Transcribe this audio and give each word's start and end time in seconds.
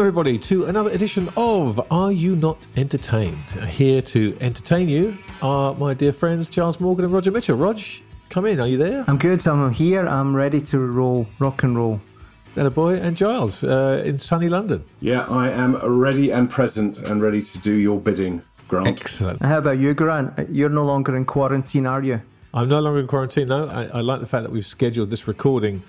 Everybody, 0.00 0.38
to 0.38 0.64
another 0.64 0.88
edition 0.90 1.28
of 1.36 1.78
Are 1.92 2.10
You 2.10 2.34
Not 2.34 2.56
Entertained? 2.76 3.36
Here 3.68 4.00
to 4.00 4.34
entertain 4.40 4.88
you 4.88 5.14
are 5.42 5.74
my 5.74 5.92
dear 5.92 6.12
friends 6.12 6.48
Charles 6.48 6.80
Morgan 6.80 7.04
and 7.04 7.12
Roger 7.12 7.30
Mitchell. 7.30 7.56
Rog, 7.56 7.78
come 8.30 8.46
in. 8.46 8.60
Are 8.60 8.66
you 8.66 8.78
there? 8.78 9.04
I'm 9.06 9.18
good. 9.18 9.46
I'm 9.46 9.70
here. 9.70 10.06
I'm 10.06 10.34
ready 10.34 10.60
to 10.62 10.78
roll, 10.78 11.26
rock 11.38 11.62
and 11.64 11.76
roll. 11.76 12.00
And 12.56 12.66
a 12.66 12.70
boy 12.70 12.94
and 12.94 13.14
Giles 13.14 13.62
uh, 13.62 14.02
in 14.04 14.16
sunny 14.16 14.48
London. 14.48 14.82
Yeah, 15.00 15.26
I 15.28 15.50
am 15.50 15.76
ready 15.76 16.30
and 16.30 16.48
present 16.48 16.96
and 16.96 17.20
ready 17.20 17.42
to 17.42 17.58
do 17.58 17.72
your 17.72 18.00
bidding, 18.00 18.42
Grant. 18.68 18.88
Excellent. 18.88 19.42
How 19.42 19.58
about 19.58 19.78
you, 19.78 19.92
Grant? 19.92 20.48
You're 20.50 20.70
no 20.70 20.84
longer 20.84 21.14
in 21.14 21.26
quarantine, 21.26 21.84
are 21.84 22.02
you? 22.02 22.22
I'm 22.54 22.68
no 22.68 22.80
longer 22.80 23.00
in 23.00 23.06
quarantine, 23.06 23.48
no. 23.48 23.68
I, 23.68 23.84
I 23.98 24.00
like 24.00 24.20
the 24.20 24.26
fact 24.26 24.44
that 24.44 24.50
we've 24.50 24.66
scheduled 24.66 25.10
this 25.10 25.28
recording 25.28 25.82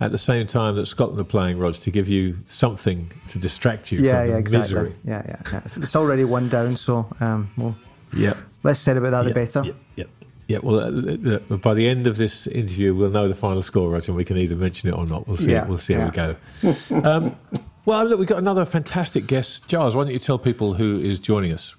at 0.00 0.12
the 0.12 0.18
same 0.18 0.46
time 0.46 0.76
that 0.76 0.86
Scotland 0.86 1.20
are 1.20 1.24
playing, 1.24 1.58
Rog, 1.58 1.74
to 1.74 1.90
give 1.90 2.08
you 2.08 2.36
something 2.44 3.10
to 3.28 3.38
distract 3.38 3.90
you 3.90 4.00
yeah, 4.00 4.20
from 4.20 4.30
yeah, 4.30 4.36
exactly. 4.36 4.74
misery. 4.74 4.94
Yeah, 5.04 5.22
yeah, 5.26 5.42
yeah. 5.52 5.60
It's 5.76 5.96
already 5.96 6.24
one 6.24 6.48
down, 6.48 6.76
so 6.76 7.06
um, 7.20 7.50
well, 7.56 7.74
yeah. 8.14 8.34
Less 8.62 8.80
said 8.80 8.96
about 8.96 9.10
that, 9.10 9.24
yep, 9.24 9.34
the 9.34 9.34
better. 9.34 9.62
Yep, 9.64 9.76
yep. 9.96 10.08
Yeah, 10.48 10.58
well, 10.62 10.80
uh, 10.80 11.36
uh, 11.36 11.56
by 11.56 11.74
the 11.74 11.88
end 11.88 12.06
of 12.06 12.18
this 12.18 12.46
interview, 12.46 12.94
we'll 12.94 13.10
know 13.10 13.26
the 13.26 13.34
final 13.34 13.62
score, 13.62 13.90
Rog, 13.90 14.06
and 14.06 14.16
we 14.16 14.24
can 14.24 14.36
either 14.36 14.54
mention 14.54 14.88
it 14.88 14.92
or 14.92 15.06
not. 15.06 15.26
We'll 15.26 15.38
see. 15.38 15.52
Yeah, 15.52 15.64
we'll 15.64 15.78
see 15.78 15.94
yeah. 15.94 16.10
how 16.10 16.36
we 16.62 16.72
go. 17.00 17.08
um, 17.08 17.36
well, 17.84 18.04
look, 18.04 18.18
we've 18.18 18.28
got 18.28 18.38
another 18.38 18.64
fantastic 18.64 19.26
guest, 19.26 19.66
Giles. 19.66 19.96
Why 19.96 20.04
don't 20.04 20.12
you 20.12 20.18
tell 20.18 20.38
people 20.38 20.74
who 20.74 21.00
is 21.00 21.20
joining 21.20 21.52
us? 21.52 21.74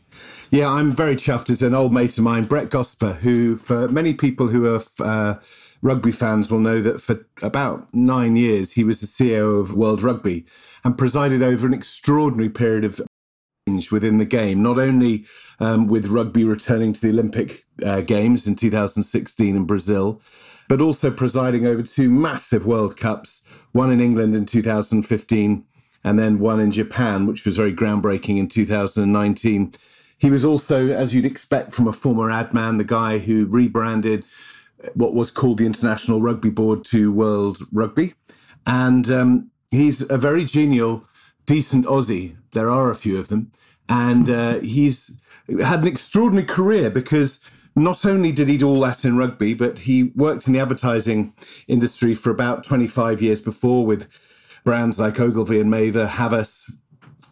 Yeah, 0.50 0.68
I'm 0.70 0.96
very 0.96 1.16
chuffed. 1.16 1.50
As 1.50 1.62
an 1.62 1.76
old 1.76 1.94
mate 1.94 2.18
of 2.18 2.24
mine, 2.24 2.46
Brett 2.46 2.70
Gosper, 2.70 3.18
who, 3.18 3.58
for 3.58 3.88
many 3.90 4.14
people 4.14 4.48
who 4.48 4.64
have. 4.64 4.88
uh, 5.00 5.36
rugby 5.82 6.12
fans, 6.12 6.50
will 6.50 6.60
know 6.60 6.82
that 6.82 7.02
for 7.02 7.26
about 7.42 7.94
nine 7.94 8.36
years 8.36 8.74
he 8.74 8.84
was 8.84 9.00
the 9.00 9.08
CEO 9.08 9.60
of 9.60 9.74
World 9.74 10.02
Rugby 10.02 10.46
and 10.84 10.98
presided 10.98 11.42
over 11.42 11.68
an 11.68 11.74
extraordinary 11.74 12.50
period 12.50 12.84
of 12.84 13.02
change 13.68 13.92
within 13.92 14.18
the 14.18 14.26
game. 14.26 14.64
Not 14.64 14.80
only 14.80 15.26
um, 15.60 15.88
with 15.88 16.08
rugby 16.08 16.44
returning 16.44 16.94
to 16.94 17.02
the 17.02 17.10
Olympic 17.10 17.66
uh, 17.84 18.02
Games 18.02 18.48
in 18.48 18.56
2016 18.56 19.56
in 19.56 19.66
Brazil, 19.66 20.22
but 20.68 20.82
also 20.82 21.12
presiding 21.12 21.66
over 21.66 21.84
two 21.84 22.10
massive 22.10 22.66
World 22.66 22.98
Cups, 22.98 23.44
one 23.72 23.92
in 23.92 24.02
England 24.02 24.36
in 24.36 24.46
2015 24.46 25.66
and 26.04 26.20
then 26.20 26.40
one 26.40 26.60
in 26.60 26.72
Japan, 26.72 27.26
which 27.26 27.46
was 27.46 27.58
very 27.58 27.74
groundbreaking 27.74 28.38
in 28.38 28.48
2019. 28.48 29.74
He 30.18 30.30
was 30.30 30.46
also, 30.46 30.88
as 30.88 31.14
you'd 31.14 31.26
expect 31.26 31.74
from 31.74 31.88
a 31.88 31.94
former 31.94 32.32
ad 32.32 32.54
man, 32.54 32.78
the 32.78 32.84
guy 32.84 33.18
who 33.20 33.46
rebranded 33.46 34.26
what 34.94 35.14
was 35.14 35.32
called 35.32 35.58
the 35.58 35.66
International 35.66 36.22
Rugby 36.22 36.50
Board 36.50 36.84
to 36.86 37.12
World 37.12 37.60
Rugby. 37.72 38.14
And 38.66 39.10
um, 39.10 39.52
he's 39.72 40.08
a 40.10 40.18
very 40.18 40.46
genial, 40.46 41.06
decent 41.46 41.86
Aussie. 41.86 42.38
There 42.52 42.70
are 42.70 42.92
a 42.92 42.96
few 42.96 43.18
of 43.18 43.30
them. 43.30 43.52
And 43.90 44.30
uh, 44.30 44.60
he's 44.60 45.20
had 45.62 45.82
an 45.82 45.88
extraordinary 45.88 46.46
career 46.46 46.90
because 46.90 47.40
not 47.76 48.06
only 48.06 48.32
did 48.32 48.50
he 48.50 48.58
do 48.58 48.68
all 48.68 48.82
that 48.82 49.06
in 49.06 49.18
rugby, 49.18 49.54
but 49.54 49.80
he 49.80 50.12
worked 50.16 50.48
in 50.48 50.54
the 50.54 50.60
advertising 50.60 51.34
industry 51.68 52.16
for 52.16 52.32
about 52.32 52.64
25 52.64 53.22
years 53.22 53.40
before 53.40 53.86
with 53.86 54.10
brands 54.64 55.00
like 55.00 55.20
Ogilvy 55.20 55.62
and 55.62 55.70
Mather, 55.70 56.08
Havas, 56.08 56.70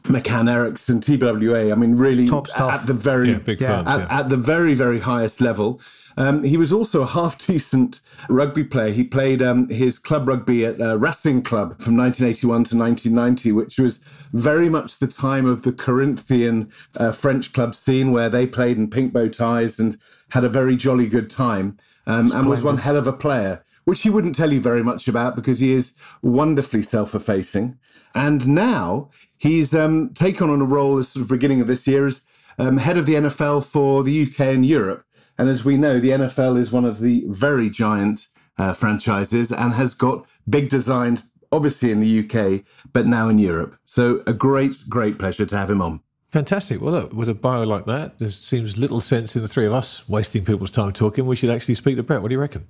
McCann 0.08 0.50
Erickson, 0.50 1.02
TWA. 1.02 1.72
I 1.72 1.76
mean, 1.76 1.96
really 1.96 2.28
Top 2.28 2.48
stuff. 2.48 2.74
at 2.74 2.86
the 2.88 2.94
very 2.94 3.32
Yeah, 3.32 3.38
big 3.40 3.62
Yeah. 3.62 3.68
firms, 3.84 3.90
at, 3.90 4.00
yeah. 4.00 4.20
at 4.20 4.30
the 4.30 4.38
very 4.38 4.74
very 4.74 5.00
highest 5.00 5.42
level. 5.42 5.80
Um, 6.18 6.44
he 6.44 6.56
was 6.56 6.72
also 6.72 7.02
a 7.02 7.06
half 7.08 7.38
decent 7.48 8.00
rugby 8.30 8.64
player. 8.64 8.92
He 8.92 9.04
played 9.04 9.42
um, 9.42 9.68
his 9.70 10.00
club 10.00 10.28
rugby 10.28 10.66
at 10.66 10.80
uh, 10.80 10.98
Racing 10.98 11.42
Club 11.42 11.80
from 11.82 11.98
1981 11.98 12.64
to 12.66 12.78
1990, 12.78 13.52
which 13.52 13.78
was 13.78 14.00
very 14.32 14.70
much 14.70 15.00
the 15.00 15.08
time 15.08 15.46
of 15.46 15.64
the 15.64 15.74
Corinthian 15.74 16.70
uh, 16.96 17.12
French 17.12 17.52
club 17.52 17.76
scene 17.76 18.12
where 18.14 18.30
they 18.30 18.46
played 18.48 18.78
in 18.78 18.90
pink 18.90 19.12
bow 19.12 19.28
ties 19.28 19.78
and 19.80 19.98
had 20.30 20.44
a 20.46 20.50
very 20.50 20.76
jolly 20.78 21.08
good 21.08 21.30
time 21.30 21.78
um, 22.08 22.32
and 22.32 22.48
was 22.48 22.64
one 22.64 22.78
hell 22.78 22.96
of 22.96 23.08
a 23.08 23.14
player. 23.14 23.64
Which 23.84 24.02
he 24.02 24.10
wouldn't 24.10 24.34
tell 24.36 24.52
you 24.52 24.60
very 24.62 24.82
much 24.84 25.08
about 25.08 25.36
because 25.36 25.60
he 25.60 25.72
is 25.72 25.94
wonderfully 26.24 26.82
self-effacing. 26.82 27.78
And 28.16 28.48
now 28.48 29.12
he's 29.38 29.75
um, 29.75 30.13
taken 30.13 30.50
on 30.50 30.62
a 30.62 30.66
role 30.66 30.97
as 30.97 31.09
sort 31.09 31.22
of 31.22 31.29
beginning 31.29 31.62
of 31.62 31.68
this 31.68 31.88
year 31.88 32.06
as 32.06 32.22
um, 32.57 32.78
head 32.78 32.97
of 32.97 33.06
the 33.06 33.16
NFL 33.16 33.66
for 33.66 34.03
the 34.03 34.23
UK 34.23 34.40
and 34.41 34.66
Europe. 34.66 35.06
And 35.38 35.50
as 35.50 35.66
we 35.66 35.78
know, 35.78 36.00
the 36.00 36.09
NFL 36.09 36.57
is 36.57 36.72
one 36.72 36.85
of 36.85 37.00
the 37.00 37.25
very 37.28 37.69
giant 37.69 38.28
uh, 38.57 38.74
franchises 38.74 39.51
and 39.51 39.74
has 39.74 39.94
got 39.94 40.25
big 40.50 40.69
designs, 40.69 41.29
obviously 41.51 41.91
in 41.91 42.00
the 42.00 42.19
UK, 42.19 42.63
but 42.94 43.06
now 43.06 43.28
in 43.28 43.38
Europe. 43.38 43.78
So 43.85 44.24
a 44.25 44.34
great, 44.34 44.75
great 44.88 45.19
pleasure 45.19 45.45
to 45.45 45.57
have 45.57 45.69
him 45.69 45.81
on. 45.81 46.01
Fantastic. 46.29 46.81
Well, 46.81 46.94
look, 46.94 47.13
with 47.13 47.29
a 47.29 47.34
bio 47.34 47.63
like 47.63 47.85
that, 47.85 48.19
there 48.19 48.29
seems 48.29 48.78
little 48.78 49.00
sense 49.00 49.35
in 49.35 49.41
the 49.41 49.47
three 49.47 49.66
of 49.66 49.74
us 49.74 50.07
wasting 50.09 50.44
people's 50.44 50.72
time 50.72 50.91
talking. 50.91 51.25
We 51.25 51.35
should 51.35 51.50
actually 51.50 51.75
speak 51.75 51.95
to 51.97 52.03
Brett. 52.03 52.22
What 52.22 52.29
do 52.29 52.35
you 52.35 52.41
reckon? 52.41 52.68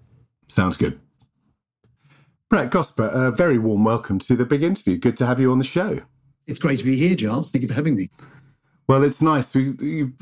Sounds 0.48 0.78
good. 0.78 1.00
Brett 2.50 2.70
Gosper, 2.70 3.12
a 3.12 3.32
very 3.32 3.58
warm 3.58 3.84
welcome 3.84 4.20
to 4.20 4.36
the 4.36 4.46
big 4.46 4.62
interview. 4.62 4.98
Good 4.98 5.18
to 5.18 5.26
have 5.26 5.40
you 5.40 5.52
on 5.52 5.58
the 5.58 5.64
show. 5.64 6.02
It's 6.48 6.60
great 6.60 6.80
to 6.80 6.86
be 6.86 6.96
here, 6.96 7.16
Giles. 7.16 7.50
Thank 7.50 7.64
you 7.64 7.68
for 7.68 7.74
having 7.74 7.96
me. 7.96 8.10
Well, 8.88 9.04
it's 9.04 9.22
nice. 9.22 9.54
We, 9.56 9.74
you, 9.80 10.14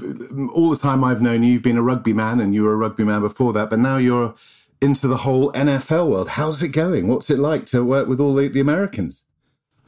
all 0.53 0.69
the 0.69 0.77
time 0.77 1.03
I've 1.03 1.21
known 1.21 1.43
you, 1.43 1.53
you've 1.53 1.63
been 1.63 1.77
a 1.77 1.81
rugby 1.81 2.13
man, 2.13 2.39
and 2.39 2.55
you 2.55 2.63
were 2.63 2.73
a 2.73 2.77
rugby 2.77 3.03
man 3.03 3.21
before 3.21 3.51
that. 3.53 3.69
But 3.69 3.79
now 3.79 3.97
you're 3.97 4.33
into 4.81 5.07
the 5.07 5.17
whole 5.17 5.51
NFL 5.51 6.09
world. 6.09 6.29
How's 6.29 6.63
it 6.63 6.69
going? 6.69 7.07
What's 7.07 7.29
it 7.29 7.39
like 7.39 7.65
to 7.67 7.83
work 7.83 8.07
with 8.07 8.21
all 8.21 8.33
the, 8.33 8.47
the 8.47 8.61
Americans? 8.61 9.25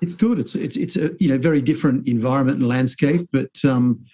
It's 0.02 0.16
good. 0.16 0.40
It's 0.40 0.56
it's 0.56 0.76
it's 0.76 0.98
a 0.98 1.12
you 1.20 1.30
know 1.30 1.38
very 1.38 1.62
different 1.62 2.08
environment 2.08 2.60
and 2.60 2.68
landscape, 2.68 3.30
but 3.32 3.64
um, 3.64 4.06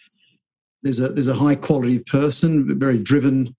there's 0.83 0.99
a 0.99 1.09
there's 1.09 1.27
a 1.27 1.33
high 1.33 1.55
quality 1.55 1.99
person, 1.99 2.79
very 2.79 2.99
driven 2.99 3.55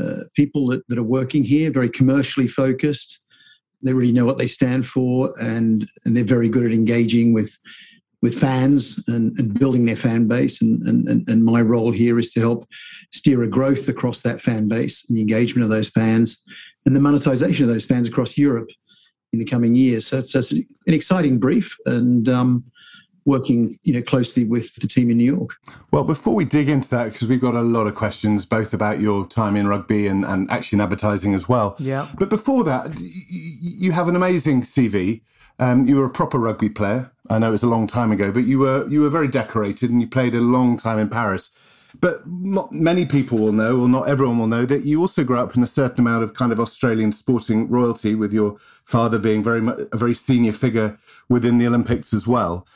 uh, 0.00 0.24
people 0.34 0.68
that, 0.68 0.86
that 0.88 0.98
are 0.98 1.04
working 1.04 1.42
here, 1.42 1.70
very 1.70 1.88
commercially 1.88 2.46
focused. 2.46 3.20
They 3.82 3.92
really 3.92 4.12
know 4.12 4.24
what 4.24 4.38
they 4.38 4.46
stand 4.46 4.86
for, 4.86 5.32
and 5.40 5.88
and 6.04 6.16
they're 6.16 6.24
very 6.24 6.48
good 6.48 6.64
at 6.64 6.72
engaging 6.72 7.32
with 7.32 7.58
with 8.24 8.40
fans 8.40 8.98
and, 9.06 9.38
and 9.38 9.52
building 9.52 9.84
their 9.84 9.94
fan 9.94 10.26
base. 10.26 10.62
And, 10.62 10.82
and 10.86 11.06
and 11.06 11.28
and 11.28 11.44
my 11.44 11.60
role 11.60 11.92
here 11.92 12.18
is 12.18 12.32
to 12.32 12.40
help 12.40 12.66
steer 13.12 13.42
a 13.42 13.48
growth 13.48 13.86
across 13.86 14.22
that 14.22 14.40
fan 14.40 14.66
base 14.66 15.04
and 15.06 15.18
the 15.18 15.20
engagement 15.20 15.62
of 15.62 15.68
those 15.70 15.90
fans 15.90 16.42
and 16.86 16.96
the 16.96 17.00
monetization 17.00 17.64
of 17.64 17.70
those 17.70 17.84
fans 17.84 18.08
across 18.08 18.38
Europe 18.38 18.70
in 19.34 19.40
the 19.40 19.44
coming 19.44 19.74
years. 19.76 20.06
So 20.06 20.20
it's, 20.20 20.32
so 20.32 20.38
it's 20.38 20.52
an 20.52 20.64
exciting 20.86 21.38
brief 21.38 21.76
and 21.84 22.26
um, 22.26 22.64
working 23.26 23.78
you 23.82 23.92
know 23.92 24.00
closely 24.00 24.44
with 24.46 24.74
the 24.76 24.86
team 24.86 25.10
in 25.10 25.18
New 25.18 25.36
York. 25.36 25.50
Well, 25.90 26.04
before 26.04 26.34
we 26.34 26.46
dig 26.46 26.70
into 26.70 26.88
that, 26.96 27.12
because 27.12 27.28
we've 27.28 27.42
got 27.42 27.54
a 27.54 27.60
lot 27.60 27.86
of 27.86 27.94
questions 27.94 28.46
both 28.46 28.72
about 28.72 29.00
your 29.00 29.26
time 29.26 29.54
in 29.54 29.68
rugby 29.68 30.06
and, 30.06 30.24
and 30.24 30.50
actually 30.50 30.78
in 30.78 30.80
advertising 30.80 31.34
as 31.34 31.46
well. 31.46 31.76
Yeah. 31.78 32.08
But 32.18 32.30
before 32.30 32.64
that, 32.64 32.86
y- 32.86 32.94
y- 33.02 33.58
you 33.60 33.92
have 33.92 34.08
an 34.08 34.16
amazing 34.16 34.62
CV. 34.62 35.20
Um, 35.58 35.84
you 35.86 35.96
were 35.98 36.06
a 36.06 36.10
proper 36.10 36.38
rugby 36.38 36.70
player. 36.70 37.10
I 37.30 37.38
know 37.38 37.48
it 37.48 37.52
was 37.52 37.62
a 37.62 37.68
long 37.68 37.86
time 37.86 38.12
ago, 38.12 38.30
but 38.30 38.44
you 38.44 38.58
were 38.58 38.86
you 38.88 39.00
were 39.00 39.10
very 39.10 39.28
decorated 39.28 39.90
and 39.90 40.00
you 40.00 40.06
played 40.06 40.34
a 40.34 40.40
long 40.40 40.76
time 40.76 40.98
in 40.98 41.08
Paris. 41.08 41.50
But 42.00 42.28
not 42.28 42.72
many 42.72 43.06
people 43.06 43.38
will 43.38 43.52
know, 43.52 43.78
or 43.78 43.88
not 43.88 44.08
everyone 44.08 44.38
will 44.38 44.48
know, 44.48 44.66
that 44.66 44.84
you 44.84 45.00
also 45.00 45.22
grew 45.22 45.38
up 45.38 45.56
in 45.56 45.62
a 45.62 45.66
certain 45.66 46.00
amount 46.00 46.24
of 46.24 46.34
kind 46.34 46.50
of 46.50 46.58
Australian 46.58 47.12
sporting 47.12 47.68
royalty, 47.68 48.14
with 48.16 48.32
your 48.32 48.56
father 48.84 49.18
being 49.18 49.44
very 49.44 49.66
a 49.92 49.96
very 49.96 50.14
senior 50.14 50.52
figure 50.52 50.98
within 51.28 51.58
the 51.58 51.66
Olympics 51.66 52.12
as 52.12 52.26
well. 52.26 52.66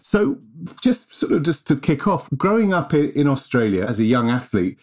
So, 0.00 0.38
just 0.80 1.14
sort 1.14 1.32
of 1.32 1.42
just 1.42 1.66
to 1.68 1.76
kick 1.76 2.06
off, 2.06 2.28
growing 2.36 2.72
up 2.72 2.92
in 2.94 3.28
Australia 3.28 3.84
as 3.84 4.00
a 4.00 4.04
young 4.04 4.30
athlete, 4.30 4.78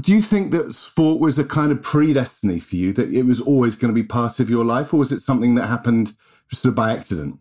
do 0.00 0.12
you 0.12 0.22
think 0.22 0.50
that 0.50 0.74
sport 0.74 1.20
was 1.20 1.38
a 1.38 1.44
kind 1.44 1.70
of 1.70 1.82
predestiny 1.82 2.60
for 2.60 2.76
you, 2.76 2.92
that 2.94 3.12
it 3.12 3.24
was 3.24 3.40
always 3.40 3.76
going 3.76 3.94
to 3.94 4.02
be 4.02 4.06
part 4.06 4.40
of 4.40 4.50
your 4.50 4.64
life, 4.64 4.92
or 4.92 4.96
was 4.96 5.12
it 5.12 5.20
something 5.20 5.54
that 5.54 5.66
happened 5.66 6.14
sort 6.52 6.70
of 6.70 6.74
by 6.74 6.92
accident? 6.92 7.38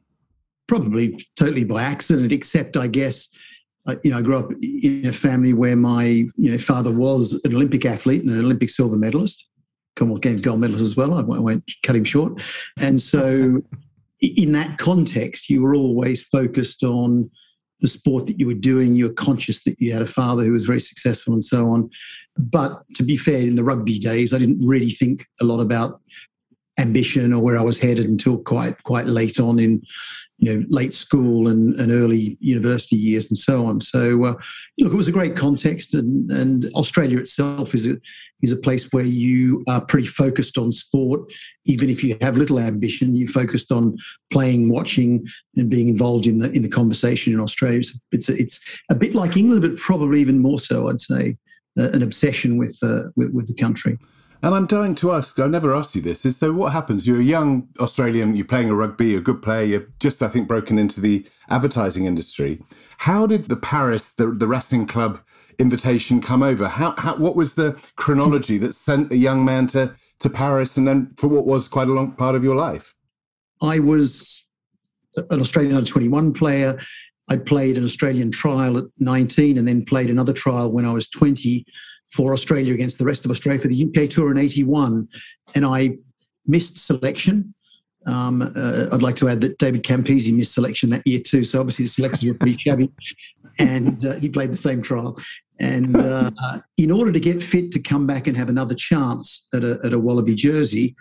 Probably 0.70 1.20
totally 1.36 1.64
by 1.64 1.82
accident, 1.82 2.32
except 2.32 2.78
I 2.78 2.86
guess 2.86 3.28
uh, 3.88 3.96
you 4.04 4.12
know 4.12 4.20
I 4.20 4.22
grew 4.22 4.38
up 4.38 4.52
in 4.62 5.08
a 5.08 5.12
family 5.12 5.52
where 5.52 5.76
my 5.76 6.04
you 6.04 6.52
know 6.52 6.60
father 6.60 6.92
was 6.92 7.42
an 7.44 7.56
Olympic 7.56 7.86
athlete 7.86 8.24
and 8.24 8.32
an 8.32 8.40
Olympic 8.40 8.70
silver 8.70 8.96
medalist, 8.96 9.50
Commonwealth 9.96 10.22
Games 10.22 10.42
gold 10.42 10.60
medalist 10.60 10.84
as 10.84 10.96
well. 10.96 11.16
I 11.16 11.24
won't, 11.24 11.40
I 11.40 11.42
won't 11.42 11.64
cut 11.82 11.96
him 11.96 12.04
short, 12.04 12.40
and 12.80 13.02
so 13.02 13.64
in 14.22 14.52
that 14.52 14.78
context, 14.78 15.50
you 15.50 15.64
were 15.64 15.74
always 15.74 16.22
focused 16.22 16.84
on 16.84 17.32
the 17.82 17.88
sport 17.88 18.28
that 18.28 18.40
you 18.40 18.46
were 18.46 18.54
doing. 18.54 18.94
You 18.94 19.08
were 19.08 19.14
conscious 19.14 19.64
that 19.64 19.76
you 19.80 19.92
had 19.92 20.04
a 20.04 20.08
father 20.08 20.44
who 20.44 20.52
was 20.52 20.66
very 20.66 20.82
successful 20.82 21.34
and 21.34 21.44
so 21.44 21.72
on. 21.72 21.90
But 22.38 22.84
to 22.96 23.02
be 23.02 23.18
fair, 23.18 23.40
in 23.40 23.56
the 23.56 23.64
rugby 23.64 23.98
days, 23.98 24.36
I 24.36 24.38
didn't 24.38 24.64
really 24.64 24.92
think 24.92 25.26
a 25.42 25.46
lot 25.46 25.62
about 25.62 26.00
ambition 26.80 27.34
or 27.34 27.42
where 27.42 27.58
I 27.58 27.64
was 27.64 27.80
headed 27.80 28.06
until 28.06 28.38
quite 28.38 28.84
quite 28.84 29.08
late 29.08 29.40
on 29.40 29.58
in 29.60 29.82
you 30.40 30.54
know 30.54 30.66
late 30.70 30.94
school 30.94 31.48
and, 31.48 31.76
and 31.80 31.92
early 31.92 32.38
university 32.40 32.96
years 32.96 33.28
and 33.30 33.38
so 33.38 33.66
on. 33.66 33.82
So 33.82 34.26
uh, 34.26 34.34
look, 34.80 34.94
it 34.94 34.98
was 34.98 35.08
a 35.08 35.14
great 35.14 35.36
context, 35.36 35.94
and, 35.94 36.32
and 36.32 36.66
Australia 36.76 37.20
itself 37.20 37.76
is 37.76 37.88
a 37.88 37.98
is 38.42 38.54
a 38.54 38.58
place 38.58 38.88
where 38.92 39.04
you 39.04 39.64
are 39.68 39.86
pretty 39.86 40.08
focused 40.08 40.58
on 40.58 40.72
sport. 40.72 41.22
Even 41.66 41.90
if 41.90 42.04
you 42.04 42.18
have 42.22 42.38
little 42.38 42.60
ambition, 42.60 43.16
You're 43.16 43.28
focused 43.28 43.72
on 43.72 43.98
playing, 44.32 44.72
watching, 44.72 45.28
and 45.58 45.70
being 45.70 45.90
involved 45.90 46.26
in 46.26 46.40
the 46.40 46.50
in 46.52 46.64
the 46.64 46.70
conversation 46.70 47.34
in 47.34 47.40
Australia. 47.40 47.80
It's 47.80 48.00
it's 48.12 48.30
a, 48.30 48.34
it's 48.34 48.60
a 48.90 48.96
bit 48.96 49.14
like 49.16 49.38
England, 49.38 49.62
but 49.62 49.78
probably 49.78 50.22
even 50.22 50.40
more 50.40 50.60
so. 50.60 50.88
I'd 50.88 51.00
say 51.00 51.38
uh, 51.78 51.90
an 51.92 52.02
obsession 52.02 52.58
with, 52.58 52.78
uh, 52.82 53.04
with 53.16 53.34
with 53.34 53.48
the 53.48 53.62
country. 53.62 53.98
And 54.42 54.56
I'm 54.56 54.68
dying 54.68 54.96
to 54.96 55.12
ask, 55.12 55.38
I've 55.38 55.50
never 55.50 55.76
asked 55.76 55.96
you 55.96 56.02
this, 56.02 56.26
is 56.26 56.38
so 56.38 56.54
what 56.54 56.72
happens? 56.72 57.06
You're 57.06 57.20
a 57.20 57.24
young 57.24 57.68
Australian, 57.80 58.38
you're 58.38 58.46
playing 58.46 58.70
a 58.70 58.76
rugby, 58.76 59.10
you're 59.10 59.20
a 59.20 59.24
good 59.24 59.42
player, 59.42 59.66
you're 59.66 59.88
just, 60.00 60.24
I 60.24 60.30
think, 60.30 60.48
broken 60.48 60.80
into 60.80 61.02
the 61.02 61.26
advertising 61.50 62.06
industry. 62.06 62.64
How 63.00 63.28
did 63.28 63.50
the 63.50 63.58
Paris, 63.58 64.14
the, 64.14 64.28
the 64.28 64.48
racing 64.48 64.88
club 64.88 65.20
invitation 65.58 66.22
come 66.22 66.42
over? 66.42 66.70
How, 66.70 66.96
how, 66.98 67.18
what 67.18 67.36
was 67.36 67.56
the 67.56 67.82
chronology 67.98 68.58
that 68.60 68.76
sent 68.76 69.12
a 69.12 69.18
young 69.18 69.44
man 69.44 69.68
to, 69.68 69.94
to 70.20 70.30
Paris 70.30 70.78
and 70.78 70.88
then 70.88 71.14
for 71.18 71.28
what 71.28 71.46
was 71.46 71.68
quite 71.68 71.90
a 71.90 71.94
long 71.94 72.14
part 72.14 72.36
of 72.36 72.44
your 72.44 72.56
life? 72.56 72.96
I 73.62 73.80
was 73.80 74.48
an 75.18 75.42
Australian 75.42 75.76
under 75.76 75.90
21 75.90 76.32
player. 76.32 76.80
I 77.30 77.36
played 77.36 77.78
an 77.78 77.84
Australian 77.84 78.32
trial 78.32 78.78
at 78.78 78.86
19 79.00 79.58
and 79.58 79.68
then 79.68 79.84
played 79.84 80.10
another 80.10 80.34
trial 80.34 80.72
when 80.72 80.86
I 80.86 80.94
was 80.94 81.10
20 81.10 81.66
for 82.12 82.34
Australia 82.34 82.74
against 82.74 82.98
the 82.98 83.06
rest 83.06 83.26
of 83.26 83.32
Australia 83.32 83.62
for 83.62 83.68
the 83.68 83.86
UK 83.86 84.10
Tour 84.10 84.32
in 84.32 84.38
81. 84.38 85.08
And 85.56 85.66
I 85.66 85.98
missed 86.46 86.78
selection. 86.78 87.54
Um, 88.08 88.42
uh, 88.42 88.86
I'd 88.92 89.02
like 89.02 89.16
to 89.18 89.30
add 89.30 89.42
that 89.42 89.58
David 89.58 89.84
Campese 89.84 90.34
missed 90.36 90.54
selection 90.54 90.90
that 90.92 91.06
year 91.06 91.20
too. 91.20 91.44
So 91.44 91.60
obviously 91.60 91.86
the 91.86 91.90
selections 91.90 92.26
were 92.26 92.38
pretty 92.38 92.58
shabby. 92.58 92.92
And 93.58 94.06
uh, 94.06 94.14
he 94.14 94.30
played 94.30 94.54
the 94.54 94.58
same 94.58 94.82
trial. 94.82 95.20
And 95.60 95.98
uh, 95.98 96.32
in 96.78 96.92
order 96.92 97.12
to 97.12 97.20
get 97.20 97.44
fit 97.44 97.74
to 97.74 97.80
come 97.80 98.08
back 98.08 98.26
and 98.28 98.38
have 98.38 98.48
another 98.48 98.74
chance 98.74 99.50
at 99.54 99.66
a, 99.66 99.78
at 99.84 99.92
a 99.92 100.00
Wallaby 100.00 100.34
jersey, 100.34 100.96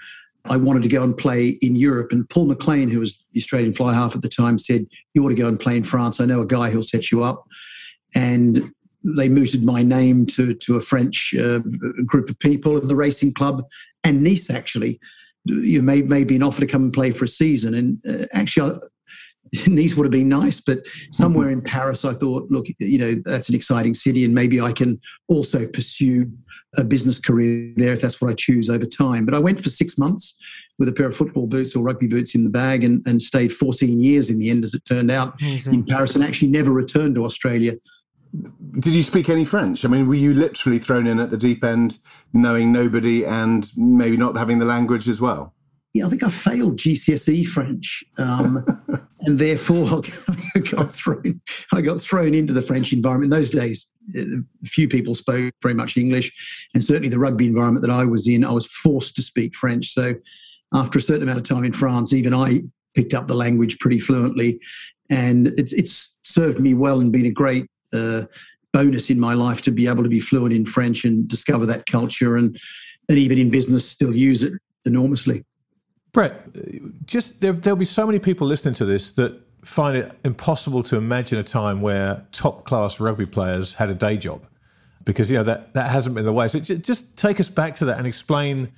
I 0.51 0.57
wanted 0.57 0.83
to 0.83 0.89
go 0.89 1.03
and 1.03 1.17
play 1.17 1.51
in 1.61 1.77
Europe. 1.77 2.11
And 2.11 2.29
Paul 2.29 2.47
McLean, 2.47 2.89
who 2.89 3.01
was 3.01 3.23
the 3.33 3.41
Australian 3.41 3.75
fly 3.75 3.95
half 3.95 4.17
at 4.17 4.23
the 4.23 4.29
time, 4.29 4.59
said, 4.59 4.87
You 5.15 5.25
ought 5.25 5.29
to 5.29 5.35
go 5.37 5.47
and 5.47 5.61
play 5.61 5.77
in 5.77 5.85
France. 5.85 6.21
I 6.21 6.25
know 6.25 6.41
a 6.41 6.47
guy 6.47 6.71
who'll 6.71 6.83
set 6.83 7.13
you 7.13 7.23
up. 7.23 7.47
And 8.15 8.73
they 9.05 9.29
mooted 9.29 9.65
my 9.65 9.83
name 9.83 10.27
to 10.27 10.55
to 10.55 10.77
a 10.77 10.81
French 10.81 11.35
uh, 11.39 11.61
group 12.05 12.29
of 12.29 12.39
people 12.39 12.79
in 12.79 12.89
the 12.89 12.97
racing 12.97 13.33
club 13.33 13.65
and 14.05 14.23
Nice 14.23 14.51
actually. 14.51 15.01
You 15.45 15.83
may 15.83 16.03
maybe 16.03 16.37
an 16.37 16.43
offer 16.43 16.61
to 16.61 16.67
come 16.67 16.83
and 16.83 16.93
play 16.93 17.11
for 17.11 17.25
a 17.25 17.29
season, 17.29 17.75
and 17.75 18.01
uh, 18.09 18.27
actually. 18.35 18.73
I, 18.73 18.79
Nice 19.67 19.95
would 19.95 20.05
have 20.05 20.13
been 20.13 20.29
nice, 20.29 20.61
but 20.61 20.87
somewhere 21.11 21.49
in 21.49 21.63
Paris, 21.63 22.05
I 22.05 22.13
thought, 22.13 22.51
look, 22.51 22.67
you 22.81 22.99
know, 22.99 23.15
that's 23.25 23.49
an 23.49 23.55
exciting 23.55 23.95
city, 23.95 24.27
and 24.27 24.35
maybe 24.35 24.61
I 24.61 24.73
can 24.73 25.01
also 25.27 25.67
pursue 25.67 26.31
a 26.77 26.85
business 26.85 27.19
career 27.19 27.73
there 27.77 27.95
if 27.95 28.03
that's 28.03 28.21
what 28.21 28.31
I 28.31 28.35
choose 28.35 28.69
over 28.69 28.85
time. 28.85 29.25
But 29.25 29.35
I 29.35 29.39
went 29.39 29.59
for 29.59 29.71
six 29.71 29.97
months 29.97 30.35
with 30.79 30.89
a 30.89 30.93
pair 30.93 31.07
of 31.07 31.17
football 31.17 31.47
boots 31.47 31.75
or 31.75 31.83
rugby 31.83 32.07
boots 32.07 32.35
in 32.35 32.45
the 32.45 32.51
bag 32.51 32.85
and, 32.85 33.03
and 33.07 33.23
stayed 33.23 33.53
14 33.53 33.99
years 34.03 34.29
in 34.29 34.39
the 34.39 34.51
end, 34.51 34.65
as 34.65 34.75
it 34.75 34.85
turned 34.85 35.11
out, 35.11 35.41
in 35.73 35.83
Paris, 35.83 36.15
and 36.15 36.23
actually 36.23 36.49
never 36.49 36.71
returned 36.71 37.15
to 37.15 37.25
Australia 37.25 37.73
did 38.79 38.95
you 38.95 39.03
speak 39.03 39.29
any 39.29 39.45
French? 39.45 39.85
I 39.85 39.89
mean, 39.89 40.07
were 40.07 40.15
you 40.15 40.35
literally 40.35 40.79
thrown 40.79 41.07
in 41.07 41.21
at 41.21 41.31
the 41.31 41.37
deep 41.37 41.65
end, 41.65 41.99
knowing 42.33 42.73
nobody 42.73 43.25
and 43.25 43.71
maybe 43.77 44.17
not 44.17 44.37
having 44.37 44.59
the 44.59 44.65
language 44.65 45.09
as 45.09 45.21
well? 45.21 45.55
Yeah, 45.95 46.07
I 46.07 46.11
think 46.11 46.23
I 46.23 46.29
failed 46.29 46.77
GCSE 46.77 47.47
French, 47.47 48.05
um, 48.19 48.65
and 49.23 49.39
therefore 49.39 50.03
I 50.55 50.59
got 50.61 50.93
thrown. 50.93 51.41
I 51.73 51.81
got 51.81 52.01
thrown 52.01 52.35
into 52.35 52.53
the 52.53 52.63
French 52.63 52.93
environment. 52.93 53.33
In 53.33 53.39
those 53.39 53.51
days, 53.51 53.91
uh, 54.17 54.23
few 54.65 54.87
people 54.87 55.15
spoke 55.15 55.53
very 55.63 55.75
much 55.75 55.97
English, 55.97 56.69
and 56.75 56.85
certainly 56.85 57.09
the 57.09 57.19
rugby 57.19 57.47
environment 57.47 57.85
that 57.87 57.93
I 57.93 58.05
was 58.05 58.29
in, 58.29 58.45
I 58.45 58.53
was 58.53 58.67
forced 58.67 59.17
to 59.17 59.23
speak 59.23 59.57
French. 59.57 59.93
So, 59.95 60.15
after 60.75 60.99
a 60.99 61.03
certain 61.03 61.23
amount 61.23 61.39
of 61.39 61.45
time 61.45 61.65
in 61.65 61.73
France, 61.73 62.13
even 62.13 62.35
I 62.35 62.61
picked 62.95 63.15
up 63.15 63.27
the 63.27 63.35
language 63.35 63.79
pretty 63.79 63.99
fluently, 63.99 64.61
and 65.11 65.47
it's, 65.47 65.73
it's 65.73 66.15
served 66.25 66.61
me 66.61 66.75
well 66.75 67.01
and 67.01 67.11
been 67.11 67.27
a 67.27 67.31
great 67.31 67.67
uh, 67.93 68.23
bonus 68.73 69.11
in 69.11 69.19
my 69.19 69.35
life 69.35 69.63
to 69.63 69.71
be 69.71 69.87
able 69.87 70.03
to 70.03 70.09
be 70.09 70.21
fluent 70.21 70.55
in 70.55 70.67
French 70.67 71.05
and 71.05 71.27
discover 71.29 71.67
that 71.67 71.87
culture 71.87 72.37
and 72.37 72.59
and 73.09 73.19
even 73.19 73.39
in 73.39 73.49
business 73.49 73.89
still 73.89 74.15
use 74.15 74.43
it 74.43 74.53
enormously. 74.85 75.45
Brett, 76.13 76.47
just 77.07 77.41
there, 77.41 77.53
there'll 77.53 77.77
be 77.77 77.85
so 77.85 78.07
many 78.07 78.19
people 78.19 78.47
listening 78.47 78.75
to 78.75 78.85
this 78.85 79.13
that 79.13 79.41
find 79.65 79.97
it 79.97 80.13
impossible 80.25 80.83
to 80.83 80.97
imagine 80.97 81.39
a 81.39 81.43
time 81.43 81.81
where 81.81 82.27
top 82.33 82.65
class 82.65 83.01
rugby 83.01 83.27
players 83.27 83.75
had 83.75 83.89
a 83.89 83.95
day 83.95 84.17
job 84.17 84.47
because 85.05 85.31
you 85.31 85.37
know 85.37 85.45
that 85.45 85.73
that 85.75 85.91
hasn't 85.91 86.15
been 86.15 86.25
the 86.25 86.33
way. 86.33 86.49
So 86.49 86.61
just 86.61 87.17
take 87.17 87.41
us 87.41 87.49
back 87.49 87.77
to 87.77 87.87
that 87.87 87.99
and 87.99 88.07
explain 88.07 88.73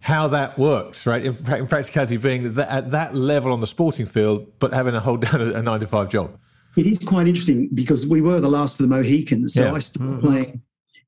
how 0.00 0.28
that 0.28 0.58
works, 0.58 1.06
right? 1.06 1.24
In, 1.24 1.36
in 1.54 1.66
practicality, 1.66 2.16
being 2.16 2.54
that 2.54 2.68
at 2.68 2.90
that 2.92 3.14
level 3.14 3.52
on 3.52 3.60
the 3.60 3.66
sporting 3.66 4.06
field, 4.06 4.46
but 4.58 4.72
having 4.72 4.94
to 4.94 5.00
hold 5.00 5.22
down 5.22 5.40
a, 5.40 5.54
a 5.54 5.62
nine 5.62 5.80
to 5.80 5.86
five 5.86 6.08
job. 6.08 6.38
It 6.78 6.86
is 6.86 6.98
quite 7.00 7.26
interesting 7.26 7.68
because 7.74 8.06
we 8.06 8.20
were 8.20 8.40
the 8.40 8.48
last 8.48 8.78
of 8.78 8.88
the 8.88 8.94
Mohicans. 8.94 9.54
So 9.54 9.64
yeah. 9.64 9.72
I 9.72 9.80
started 9.80 10.12
mm-hmm. 10.12 10.26
playing 10.26 10.62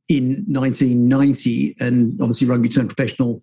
in 0.08 0.44
1990, 0.48 1.76
and 1.78 2.20
obviously 2.20 2.48
rugby 2.48 2.68
turned 2.68 2.88
professional. 2.94 3.40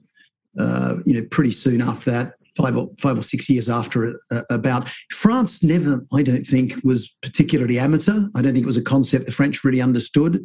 Uh, 0.60 0.96
you 1.06 1.14
know, 1.14 1.26
pretty 1.32 1.52
soon 1.52 1.82
after 1.82 2.12
that, 2.12 2.34
five 2.58 2.76
or 2.76 2.90
five 3.00 3.18
or 3.18 3.24
six 3.24 3.50
years 3.50 3.70
after 3.70 4.20
uh, 4.32 4.42
about 4.50 4.90
France 5.12 5.64
never 5.64 6.04
i 6.14 6.24
don't 6.24 6.46
think 6.46 6.74
was 6.84 7.16
particularly 7.22 7.78
amateur 7.78 8.28
i 8.36 8.42
don't 8.42 8.54
think 8.54 8.64
it 8.64 8.74
was 8.74 8.78
a 8.78 8.82
concept 8.82 9.28
the 9.28 9.32
french 9.32 9.64
really 9.64 9.82
understood 9.82 10.44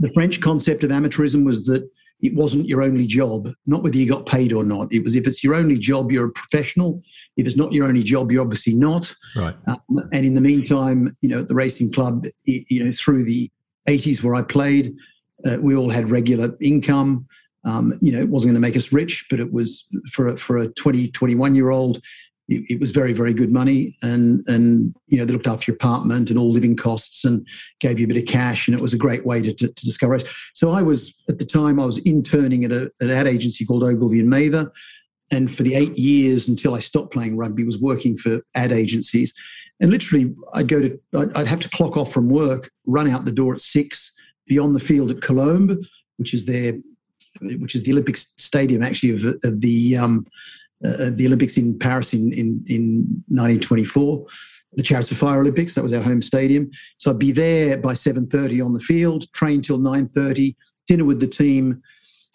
the 0.00 0.10
french 0.12 0.40
concept 0.40 0.82
of 0.82 0.90
amateurism 0.90 1.44
was 1.44 1.64
that 1.66 1.88
it 2.22 2.34
wasn't 2.34 2.66
your 2.66 2.82
only 2.82 3.06
job, 3.06 3.52
not 3.66 3.82
whether 3.82 3.96
you 3.96 4.08
got 4.08 4.26
paid 4.26 4.52
or 4.52 4.62
not. 4.62 4.92
It 4.92 5.02
was 5.02 5.16
if 5.16 5.26
it's 5.26 5.42
your 5.42 5.56
only 5.56 5.76
job, 5.76 6.12
you're 6.12 6.28
a 6.28 6.32
professional. 6.32 7.02
If 7.36 7.46
it's 7.46 7.56
not 7.56 7.72
your 7.72 7.86
only 7.86 8.04
job, 8.04 8.30
you're 8.30 8.42
obviously 8.42 8.74
not. 8.74 9.12
Right. 9.34 9.56
Um, 9.66 9.78
and 10.12 10.24
in 10.24 10.34
the 10.34 10.40
meantime, 10.40 11.14
you 11.20 11.28
know, 11.28 11.40
at 11.40 11.48
the 11.48 11.54
racing 11.54 11.92
club, 11.92 12.26
it, 12.44 12.64
you 12.70 12.84
know, 12.84 12.92
through 12.92 13.24
the 13.24 13.50
80s 13.88 14.22
where 14.22 14.36
I 14.36 14.42
played, 14.42 14.94
uh, 15.44 15.58
we 15.60 15.74
all 15.74 15.90
had 15.90 16.10
regular 16.10 16.56
income. 16.60 17.26
Um, 17.64 17.94
you 18.00 18.12
know, 18.12 18.20
it 18.20 18.28
wasn't 18.28 18.50
going 18.50 18.62
to 18.62 18.68
make 18.68 18.76
us 18.76 18.92
rich, 18.92 19.26
but 19.28 19.40
it 19.40 19.52
was 19.52 19.84
for 20.10 20.28
a, 20.28 20.36
for 20.36 20.58
a 20.58 20.68
20, 20.68 21.08
21 21.08 21.54
year 21.56 21.70
old, 21.70 22.00
it, 22.48 22.80
was 22.80 22.90
very, 22.90 23.12
very 23.12 23.32
good 23.32 23.52
money. 23.52 23.94
And, 24.02 24.42
and, 24.46 24.94
you 25.06 25.18
know, 25.18 25.24
they 25.24 25.32
looked 25.32 25.46
after 25.46 25.70
your 25.70 25.76
apartment 25.76 26.30
and 26.30 26.38
all 26.38 26.50
living 26.50 26.76
costs 26.76 27.24
and 27.24 27.46
gave 27.80 27.98
you 27.98 28.04
a 28.04 28.08
bit 28.08 28.16
of 28.16 28.26
cash. 28.26 28.66
And 28.66 28.76
it 28.76 28.82
was 28.82 28.92
a 28.92 28.98
great 28.98 29.24
way 29.24 29.40
to, 29.42 29.52
to, 29.52 29.68
to 29.68 29.84
discover 29.84 30.14
it. 30.14 30.28
So 30.54 30.70
I 30.70 30.82
was, 30.82 31.16
at 31.28 31.38
the 31.38 31.44
time, 31.44 31.78
I 31.80 31.84
was 31.84 31.98
interning 31.98 32.64
at, 32.64 32.72
a, 32.72 32.90
an 33.00 33.10
ad 33.10 33.26
agency 33.26 33.64
called 33.64 33.84
Ogilvy 33.84 34.20
and 34.20 34.30
Mather. 34.30 34.70
And 35.30 35.52
for 35.52 35.62
the 35.62 35.74
eight 35.74 35.96
years 35.96 36.48
until 36.48 36.74
I 36.74 36.80
stopped 36.80 37.12
playing 37.12 37.36
rugby, 37.36 37.64
was 37.64 37.78
working 37.78 38.16
for 38.16 38.40
ad 38.54 38.72
agencies. 38.72 39.32
And 39.80 39.90
literally, 39.90 40.34
I'd 40.54 40.68
go 40.68 40.80
to, 40.80 41.00
I'd, 41.16 41.36
I'd 41.36 41.46
have 41.46 41.60
to 41.60 41.70
clock 41.70 41.96
off 41.96 42.12
from 42.12 42.28
work, 42.28 42.70
run 42.86 43.08
out 43.08 43.24
the 43.24 43.32
door 43.32 43.54
at 43.54 43.60
six, 43.60 44.12
be 44.46 44.58
on 44.58 44.74
the 44.74 44.80
field 44.80 45.10
at 45.10 45.22
Colombes, 45.22 45.88
which 46.16 46.34
is 46.34 46.44
their 46.44 46.74
which 47.40 47.74
is 47.74 47.82
the 47.84 47.92
Olympic 47.92 48.18
Stadium 48.18 48.82
actually 48.82 49.16
of, 49.16 49.36
of 49.42 49.60
the 49.62 49.96
um, 49.96 50.26
uh, 50.84 51.10
the 51.10 51.26
Olympics 51.26 51.56
in 51.56 51.78
Paris 51.78 52.12
in, 52.12 52.32
in, 52.32 52.64
in 52.66 53.24
1924, 53.28 54.26
the 54.74 54.82
Chariots 54.82 55.10
of 55.10 55.18
Fire 55.18 55.40
Olympics. 55.40 55.74
That 55.74 55.82
was 55.82 55.92
our 55.92 56.02
home 56.02 56.22
stadium. 56.22 56.70
So 56.98 57.10
I'd 57.10 57.18
be 57.18 57.32
there 57.32 57.78
by 57.78 57.92
7.30 57.94 58.64
on 58.64 58.72
the 58.72 58.80
field, 58.80 59.32
train 59.32 59.62
till 59.62 59.78
9.30, 59.78 60.56
dinner 60.86 61.04
with 61.04 61.20
the 61.20 61.26
team 61.26 61.82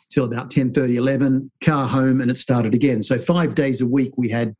till 0.09 0.25
about 0.25 0.49
10.30, 0.49 0.95
11, 0.95 1.51
car 1.61 1.87
home, 1.87 2.21
and 2.21 2.31
it 2.31 2.37
started 2.37 2.73
again. 2.73 3.03
So 3.03 3.17
five 3.17 3.55
days 3.55 3.81
a 3.81 3.87
week 3.87 4.13
we 4.17 4.29
had 4.29 4.55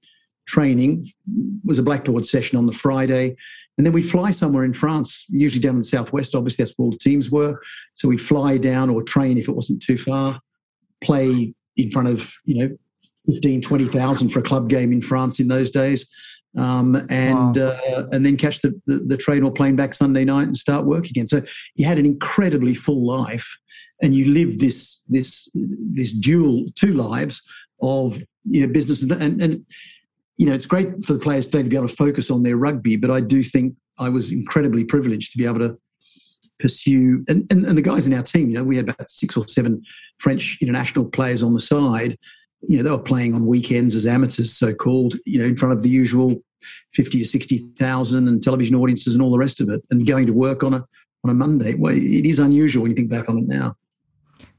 training. 0.47 1.05
It 1.05 1.65
was 1.65 1.79
a 1.79 1.83
blackboard 1.83 2.25
session 2.25 2.57
on 2.57 2.65
the 2.65 2.73
Friday. 2.73 3.35
And 3.77 3.85
then 3.85 3.93
we'd 3.93 4.09
fly 4.09 4.31
somewhere 4.31 4.65
in 4.65 4.73
France, 4.73 5.25
usually 5.29 5.61
down 5.61 5.75
in 5.75 5.81
the 5.81 5.83
southwest. 5.83 6.33
Obviously, 6.33 6.63
that's 6.63 6.77
where 6.77 6.85
all 6.85 6.91
the 6.91 6.97
teams 6.97 7.29
were. 7.29 7.61
So 7.93 8.07
we'd 8.07 8.21
fly 8.21 8.57
down 8.57 8.89
or 8.89 9.03
train 9.03 9.37
if 9.37 9.47
it 9.47 9.55
wasn't 9.55 9.81
too 9.81 9.97
far, 9.97 10.41
play 11.01 11.53
in 11.75 11.91
front 11.91 12.07
of, 12.07 12.33
you 12.45 12.57
know, 12.67 12.75
15, 13.31 13.61
20,000 13.61 14.29
for 14.29 14.39
a 14.39 14.43
club 14.43 14.69
game 14.69 14.91
in 14.91 15.01
France 15.01 15.39
in 15.39 15.47
those 15.47 15.71
days. 15.71 16.07
Um, 16.57 16.95
and 17.11 17.55
wow. 17.55 17.75
uh, 17.77 18.03
and 18.11 18.25
then 18.25 18.35
catch 18.35 18.61
the, 18.61 18.79
the, 18.87 18.99
the, 18.99 19.17
train 19.17 19.43
or 19.43 19.51
plane 19.51 19.75
back 19.75 19.93
Sunday 19.93 20.25
night 20.25 20.47
and 20.47 20.57
start 20.57 20.85
work 20.85 21.05
again. 21.05 21.27
So 21.27 21.41
you 21.75 21.85
had 21.85 21.99
an 21.99 22.05
incredibly 22.05 22.73
full 22.73 23.05
life, 23.05 23.57
and 24.01 24.15
you 24.15 24.33
lived 24.33 24.59
this 24.59 25.03
this 25.07 25.47
this 25.53 26.13
dual 26.13 26.65
two 26.73 26.93
lives 26.93 27.43
of 27.81 28.23
you 28.45 28.65
know 28.65 28.73
business 28.73 29.03
and, 29.03 29.11
and, 29.11 29.39
and 29.39 29.65
you 30.37 30.45
know, 30.45 30.53
it's 30.53 30.65
great 30.65 31.03
for 31.03 31.13
the 31.13 31.19
players 31.19 31.47
today 31.47 31.63
to 31.63 31.69
be 31.69 31.75
able 31.75 31.87
to 31.87 31.95
focus 31.95 32.29
on 32.29 32.43
their 32.43 32.57
rugby, 32.57 32.95
but 32.95 33.11
I 33.11 33.19
do 33.19 33.43
think 33.43 33.75
I 33.99 34.09
was 34.09 34.31
incredibly 34.31 34.83
privileged 34.83 35.31
to 35.31 35.37
be 35.37 35.45
able 35.45 35.59
to 35.59 35.77
pursue 36.59 37.23
and, 37.27 37.51
and, 37.51 37.65
and 37.65 37.77
the 37.77 37.81
guys 37.81 38.07
in 38.07 38.13
our 38.13 38.23
team, 38.23 38.49
you 38.49 38.55
know, 38.55 38.63
we 38.63 38.77
had 38.77 38.89
about 38.89 39.09
six 39.09 39.35
or 39.35 39.47
seven 39.47 39.81
French 40.19 40.57
international 40.61 41.05
players 41.05 41.43
on 41.43 41.53
the 41.53 41.59
side. 41.59 42.17
You 42.61 42.77
know, 42.77 42.83
they 42.83 42.91
were 42.91 42.97
playing 42.97 43.35
on 43.35 43.45
weekends 43.45 43.95
as 43.95 44.07
amateurs, 44.07 44.53
so 44.53 44.73
called, 44.73 45.15
you 45.25 45.39
know, 45.39 45.45
in 45.45 45.55
front 45.55 45.73
of 45.73 45.81
the 45.81 45.89
usual 45.89 46.35
50 46.93 47.19
to 47.19 47.25
60,000 47.25 48.27
and 48.27 48.41
television 48.41 48.75
audiences 48.75 49.13
and 49.13 49.23
all 49.23 49.31
the 49.31 49.37
rest 49.37 49.61
of 49.61 49.69
it, 49.69 49.81
and 49.89 50.07
going 50.07 50.25
to 50.25 50.33
work 50.33 50.63
on 50.63 50.73
a 50.73 50.83
on 51.23 51.31
a 51.31 51.33
Monday. 51.33 51.73
Well, 51.73 51.95
it 51.95 52.25
is 52.25 52.39
unusual 52.39 52.83
when 52.83 52.91
you 52.91 52.95
think 52.95 53.09
back 53.09 53.29
on 53.29 53.37
it 53.39 53.47
now. 53.47 53.75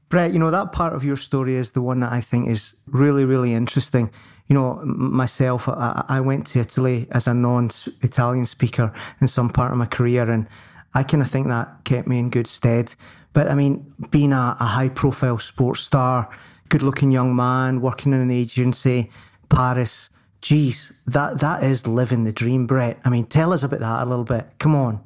Brett, 0.09 0.33
you 0.33 0.39
know, 0.39 0.51
that 0.51 0.71
part 0.71 0.93
of 0.93 1.03
your 1.03 1.17
story 1.17 1.55
is 1.55 1.71
the 1.71 1.81
one 1.81 1.99
that 1.99 2.11
I 2.11 2.19
think 2.19 2.49
is 2.49 2.75
really, 2.87 3.25
really 3.25 3.53
interesting. 3.53 4.11
You 4.47 4.55
know, 4.55 4.81
myself, 4.83 5.69
I, 5.69 6.03
I 6.07 6.19
went 6.19 6.47
to 6.47 6.59
Italy 6.59 7.07
as 7.11 7.27
a 7.27 7.33
non 7.33 7.69
Italian 8.01 8.45
speaker 8.45 8.91
in 9.21 9.27
some 9.27 9.49
part 9.49 9.71
of 9.71 9.77
my 9.77 9.85
career, 9.85 10.29
and 10.29 10.47
I 10.95 11.03
kind 11.03 11.21
of 11.21 11.29
think 11.29 11.47
that 11.47 11.83
kept 11.83 12.07
me 12.07 12.17
in 12.17 12.31
good 12.31 12.47
stead. 12.47 12.95
But 13.33 13.49
I 13.49 13.53
mean, 13.53 13.93
being 14.09 14.33
a, 14.33 14.57
a 14.59 14.65
high 14.65 14.89
profile 14.89 15.37
sports 15.37 15.81
star, 15.81 16.29
good 16.69 16.83
looking 16.83 17.11
young 17.11 17.35
man, 17.35 17.81
working 17.81 18.13
in 18.13 18.19
an 18.19 18.31
agency, 18.31 19.11
Paris, 19.49 20.09
geez, 20.41 20.93
that, 21.07 21.39
that 21.39 21.63
is 21.63 21.85
living 21.85 22.23
the 22.23 22.31
dream, 22.31 22.67
Brett. 22.67 22.99
I 23.03 23.09
mean, 23.09 23.25
tell 23.25 23.51
us 23.51 23.63
about 23.63 23.79
that 23.79 24.03
a 24.03 24.05
little 24.05 24.23
bit. 24.23 24.47
Come 24.59 24.75
on. 24.75 25.01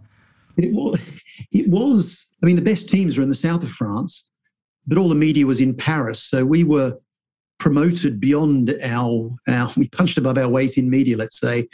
It 0.58 0.74
was, 0.74 1.00
it 1.52 1.70
was, 1.70 2.28
I 2.44 2.46
mean, 2.46 2.56
the 2.56 2.62
best 2.62 2.88
teams 2.88 3.18
were 3.18 3.24
in 3.24 3.30
the 3.30 3.36
south 3.36 3.64
of 3.64 3.72
France 3.72 4.30
but 4.88 4.98
all 4.98 5.10
the 5.10 5.16
media 5.16 5.46
was 5.46 5.62
in 5.62 5.74
Paris. 5.74 6.22
So 6.22 6.46
we 6.46 6.64
were 6.64 6.98
promoted 7.60 8.20
beyond 8.20 8.74
our, 8.84 9.32
our 9.48 9.72
we 9.78 9.88
punched 9.90 10.18
above 10.18 10.38
our 10.38 10.50
weight 10.50 10.78
in 10.78 10.90
media, 10.90 11.18
let's 11.18 11.40
say. 11.40 11.68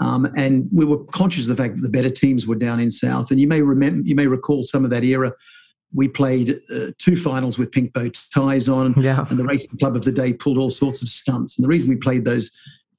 Um, 0.00 0.26
and 0.36 0.68
we 0.72 0.84
were 0.84 1.04
conscious 1.04 1.48
of 1.48 1.56
the 1.56 1.62
fact 1.62 1.76
that 1.76 1.82
the 1.82 1.88
better 1.88 2.10
teams 2.10 2.46
were 2.46 2.54
down 2.54 2.80
in 2.80 2.90
South. 2.90 3.30
And 3.30 3.40
you 3.40 3.46
may 3.46 3.62
remember, 3.62 4.06
you 4.06 4.14
may 4.14 4.26
recall 4.26 4.64
some 4.64 4.84
of 4.84 4.90
that 4.90 5.04
era. 5.04 5.32
We 5.94 6.08
played 6.08 6.60
uh, 6.74 6.88
two 6.98 7.16
finals 7.16 7.58
with 7.58 7.72
pink 7.72 7.92
bow 7.92 8.10
ties 8.34 8.68
on, 8.68 8.94
yeah. 9.00 9.24
and 9.30 9.38
the 9.38 9.44
racing 9.44 9.78
club 9.78 9.96
of 9.96 10.04
the 10.04 10.12
day 10.12 10.32
pulled 10.32 10.58
all 10.58 10.70
sorts 10.70 11.02
of 11.02 11.08
stunts. 11.08 11.56
And 11.56 11.64
the 11.64 11.68
reason 11.68 11.88
we 11.88 11.96
played 11.96 12.24
those 12.24 12.50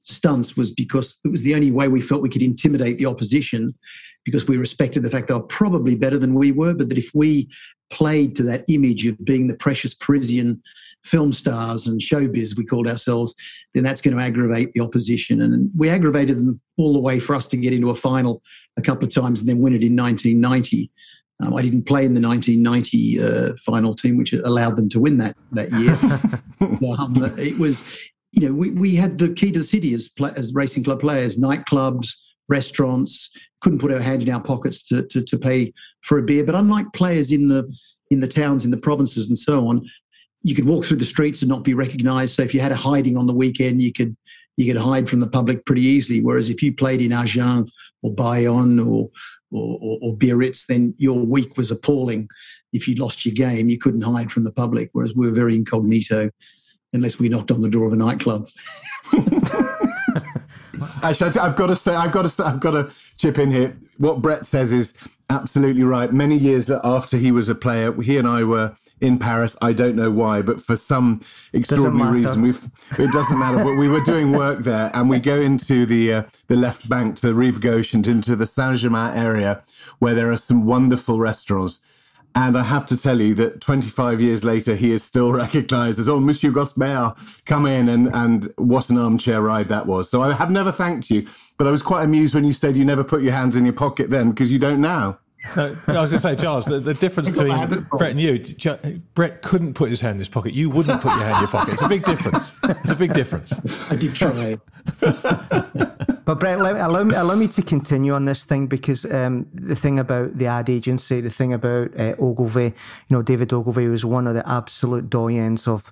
stunts 0.01 0.55
was 0.55 0.71
because 0.71 1.19
it 1.25 1.27
was 1.27 1.43
the 1.43 1.53
only 1.53 1.69
way 1.69 1.87
we 1.89 2.01
felt 2.01 2.21
we 2.21 2.29
could 2.29 2.41
intimidate 2.41 2.97
the 2.97 3.05
opposition 3.05 3.75
because 4.23 4.47
we 4.47 4.57
respected 4.57 5.03
the 5.03 5.09
fact 5.09 5.27
they 5.27 5.33
were 5.33 5.41
probably 5.41 5.95
better 5.95 6.17
than 6.17 6.33
we 6.33 6.51
were, 6.51 6.73
but 6.73 6.89
that 6.89 6.97
if 6.97 7.11
we 7.13 7.49
played 7.89 8.35
to 8.35 8.43
that 8.43 8.65
image 8.67 9.05
of 9.05 9.23
being 9.23 9.47
the 9.47 9.55
precious 9.55 9.93
Parisian 9.93 10.61
film 11.03 11.31
stars 11.31 11.87
and 11.87 12.01
showbiz, 12.01 12.57
we 12.57 12.65
called 12.65 12.87
ourselves, 12.87 13.33
then 13.73 13.83
that's 13.83 14.01
going 14.01 14.15
to 14.15 14.21
aggravate 14.21 14.73
the 14.73 14.81
opposition. 14.81 15.41
And 15.41 15.71
we 15.77 15.89
aggravated 15.89 16.37
them 16.37 16.59
all 16.77 16.93
the 16.93 16.99
way 16.99 17.19
for 17.19 17.35
us 17.35 17.47
to 17.47 17.57
get 17.57 17.73
into 17.73 17.89
a 17.89 17.95
final 17.95 18.41
a 18.77 18.81
couple 18.81 19.05
of 19.05 19.13
times 19.13 19.39
and 19.39 19.47
then 19.47 19.59
win 19.59 19.73
it 19.73 19.83
in 19.83 19.95
1990. 19.95 20.91
Um, 21.43 21.53
I 21.53 21.61
didn't 21.61 21.85
play 21.85 22.03
in 22.03 22.13
the 22.13 22.21
1990 22.21 23.21
uh, 23.21 23.53
final 23.63 23.93
team, 23.93 24.17
which 24.17 24.33
allowed 24.33 24.75
them 24.75 24.89
to 24.89 24.99
win 24.99 25.17
that 25.19 25.35
that 25.51 25.71
year. 25.71 25.93
um, 26.97 27.13
it 27.37 27.57
was, 27.59 27.83
you 28.31 28.47
know, 28.47 28.53
we, 28.53 28.71
we 28.71 28.95
had 28.95 29.17
the 29.19 29.29
key 29.29 29.51
to 29.51 29.59
the 29.59 29.65
city 29.65 29.93
as, 29.93 30.09
as 30.35 30.53
racing 30.53 30.83
club 30.83 30.99
players, 30.99 31.37
nightclubs, 31.37 32.13
restaurants, 32.49 33.29
couldn't 33.61 33.79
put 33.79 33.91
our 33.91 33.99
hand 33.99 34.23
in 34.23 34.29
our 34.29 34.41
pockets 34.41 34.83
to, 34.87 35.03
to, 35.07 35.21
to 35.21 35.37
pay 35.37 35.73
for 36.01 36.17
a 36.17 36.23
beer. 36.23 36.43
But 36.43 36.55
unlike 36.55 36.91
players 36.93 37.31
in 37.31 37.47
the 37.49 37.71
in 38.09 38.21
the 38.21 38.27
towns, 38.27 38.63
in 38.63 38.71
the 38.71 38.77
provinces, 38.77 39.27
and 39.27 39.37
so 39.37 39.67
on, 39.67 39.87
you 40.41 40.55
could 40.55 40.65
walk 40.65 40.85
through 40.85 40.97
the 40.97 41.05
streets 41.05 41.41
and 41.41 41.49
not 41.49 41.63
be 41.63 41.73
recognised. 41.73 42.35
So 42.35 42.41
if 42.41 42.53
you 42.53 42.61
had 42.61 42.71
a 42.71 42.75
hiding 42.75 43.17
on 43.17 43.27
the 43.27 43.33
weekend, 43.33 43.81
you 43.81 43.91
could 43.91 44.15
you 44.57 44.65
could 44.65 44.81
hide 44.81 45.09
from 45.09 45.19
the 45.19 45.27
public 45.27 45.65
pretty 45.65 45.83
easily. 45.83 46.21
Whereas 46.21 46.49
if 46.49 46.61
you 46.61 46.73
played 46.73 47.01
in 47.01 47.13
Agen 47.13 47.69
or 48.01 48.13
Bayonne 48.13 48.79
or 48.79 49.09
or, 49.49 49.97
or, 50.01 50.13
Biarritz, 50.17 50.65
then 50.65 50.93
your 50.97 51.17
week 51.17 51.55
was 51.55 51.71
appalling. 51.71 52.27
If 52.73 52.85
you 52.85 52.95
lost 52.95 53.25
your 53.25 53.33
game, 53.33 53.69
you 53.69 53.77
couldn't 53.77 54.01
hide 54.01 54.29
from 54.29 54.43
the 54.43 54.51
public. 54.51 54.89
Whereas 54.91 55.15
we 55.15 55.25
were 55.25 55.33
very 55.33 55.55
incognito, 55.55 56.29
unless 56.91 57.17
we 57.17 57.29
knocked 57.29 57.51
on 57.51 57.61
the 57.61 57.69
door 57.69 57.87
of 57.87 57.93
a 57.93 57.95
nightclub. 57.95 58.45
Actually, 61.01 61.39
I've 61.39 61.55
got 61.55 61.67
to 61.67 61.75
say, 61.75 61.95
I've 61.95 62.11
got 62.11 62.23
to, 62.23 62.29
say, 62.29 62.43
I've 62.43 62.59
got 62.59 62.71
to 62.71 62.93
chip 63.17 63.37
in 63.37 63.51
here. 63.51 63.77
What 63.97 64.21
Brett 64.21 64.45
says 64.45 64.71
is 64.71 64.93
absolutely 65.29 65.83
right. 65.83 66.11
Many 66.11 66.37
years 66.37 66.69
after 66.69 67.17
he 67.17 67.31
was 67.31 67.49
a 67.49 67.55
player, 67.55 67.93
he 68.01 68.17
and 68.17 68.27
I 68.27 68.43
were 68.43 68.75
in 68.99 69.19
Paris. 69.19 69.55
I 69.61 69.73
don't 69.73 69.95
know 69.95 70.11
why, 70.11 70.41
but 70.41 70.61
for 70.61 70.75
some 70.75 71.21
extraordinary 71.53 72.13
reason, 72.13 72.41
we 72.41 72.49
it 72.51 73.11
doesn't 73.11 73.37
matter. 73.37 73.63
But 73.63 73.77
we 73.77 73.87
were 73.87 74.01
doing 74.01 74.31
work 74.31 74.59
there, 74.59 74.91
and 74.93 75.09
we 75.09 75.19
go 75.19 75.39
into 75.39 75.85
the 75.85 76.13
uh, 76.13 76.23
the 76.47 76.55
left 76.55 76.89
bank 76.89 77.17
to 77.17 77.27
the 77.27 77.35
Rive 77.35 77.61
Gauche 77.61 77.93
and 77.93 78.05
into 78.07 78.35
the 78.35 78.45
Saint 78.45 78.79
Germain 78.79 79.15
area, 79.15 79.63
where 79.99 80.15
there 80.15 80.31
are 80.31 80.37
some 80.37 80.65
wonderful 80.65 81.19
restaurants. 81.19 81.79
And 82.37 82.55
I 82.55 82.61
have 82.61 82.85
to 82.87 82.97
tell 82.97 83.19
you 83.19 83.33
that 83.33 83.61
25 83.61 84.21
years 84.21 84.43
later, 84.43 84.75
he 84.75 84.91
is 84.91 85.03
still 85.03 85.31
recognized 85.43 85.99
as, 85.99 86.07
oh, 86.07 86.19
Monsieur 86.19 86.51
Gosper, 86.51 87.15
come 87.45 87.65
in. 87.65 87.89
And, 87.89 88.13
and 88.13 88.53
what 88.57 88.91
an 88.91 88.99
armchair 88.99 89.41
ride 89.41 89.69
that 89.69 89.87
was. 89.87 90.07
So 90.11 90.21
I 90.21 90.33
have 90.33 90.51
never 90.51 90.71
thanked 90.71 91.09
you, 91.09 91.25
but 91.57 91.65
I 91.65 91.71
was 91.71 91.81
quite 91.81 92.03
amused 92.03 92.35
when 92.35 92.43
you 92.43 92.53
said 92.53 92.77
you 92.77 92.85
never 92.85 93.03
put 93.03 93.23
your 93.23 93.33
hands 93.33 93.55
in 93.55 93.65
your 93.65 93.73
pocket 93.73 94.11
then 94.11 94.29
because 94.29 94.51
you 94.51 94.59
don't 94.59 94.79
now. 94.79 95.17
No, 95.55 95.63
I 95.87 96.01
was 96.01 96.09
going 96.09 96.09
to 96.09 96.19
say, 96.19 96.35
Charles, 96.35 96.65
the, 96.65 96.79
the 96.79 96.93
difference 96.93 97.31
between 97.31 97.87
Brett 97.91 98.11
and 98.11 98.21
you, 98.21 98.43
Brett 99.13 99.41
couldn't 99.41 99.73
put 99.73 99.89
his 99.89 100.01
hand 100.01 100.13
in 100.13 100.19
his 100.19 100.29
pocket. 100.29 100.53
You 100.53 100.69
wouldn't 100.69 101.01
put 101.01 101.13
your 101.13 101.23
hand 101.23 101.35
in 101.35 101.39
your 101.41 101.47
pocket. 101.47 101.73
It's 101.73 101.81
a 101.81 101.87
big 101.87 102.05
difference. 102.05 102.57
It's 102.63 102.91
a 102.91 102.95
big 102.95 103.13
difference. 103.13 103.53
I 103.89 103.95
did 103.95 104.13
try. 104.15 104.57
but 106.25 106.39
Brett, 106.39 106.59
allow 106.59 107.03
me, 107.03 107.15
allow 107.15 107.35
me 107.35 107.47
to 107.49 107.61
continue 107.61 108.13
on 108.13 108.25
this 108.25 108.45
thing 108.45 108.67
because 108.67 109.05
um, 109.05 109.47
the 109.53 109.75
thing 109.75 109.99
about 109.99 110.37
the 110.37 110.47
ad 110.47 110.69
agency, 110.69 111.21
the 111.21 111.29
thing 111.29 111.53
about 111.53 111.97
uh, 111.99 112.15
Ogilvy, 112.19 112.63
you 112.63 112.73
know, 113.09 113.21
David 113.21 113.53
Ogilvy 113.53 113.87
was 113.87 114.05
one 114.05 114.27
of 114.27 114.33
the 114.33 114.47
absolute 114.49 115.09
doyens 115.09 115.67
of 115.67 115.91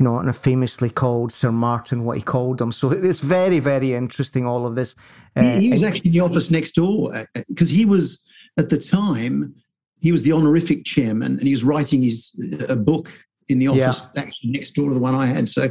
you 0.00 0.04
know, 0.04 0.18
and 0.18 0.34
famously 0.34 0.88
called 0.88 1.30
Sir 1.30 1.52
Martin 1.52 2.04
what 2.04 2.16
he 2.16 2.22
called 2.22 2.58
him. 2.58 2.72
So 2.72 2.90
it's 2.90 3.20
very, 3.20 3.58
very 3.58 3.92
interesting, 3.92 4.46
all 4.46 4.66
of 4.66 4.74
this. 4.74 4.96
Uh, 5.36 5.42
he, 5.42 5.60
he 5.60 5.68
was 5.68 5.82
actually 5.82 6.06
in 6.06 6.12
the 6.14 6.20
office 6.20 6.50
next 6.50 6.74
door 6.76 7.12
because 7.48 7.70
uh, 7.70 7.74
he 7.74 7.84
was 7.84 8.24
at 8.56 8.68
the 8.68 8.78
time, 8.78 9.54
he 10.00 10.12
was 10.12 10.22
the 10.22 10.32
honorific 10.32 10.84
chairman 10.84 11.38
and 11.38 11.42
he 11.42 11.50
was 11.50 11.64
writing 11.64 12.02
his 12.02 12.32
a 12.68 12.76
book 12.76 13.10
in 13.48 13.58
the 13.58 13.68
office 13.68 14.10
yeah. 14.14 14.22
actually 14.22 14.50
next 14.50 14.70
door 14.70 14.88
to 14.88 14.94
the 14.94 15.00
one 15.00 15.14
I 15.14 15.26
had. 15.26 15.48
So 15.48 15.70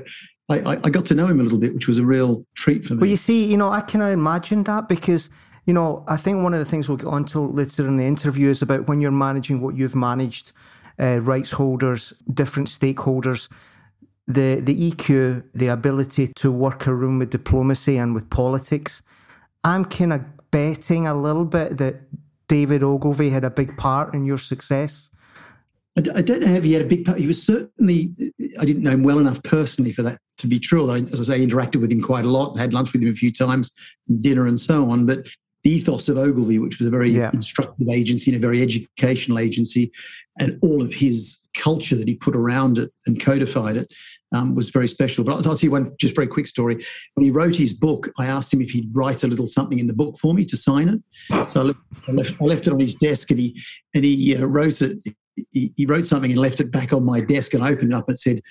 I, 0.50 0.80
I, 0.84 0.90
got 0.90 1.06
to 1.06 1.16
know 1.16 1.28
him 1.28 1.40
a 1.40 1.44
little 1.44 1.60
bit, 1.60 1.74
which 1.74 1.88
was 1.88 1.98
a 1.98 2.06
real 2.06 2.46
treat 2.56 2.86
for 2.86 2.96
me. 2.96 3.02
Well, 3.02 3.10
you 3.10 3.18
see, 3.18 3.46
you 3.46 3.58
know, 3.58 3.72
I 3.72 3.82
can 3.82 4.02
imagine 4.02 4.64
that 4.64 4.88
because, 4.88 5.30
you 5.66 5.74
know, 5.74 6.04
I 6.08 6.18
think 6.18 6.44
one 6.44 6.54
of 6.54 6.60
the 6.60 6.66
things 6.66 6.90
we'll 6.90 6.98
get 6.98 7.08
on 7.08 7.26
to 7.26 7.40
later 7.40 7.88
in 7.88 7.98
the 7.98 8.06
interview 8.06 8.50
is 8.50 8.62
about 8.62 8.88
when 8.88 9.00
you're 9.00 9.12
managing 9.12 9.62
what 9.62 9.76
you've 9.76 9.96
managed, 9.96 10.52
uh, 11.00 11.20
rights 11.22 11.52
holders, 11.52 12.14
different 12.34 12.68
stakeholders, 12.68 13.48
the, 14.28 14.60
the 14.62 14.92
EQ, 14.92 15.44
the 15.54 15.68
ability 15.68 16.32
to 16.36 16.52
work 16.52 16.88
a 16.88 16.94
room 16.94 17.20
with 17.20 17.30
diplomacy 17.30 17.98
and 17.98 18.14
with 18.16 18.30
politics. 18.30 19.02
I'm 19.64 19.86
kind 19.86 20.14
of 20.14 20.52
betting 20.52 21.06
a 21.06 21.14
little 21.14 21.46
bit 21.46 21.78
that 21.78 22.02
David 22.50 22.84
Ogilvy 22.84 23.30
had 23.30 23.46
a 23.46 23.50
big 23.50 23.78
part 23.78 24.14
in 24.14 24.26
your 24.26 24.38
success? 24.38 25.10
I, 25.98 26.22
don't 26.22 26.42
know 26.42 26.54
if 26.54 26.64
he 26.64 26.74
had 26.74 26.82
a 26.82 26.88
big 26.88 27.06
part. 27.06 27.18
He 27.18 27.28
was 27.28 27.42
certainly, 27.42 28.14
I 28.60 28.66
didn't 28.66 28.84
know 28.84 28.92
him 28.92 29.04
well 29.04 29.20
enough 29.20 29.42
personally 29.44 29.92
for 29.92 30.02
that 30.04 30.20
to 30.38 30.48
be 30.48 30.60
true. 30.60 30.90
I, 30.90 31.00
as 31.00 31.20
I 31.20 31.36
say, 31.36 31.42
I 31.42 31.46
interacted 31.46 31.82
with 31.82 31.92
him 31.92 32.02
quite 32.02 32.26
a 32.26 32.30
lot 32.30 32.52
and 32.52 32.60
had 32.60 32.74
lunch 32.74 32.94
with 32.94 33.02
him 33.02 33.10
a 33.10 33.14
few 33.14 33.32
times, 33.32 33.72
dinner 34.22 34.48
and 34.48 34.60
so 34.60 34.90
on. 34.90 35.06
But 35.06 35.28
the 35.64 35.72
ethos 35.72 36.08
of 36.08 36.18
Ogilvy, 36.18 36.60
which 36.60 36.80
was 36.80 36.88
a 36.88 36.92
very 36.92 37.10
yeah. 37.10 37.32
instructive 37.34 37.90
agency 37.90 38.32
and 38.32 38.38
a 38.38 38.48
very 38.48 38.62
educational 38.62 39.40
agency, 39.40 39.92
and 40.38 40.58
all 40.62 40.82
of 40.82 40.94
his 40.94 41.39
culture 41.56 41.96
that 41.96 42.08
he 42.08 42.16
put 42.16 42.36
around 42.36 42.78
it 42.78 42.92
and 43.06 43.20
codified 43.20 43.78
it 43.78 43.92
um, 44.34 44.56
was 44.56 44.70
very 44.70 44.88
special. 44.88 45.24
But 45.24 45.34
I'll, 45.36 45.42
tell 45.42 45.56
you 45.56 45.72
one 45.72 45.96
just 46.00 46.16
very 46.16 46.28
quick 46.28 46.48
story. 46.48 46.84
When 47.16 47.24
he 47.24 47.32
wrote 47.32 47.56
his 47.56 47.74
book, 47.74 48.10
I 48.18 48.28
asked 48.28 48.54
him 48.54 48.62
if 48.62 48.72
he'd 48.72 48.90
write 48.94 49.24
a 49.24 49.28
little 49.28 49.48
something 49.48 49.80
in 49.80 49.88
the 49.88 49.94
book 49.94 50.18
for 50.20 50.34
me 50.34 50.46
to 50.46 50.58
sign 50.58 50.90
it. 50.90 51.50
So 51.50 51.62
I 51.62 51.64
left, 51.64 51.80
I 52.08 52.12
left, 52.12 52.42
I 52.42 52.46
left 52.46 52.68
it 52.68 52.74
on 52.74 52.80
his 52.80 52.96
desk, 52.96 53.32
and 53.32 53.40
he 53.40 53.60
and 53.94 54.04
he 54.04 54.36
uh, 54.36 54.46
wrote 54.46 54.82
it. 54.82 55.04
He, 55.52 55.72
he 55.76 55.86
wrote 55.86 56.06
something 56.06 56.32
and 56.32 56.40
left 56.40 56.60
it 56.60 56.72
back 56.72 56.94
on 56.94 57.06
my 57.06 57.22
desk, 57.22 57.54
and 57.54 57.64
I 57.64 57.72
opened 57.72 57.94
it 57.94 57.96
up 57.96 58.10
and 58.10 58.20
said, 58.20 58.42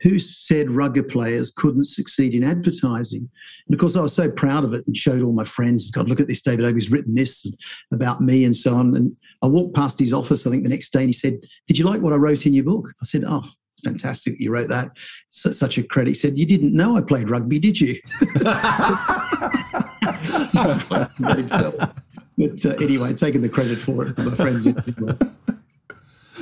who 0.00 0.18
said 0.18 0.70
rugby 0.70 1.02
players 1.02 1.50
couldn't 1.50 1.84
succeed 1.84 2.34
in 2.34 2.44
advertising? 2.44 3.28
And 3.66 3.74
of 3.74 3.80
course, 3.80 3.96
I 3.96 4.00
was 4.00 4.14
so 4.14 4.30
proud 4.30 4.64
of 4.64 4.72
it 4.74 4.86
and 4.86 4.96
showed 4.96 5.22
all 5.22 5.32
my 5.32 5.44
friends, 5.44 5.90
God, 5.90 6.08
look 6.08 6.20
at 6.20 6.28
this, 6.28 6.42
David 6.42 6.64
Ogilvy's 6.64 6.90
written 6.90 7.14
this 7.14 7.46
about 7.92 8.20
me 8.20 8.44
and 8.44 8.54
so 8.54 8.74
on. 8.74 8.94
And 8.96 9.16
I 9.42 9.46
walked 9.46 9.74
past 9.74 9.98
his 9.98 10.12
office, 10.12 10.46
I 10.46 10.50
think 10.50 10.62
the 10.64 10.70
next 10.70 10.90
day, 10.90 11.00
and 11.00 11.08
he 11.08 11.12
said, 11.12 11.38
Did 11.66 11.78
you 11.78 11.84
like 11.84 12.00
what 12.00 12.12
I 12.12 12.16
wrote 12.16 12.46
in 12.46 12.54
your 12.54 12.64
book? 12.64 12.88
I 13.02 13.04
said, 13.04 13.24
Oh, 13.26 13.44
fantastic 13.84 14.34
that 14.34 14.40
you 14.40 14.50
wrote 14.50 14.68
that. 14.68 14.90
So, 15.28 15.50
such 15.50 15.78
a 15.78 15.82
credit. 15.82 16.10
He 16.10 16.14
said, 16.14 16.38
You 16.38 16.46
didn't 16.46 16.74
know 16.74 16.96
I 16.96 17.02
played 17.02 17.30
rugby, 17.30 17.58
did 17.58 17.80
you? 17.80 18.00
but 22.38 22.66
uh, 22.66 22.70
anyway, 22.80 23.12
taking 23.14 23.42
the 23.42 23.48
credit 23.48 23.78
for 23.78 24.06
it, 24.06 24.18
my 24.18 24.34
friends. 24.34 24.66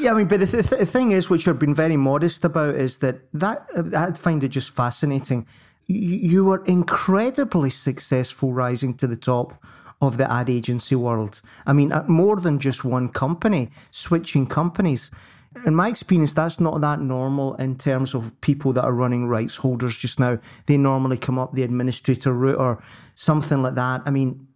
Yeah, 0.07 0.13
I 0.13 0.19
mean, 0.19 0.29
but 0.29 0.39
the, 0.39 0.47
th- 0.47 0.67
the 0.67 0.87
thing 0.87 1.11
is, 1.11 1.29
which 1.29 1.47
you've 1.47 1.59
been 1.59 1.75
very 1.75 1.97
modest 1.97 2.45
about, 2.45 2.77
is 2.77 2.99
that 2.99 3.23
that 3.35 3.69
uh, 3.77 3.83
I 3.93 4.13
find 4.13 4.45
it 4.45 4.51
just 4.51 4.71
fascinating. 4.71 5.49
you 5.89 6.45
were 6.45 6.65
incredibly 6.65 7.71
successful 7.71 8.53
rising 8.53 8.95
to 8.99 9.09
the 9.09 9.17
top 9.17 9.61
of 10.01 10.17
the 10.17 10.31
ad 10.31 10.49
agency 10.49 10.95
world. 10.95 11.41
I 11.67 11.73
mean, 11.73 11.91
at 11.91 12.09
more 12.09 12.37
than 12.37 12.61
just 12.61 12.85
one 12.85 13.09
company, 13.09 13.71
switching 13.91 14.47
companies. 14.47 15.11
In 15.65 15.75
my 15.75 15.89
experience, 15.89 16.33
that's 16.35 16.61
not 16.61 16.81
that 16.83 17.01
normal 17.01 17.57
in 17.57 17.75
terms 17.75 18.15
of 18.15 18.31
people 18.43 18.73
that 18.75 18.85
are 18.85 18.93
running 18.93 19.27
rights 19.27 19.57
holders 19.57 19.97
just 19.97 20.21
now. 20.21 20.39
They 20.67 20.77
normally 20.77 21.19
come 21.19 21.37
up 21.37 21.55
the 21.55 21.65
administrator 21.65 22.33
route 22.33 22.61
or 22.61 22.81
something 23.17 23.61
like 23.61 23.75
that. 23.75 24.03
I 24.07 24.11
mean, 24.11 24.47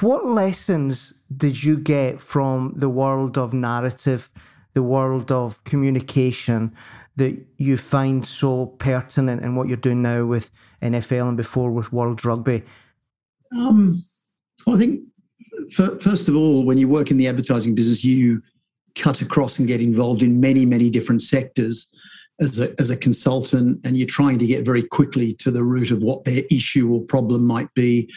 what 0.00 0.24
lessons 0.24 1.12
did 1.34 1.62
you 1.62 1.76
get 1.76 2.20
from 2.20 2.72
the 2.76 2.88
world 2.88 3.38
of 3.38 3.52
narrative, 3.52 4.30
the 4.74 4.82
world 4.82 5.30
of 5.30 5.62
communication 5.64 6.74
that 7.16 7.38
you 7.56 7.76
find 7.76 8.24
so 8.24 8.66
pertinent 8.66 9.42
in 9.42 9.54
what 9.54 9.68
you're 9.68 9.76
doing 9.76 10.02
now 10.02 10.24
with 10.24 10.50
NFL 10.82 11.28
and 11.28 11.36
before 11.36 11.70
with 11.70 11.92
World 11.92 12.24
Rugby? 12.24 12.62
Um, 13.58 13.96
well, 14.66 14.76
I 14.76 14.78
think 14.78 15.00
first 15.72 16.28
of 16.28 16.36
all, 16.36 16.64
when 16.64 16.78
you 16.78 16.88
work 16.88 17.10
in 17.10 17.16
the 17.16 17.28
advertising 17.28 17.74
business, 17.74 18.04
you 18.04 18.42
cut 18.96 19.20
across 19.20 19.58
and 19.58 19.68
get 19.68 19.80
involved 19.80 20.22
in 20.22 20.40
many, 20.40 20.64
many 20.66 20.90
different 20.90 21.22
sectors 21.22 21.86
as 22.40 22.58
a, 22.58 22.74
as 22.80 22.90
a 22.90 22.96
consultant, 22.96 23.84
and 23.84 23.96
you're 23.96 24.06
trying 24.06 24.38
to 24.38 24.46
get 24.46 24.64
very 24.64 24.82
quickly 24.82 25.34
to 25.34 25.50
the 25.50 25.62
root 25.62 25.90
of 25.90 26.02
what 26.02 26.24
their 26.24 26.42
issue 26.50 26.92
or 26.92 27.00
problem 27.02 27.46
might 27.46 27.72
be. 27.74 28.10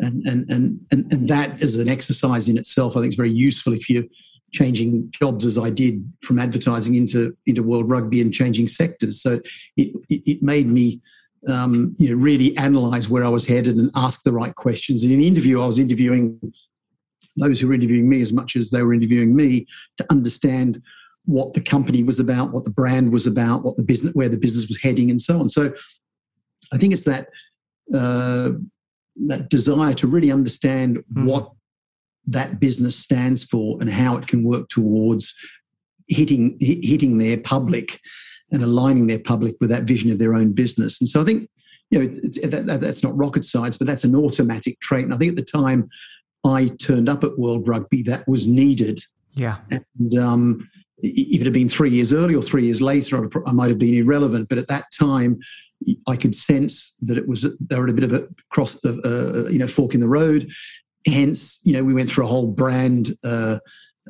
And, 0.00 0.22
and, 0.26 0.48
and, 0.48 0.80
and, 0.90 1.12
and 1.12 1.28
that 1.28 1.62
as 1.62 1.76
an 1.76 1.88
exercise 1.88 2.48
in 2.48 2.56
itself, 2.56 2.96
I 2.96 3.00
think 3.00 3.08
it's 3.08 3.16
very 3.16 3.32
useful 3.32 3.72
if 3.72 3.90
you're 3.90 4.04
changing 4.52 5.10
jobs 5.10 5.44
as 5.44 5.58
I 5.58 5.70
did 5.70 6.10
from 6.22 6.38
advertising 6.38 6.94
into, 6.94 7.36
into 7.46 7.62
world 7.62 7.90
rugby 7.90 8.20
and 8.20 8.32
changing 8.32 8.68
sectors. 8.68 9.20
So 9.20 9.40
it, 9.76 9.94
it, 10.08 10.22
it 10.24 10.42
made 10.42 10.66
me 10.66 11.00
um, 11.48 11.94
you 11.98 12.10
know, 12.10 12.16
really 12.16 12.56
analyze 12.56 13.08
where 13.08 13.24
I 13.24 13.28
was 13.28 13.46
headed 13.46 13.76
and 13.76 13.90
ask 13.94 14.22
the 14.22 14.32
right 14.32 14.54
questions. 14.54 15.04
And 15.04 15.12
in 15.12 15.20
the 15.20 15.28
interview, 15.28 15.62
I 15.62 15.66
was 15.66 15.78
interviewing 15.78 16.40
those 17.36 17.60
who 17.60 17.68
were 17.68 17.74
interviewing 17.74 18.08
me 18.08 18.20
as 18.20 18.32
much 18.32 18.56
as 18.56 18.70
they 18.70 18.82
were 18.82 18.94
interviewing 18.94 19.36
me 19.36 19.66
to 19.98 20.06
understand 20.10 20.82
what 21.26 21.52
the 21.52 21.60
company 21.60 22.02
was 22.02 22.18
about, 22.18 22.52
what 22.52 22.64
the 22.64 22.70
brand 22.70 23.12
was 23.12 23.26
about, 23.26 23.62
what 23.62 23.76
the 23.76 23.82
business, 23.82 24.14
where 24.14 24.28
the 24.28 24.38
business 24.38 24.66
was 24.66 24.80
heading, 24.82 25.10
and 25.10 25.20
so 25.20 25.38
on. 25.38 25.48
So, 25.48 25.72
I 26.72 26.78
think 26.78 26.92
it's 26.92 27.04
that 27.04 27.28
uh, 27.94 28.50
that 29.26 29.48
desire 29.50 29.94
to 29.94 30.06
really 30.06 30.30
understand 30.30 31.02
mm. 31.12 31.24
what 31.24 31.52
that 32.26 32.60
business 32.60 32.96
stands 32.96 33.42
for 33.42 33.78
and 33.80 33.90
how 33.90 34.16
it 34.16 34.28
can 34.28 34.44
work 34.44 34.68
towards 34.68 35.34
hitting 36.08 36.56
hitting 36.60 37.18
their 37.18 37.38
public 37.38 38.00
and 38.50 38.62
aligning 38.62 39.06
their 39.06 39.18
public 39.18 39.56
with 39.60 39.70
that 39.70 39.84
vision 39.84 40.10
of 40.10 40.18
their 40.18 40.34
own 40.34 40.52
business. 40.52 41.00
And 41.00 41.08
so 41.08 41.20
I 41.20 41.24
think 41.24 41.50
you 41.90 41.98
know 41.98 42.06
that, 42.06 42.64
that, 42.66 42.80
that's 42.80 43.02
not 43.02 43.16
rocket 43.16 43.44
science, 43.44 43.76
but 43.76 43.86
that's 43.86 44.04
an 44.04 44.14
automatic 44.14 44.80
trait. 44.80 45.04
And 45.04 45.14
I 45.14 45.16
think 45.16 45.30
at 45.30 45.36
the 45.36 45.58
time 45.58 45.88
I 46.44 46.68
turned 46.80 47.08
up 47.08 47.24
at 47.24 47.38
World 47.38 47.66
Rugby, 47.66 48.02
that 48.02 48.26
was 48.28 48.46
needed. 48.46 49.00
Yeah. 49.34 49.58
And 49.70 50.18
um, 50.18 50.68
if 51.02 51.40
it 51.40 51.44
had 51.44 51.52
been 51.52 51.68
three 51.68 51.90
years 51.90 52.12
earlier 52.12 52.38
or 52.38 52.42
three 52.42 52.64
years 52.64 52.80
later, 52.80 53.28
I 53.46 53.52
might 53.52 53.68
have 53.68 53.78
been 53.78 53.94
irrelevant. 53.94 54.48
But 54.48 54.58
at 54.58 54.68
that 54.68 54.86
time, 54.98 55.38
I 56.06 56.16
could 56.16 56.34
sense 56.34 56.94
that 57.02 57.16
it 57.16 57.28
was 57.28 57.46
they 57.60 57.78
were 57.78 57.88
a 57.88 57.92
bit 57.92 58.04
of 58.04 58.12
a 58.12 58.28
cross, 58.50 58.82
of, 58.84 58.98
uh, 59.04 59.48
you 59.48 59.58
know, 59.58 59.68
fork 59.68 59.94
in 59.94 60.00
the 60.00 60.08
road. 60.08 60.50
Hence, 61.06 61.60
you 61.62 61.72
know, 61.72 61.84
we 61.84 61.94
went 61.94 62.10
through 62.10 62.24
a 62.24 62.28
whole 62.28 62.48
brand 62.48 63.16
uh, 63.24 63.58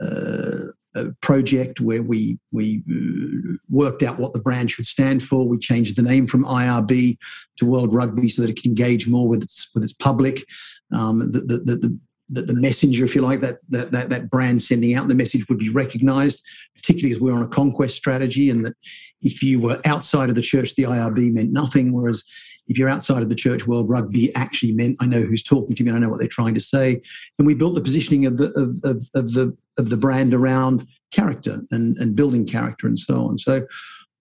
uh, 0.00 1.04
project 1.20 1.80
where 1.80 2.02
we 2.02 2.38
we 2.50 2.82
uh, 2.90 3.56
worked 3.68 4.02
out 4.02 4.18
what 4.18 4.32
the 4.32 4.40
brand 4.40 4.70
should 4.70 4.86
stand 4.86 5.22
for. 5.22 5.46
We 5.46 5.58
changed 5.58 5.96
the 5.96 6.02
name 6.02 6.26
from 6.26 6.44
IRB 6.44 7.18
to 7.58 7.66
World 7.66 7.92
Rugby 7.92 8.28
so 8.28 8.42
that 8.42 8.50
it 8.50 8.54
could 8.54 8.66
engage 8.66 9.06
more 9.06 9.28
with 9.28 9.42
its 9.42 9.68
with 9.74 9.84
its 9.84 9.92
public. 9.92 10.44
Um, 10.92 11.18
the, 11.18 11.40
the, 11.40 11.76
the, 11.76 11.98
the, 12.28 12.42
the 12.42 12.54
messenger, 12.54 13.04
if 13.04 13.14
you 13.14 13.22
like, 13.22 13.40
that, 13.40 13.58
that, 13.70 13.92
that, 13.92 14.10
that 14.10 14.30
brand 14.30 14.62
sending 14.62 14.94
out 14.94 15.08
the 15.08 15.14
message 15.14 15.48
would 15.48 15.58
be 15.58 15.70
recognized, 15.70 16.42
particularly 16.74 17.14
as 17.14 17.20
we're 17.20 17.34
on 17.34 17.42
a 17.42 17.48
conquest 17.48 17.96
strategy. 17.96 18.50
And 18.50 18.64
that 18.66 18.74
if 19.22 19.42
you 19.42 19.60
were 19.60 19.80
outside 19.84 20.28
of 20.28 20.36
the 20.36 20.42
church, 20.42 20.74
the 20.74 20.84
IRB 20.84 21.32
meant 21.32 21.52
nothing. 21.52 21.92
Whereas 21.92 22.24
if 22.68 22.78
you're 22.78 22.88
outside 22.88 23.22
of 23.22 23.30
the 23.30 23.34
church 23.34 23.66
world, 23.66 23.88
rugby 23.88 24.34
actually 24.34 24.72
meant 24.72 24.98
I 25.00 25.06
know 25.06 25.22
who's 25.22 25.42
talking 25.42 25.74
to 25.74 25.82
me 25.82 25.88
and 25.88 25.96
I 25.96 26.00
know 26.00 26.10
what 26.10 26.18
they're 26.18 26.28
trying 26.28 26.54
to 26.54 26.60
say. 26.60 27.00
And 27.38 27.46
we 27.46 27.54
built 27.54 27.74
the 27.74 27.80
positioning 27.80 28.26
of 28.26 28.36
the, 28.36 28.46
of, 28.56 28.90
of, 28.90 29.02
of 29.14 29.32
the, 29.32 29.56
of 29.78 29.90
the 29.90 29.96
brand 29.96 30.34
around 30.34 30.86
character 31.10 31.62
and, 31.70 31.96
and 31.96 32.14
building 32.14 32.46
character 32.46 32.86
and 32.86 32.98
so 32.98 33.26
on. 33.26 33.38
So 33.38 33.66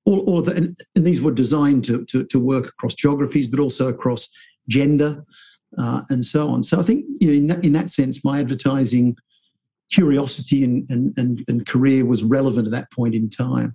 all, 0.06 0.22
all 0.22 0.39
of 0.39 0.46
that, 0.46 0.56
and, 0.56 0.78
and 0.96 1.06
these 1.06 1.22
were 1.22 1.34
designed 1.34 1.84
to, 1.86 2.06
to, 2.06 2.24
to 2.24 2.39
work 2.39 2.67
across 2.67 2.93
geographies, 2.93 3.48
but 3.48 3.60
also 3.60 3.89
across 3.89 4.30
gender 4.70 5.26
uh, 5.78 6.02
and 6.10 6.24
so 6.24 6.50
on. 6.50 6.64
So 6.64 6.80
I 6.80 6.84
think 6.84 7.06
you 7.20 7.28
know, 7.28 7.34
in 7.34 7.48
that, 7.48 7.66
in 7.66 7.74
that 7.74 7.90
sense, 7.90 8.24
my 8.24 8.40
advertising 8.40 9.18
curiosity 9.90 10.64
and, 10.64 10.90
and, 10.90 11.18
and, 11.18 11.44
and, 11.48 11.66
career 11.66 12.06
was 12.06 12.24
relevant 12.24 12.68
at 12.68 12.72
that 12.72 12.92
point 12.92 13.16
in 13.16 13.30
time. 13.30 13.74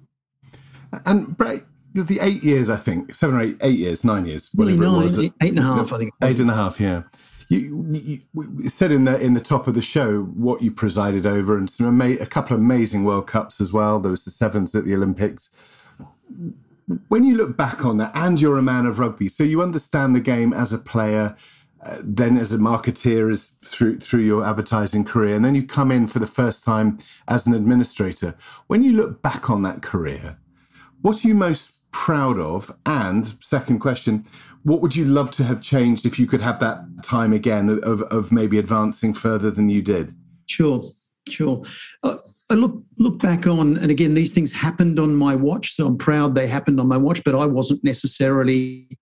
And 1.07 1.35
Brett, 1.37 1.65
the 1.95 2.19
eight 2.21 2.43
years, 2.43 2.69
I 2.71 2.77
think, 2.77 3.15
seven 3.15 3.37
or 3.37 3.43
eight, 3.43 3.57
eight 3.63 3.79
years, 3.79 4.05
nine 4.05 4.27
years, 4.27 4.51
whatever 4.55 4.85
nine, 4.85 4.95
it 4.95 5.05
was. 5.05 5.19
Eight, 5.19 5.33
eight 5.43 5.51
and 5.51 5.59
a 5.59 5.63
half, 5.63 5.93
I 5.93 5.99
think. 5.99 6.13
Eight 6.23 6.41
and 6.41 6.51
a 6.51 6.55
half, 6.55 6.81
yeah. 6.81 7.03
You, 7.49 7.87
you, 7.93 8.21
you, 8.61 8.69
said 8.71 8.93
in 8.93 9.05
the 9.05 9.21
in 9.21 9.35
the 9.35 9.41
top 9.41 9.67
of 9.67 9.75
the 9.75 9.83
show 9.83 10.23
what 10.23 10.63
you 10.63 10.71
presided 10.71 11.27
over, 11.27 11.59
and 11.59 11.69
some 11.69 11.87
ama- 11.87 12.21
a 12.21 12.27
couple 12.27 12.55
of 12.55 12.63
amazing 12.63 13.05
World 13.05 13.27
Cups 13.27 13.61
as 13.61 13.73
well. 13.73 14.01
There 14.01 14.11
was 14.11 14.25
the 14.25 14.31
sevens 14.31 14.75
at 14.75 14.87
the 14.87 14.95
Olympics. 14.95 15.51
When 17.09 17.25
you 17.25 17.35
look 17.35 17.57
back 17.57 17.85
on 17.85 17.99
that, 17.99 18.13
and 18.15 18.41
you're 18.41 18.57
a 18.57 18.63
man 18.63 18.87
of 18.87 18.99
rugby, 18.99 19.29
so 19.29 19.45
you 19.45 19.61
understand 19.61 20.17
the 20.17 20.21
game 20.21 20.55
as 20.55 20.73
a 20.73 20.79
player, 20.79 21.37
then 22.01 22.37
as 22.37 22.53
a 22.53 22.59
marketeer 22.59 23.31
as 23.31 23.53
through 23.65 23.99
through 23.99 24.21
your 24.21 24.45
advertising 24.45 25.05
career 25.05 25.35
and 25.35 25.45
then 25.45 25.55
you 25.55 25.65
come 25.65 25.91
in 25.91 26.07
for 26.07 26.19
the 26.19 26.27
first 26.27 26.63
time 26.63 26.99
as 27.29 27.47
an 27.47 27.55
administrator. 27.55 28.35
When 28.67 28.83
you 28.83 28.93
look 28.93 29.23
back 29.23 29.51
on 29.51 29.63
that 29.63 29.83
career 29.83 30.39
what 31.01 31.25
are 31.25 31.29
you 31.29 31.35
most 31.35 31.73
proud 31.91 32.39
of? 32.39 32.73
And 32.87 33.35
second 33.41 33.81
question 33.81 34.27
what 34.63 34.81
would 34.81 34.95
you 34.95 35.05
love 35.05 35.33
to 35.33 35.45
have 35.45 35.61
changed 35.61 36.07
if 36.07 36.19
you 36.19 36.27
could 36.27 36.41
have 36.41 36.61
that 36.61 36.85
time 37.03 37.33
again 37.33 37.69
of, 37.69 38.03
of 38.03 38.31
maybe 38.31 38.59
advancing 38.59 39.13
further 39.13 39.51
than 39.51 39.69
you 39.69 39.83
did? 39.83 40.15
Sure 40.47 40.85
sure. 41.29 41.63
Uh, 42.03 42.17
I 42.51 42.55
look 42.55 42.83
look 42.99 43.19
back 43.19 43.47
on, 43.47 43.79
and 43.79 43.91
again, 43.91 44.15
these 44.15 44.33
things 44.33 44.53
happened 44.53 44.99
on 44.99 45.15
my 45.15 45.35
watch, 45.35 45.75
so 45.75 45.87
I'm 45.87 45.97
proud 45.97 46.35
they 46.35 46.47
happened 46.47 46.81
on 46.81 46.89
my 46.89 46.97
watch. 46.97 47.25
But 47.25 47.35
I 47.35 47.47
wasn't 47.47 47.83
necessarily 47.83 48.99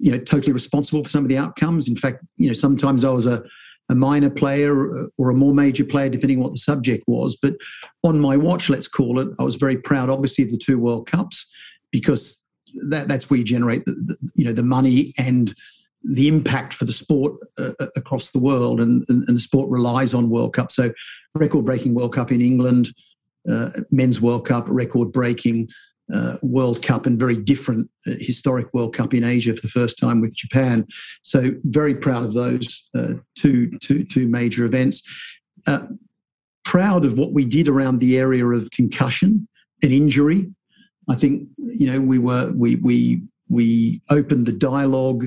you 0.00 0.10
know 0.10 0.18
totally 0.18 0.52
responsible 0.52 1.04
for 1.04 1.10
some 1.10 1.24
of 1.24 1.28
the 1.28 1.38
outcomes. 1.38 1.88
In 1.88 1.96
fact, 1.96 2.24
you 2.36 2.48
know 2.48 2.54
sometimes 2.54 3.04
I 3.04 3.10
was 3.10 3.26
a 3.26 3.42
a 3.90 3.94
minor 3.94 4.30
player 4.30 5.08
or 5.18 5.30
a 5.30 5.34
more 5.34 5.52
major 5.52 5.84
player, 5.84 6.08
depending 6.08 6.38
on 6.38 6.44
what 6.44 6.52
the 6.52 6.58
subject 6.58 7.02
was. 7.08 7.36
But 7.36 7.54
on 8.04 8.20
my 8.20 8.36
watch, 8.36 8.70
let's 8.70 8.86
call 8.86 9.18
it, 9.18 9.28
I 9.40 9.42
was 9.42 9.56
very 9.56 9.76
proud, 9.76 10.08
obviously, 10.08 10.44
of 10.44 10.50
the 10.52 10.58
two 10.58 10.78
World 10.78 11.08
Cups 11.10 11.44
because 11.90 12.40
that, 12.88 13.08
that's 13.08 13.28
where 13.28 13.38
you 13.38 13.44
generate 13.44 13.84
the, 13.84 13.92
the, 13.92 14.30
you 14.36 14.44
know 14.44 14.52
the 14.52 14.62
money 14.62 15.12
and 15.18 15.54
the 16.02 16.28
impact 16.28 16.72
for 16.72 16.86
the 16.86 16.92
sport 16.92 17.34
uh, 17.58 17.72
uh 17.78 17.86
across 17.96 18.30
the 18.30 18.38
world, 18.38 18.80
and, 18.80 19.04
and, 19.08 19.24
and, 19.28 19.36
the 19.36 19.40
sport 19.40 19.68
relies 19.68 20.14
on 20.14 20.30
World 20.30 20.54
Cup. 20.54 20.70
So, 20.70 20.92
record-breaking 21.34 21.92
World 21.92 22.14
Cup 22.14 22.32
in 22.32 22.40
England, 22.40 22.94
uh, 23.50 23.70
men's 23.90 24.20
World 24.20 24.46
Cup, 24.46 24.64
record-breaking 24.68 25.68
uh, 26.12 26.36
World 26.42 26.82
Cup 26.82 27.06
and 27.06 27.18
very 27.18 27.36
different 27.36 27.90
uh, 28.06 28.12
historic 28.18 28.72
World 28.72 28.94
Cup 28.94 29.14
in 29.14 29.24
Asia 29.24 29.54
for 29.54 29.62
the 29.62 29.68
first 29.68 29.98
time 29.98 30.20
with 30.20 30.34
Japan. 30.34 30.86
So 31.22 31.52
very 31.64 31.94
proud 31.94 32.24
of 32.24 32.34
those 32.34 32.88
uh, 32.96 33.14
two, 33.36 33.70
two, 33.80 34.04
two 34.04 34.28
major 34.28 34.64
events. 34.64 35.02
Uh, 35.66 35.82
proud 36.64 37.04
of 37.04 37.18
what 37.18 37.32
we 37.32 37.44
did 37.44 37.68
around 37.68 37.98
the 37.98 38.18
area 38.18 38.46
of 38.46 38.70
concussion 38.70 39.48
and 39.82 39.92
injury. 39.92 40.48
I 41.08 41.16
think 41.16 41.48
you 41.56 41.86
know 41.90 42.00
we 42.00 42.18
were 42.18 42.52
we 42.54 42.76
we 42.76 43.22
we 43.48 44.00
opened 44.10 44.46
the 44.46 44.52
dialogue 44.52 45.26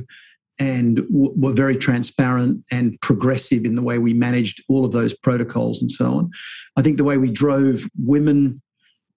and 0.60 0.98
w- 0.98 1.34
were 1.36 1.52
very 1.52 1.76
transparent 1.76 2.64
and 2.72 3.00
progressive 3.02 3.66
in 3.66 3.76
the 3.76 3.82
way 3.82 3.98
we 3.98 4.14
managed 4.14 4.64
all 4.70 4.86
of 4.86 4.94
those 4.94 5.14
protocols 5.14 5.82
and 5.82 5.92
so 5.92 6.14
on. 6.14 6.30
I 6.78 6.82
think 6.82 6.98
the 6.98 7.04
way 7.04 7.18
we 7.18 7.32
drove 7.32 7.86
women 8.00 8.62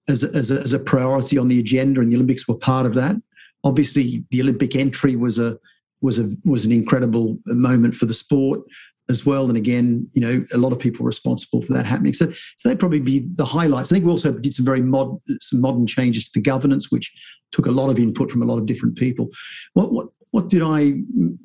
as 0.09 0.25
a, 0.25 0.29
as 0.37 0.51
a, 0.51 0.61
as 0.61 0.73
a 0.73 0.79
priority 0.79 1.39
on 1.39 1.49
the 1.49 1.61
agenda, 1.61 2.01
and 2.01 2.11
the 2.11 2.17
Olympics 2.17 2.47
were 2.47 2.57
part 2.57 2.87
of 2.87 2.95
that. 2.95 3.17
Obviously, 3.65 4.25
the 4.31 4.41
Olympic 4.41 4.77
entry 4.77 5.17
was 5.17 5.39
a 5.39 5.59
was 6.01 6.19
a 6.19 6.31
was 6.45 6.67
an 6.67 6.73
incredible 6.73 7.39
moment 7.47 7.95
for 7.95 8.07
the 8.07 8.15
sport 8.15 8.61
as 9.09 9.25
well. 9.25 9.49
And 9.49 9.57
again, 9.57 10.09
you 10.13 10.21
know, 10.21 10.45
a 10.53 10.59
lot 10.59 10.73
of 10.73 10.79
people 10.79 11.07
responsible 11.07 11.63
for 11.63 11.73
that 11.73 11.87
happening. 11.87 12.13
So, 12.13 12.31
so 12.57 12.69
they'd 12.69 12.79
probably 12.79 13.01
be 13.01 13.27
the 13.37 13.45
highlights. 13.45 13.91
I 13.91 13.95
think 13.95 14.05
we 14.05 14.11
also 14.11 14.33
did 14.33 14.53
some 14.53 14.65
very 14.65 14.83
mod, 14.83 15.17
some 15.41 15.61
modern 15.61 15.87
changes 15.87 16.25
to 16.25 16.31
the 16.35 16.43
governance, 16.43 16.91
which 16.91 17.13
took 17.53 17.67
a 17.67 17.71
lot 17.71 17.89
of 17.89 17.99
input 17.99 18.31
from 18.31 18.43
a 18.43 18.47
lot 18.47 18.59
of 18.59 18.67
different 18.67 18.97
people. 18.97 19.29
What 19.75 19.93
what 19.93 20.09
what 20.33 20.49
did 20.49 20.63
I 20.63 20.95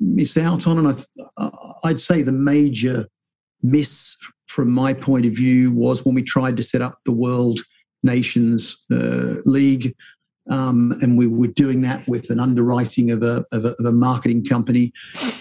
miss 0.00 0.36
out 0.36 0.66
on? 0.66 0.78
And 0.78 1.06
I, 1.38 1.50
I'd 1.84 2.00
say 2.00 2.22
the 2.22 2.32
major 2.32 3.08
miss 3.62 4.16
from 4.48 4.70
my 4.70 4.92
point 4.92 5.24
of 5.24 5.32
view 5.32 5.72
was 5.72 6.04
when 6.04 6.14
we 6.14 6.22
tried 6.22 6.56
to 6.56 6.62
set 6.62 6.82
up 6.82 6.98
the 7.04 7.12
world 7.12 7.60
Nations 8.02 8.76
uh, 8.92 9.36
League 9.44 9.94
Um, 10.50 10.94
and 11.02 11.16
we 11.16 11.26
were 11.26 11.46
doing 11.46 11.82
that 11.82 12.06
with 12.08 12.30
an 12.30 12.40
underwriting 12.40 13.10
of 13.10 13.22
a, 13.22 13.44
of 13.52 13.64
a, 13.64 13.74
of 13.78 13.84
a 13.86 13.92
marketing 13.92 14.44
company, 14.44 14.92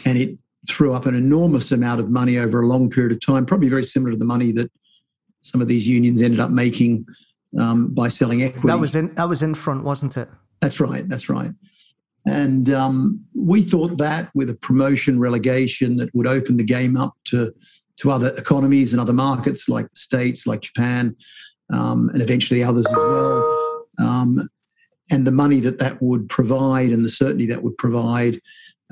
and 0.06 0.17
it 0.17 0.38
threw 0.69 0.93
up 0.93 1.08
an 1.08 1.15
enormous 1.15 1.71
amount 1.71 2.00
of 2.00 2.10
money 2.10 2.38
over 2.38 2.62
a 2.62 2.67
long 2.67 2.89
period 2.89 3.12
of 3.12 3.26
time, 3.26 3.45
probably 3.45 3.67
very 3.67 3.84
similar 3.84 4.12
to 4.12 4.17
the 4.17 4.26
money 4.26 4.52
that 4.52 4.71
some 5.41 5.60
of 5.60 5.67
these 5.67 5.88
unions 5.88 6.21
ended 6.21 6.39
up 6.39 6.52
making 6.52 7.06
um, 7.60 7.93
by 7.93 8.08
selling 8.10 8.43
equity. 8.43 8.67
That 8.67 8.80
was 8.80 8.95
in 8.95 9.13
that 9.15 9.28
was 9.28 9.41
Infront, 9.41 9.84
wasn't 9.84 10.17
it? 10.17 10.30
That's 10.62 10.80
right. 10.80 11.08
That's 11.10 11.30
right. 11.30 11.52
And 12.28 12.69
um, 12.69 13.26
we 13.34 13.63
thought 13.63 13.97
that 13.97 14.30
with 14.36 14.52
a 14.52 14.54
promotion 14.54 15.19
relegation 15.19 15.97
that 15.97 16.13
would 16.13 16.28
open 16.28 16.58
the 16.58 16.63
game 16.63 16.95
up 16.95 17.15
to 17.26 17.52
to 17.97 18.12
other 18.12 18.32
economies 18.38 18.93
and 18.93 19.02
other 19.02 19.13
markets 19.13 19.67
like 19.67 19.89
the 19.89 19.95
states, 19.95 20.45
like 20.45 20.62
Japan, 20.62 21.15
um, 21.71 22.10
and 22.13 22.21
eventually 22.21 22.63
others 22.63 22.86
as 22.86 22.93
well. 22.93 23.86
Um, 23.99 24.49
and 25.10 25.27
the 25.27 25.31
money 25.31 25.60
that 25.60 25.79
that 25.79 26.01
would 26.01 26.29
provide, 26.29 26.91
and 26.91 27.03
the 27.03 27.10
certainty 27.10 27.45
that 27.47 27.63
would 27.63 27.77
provide, 27.77 28.41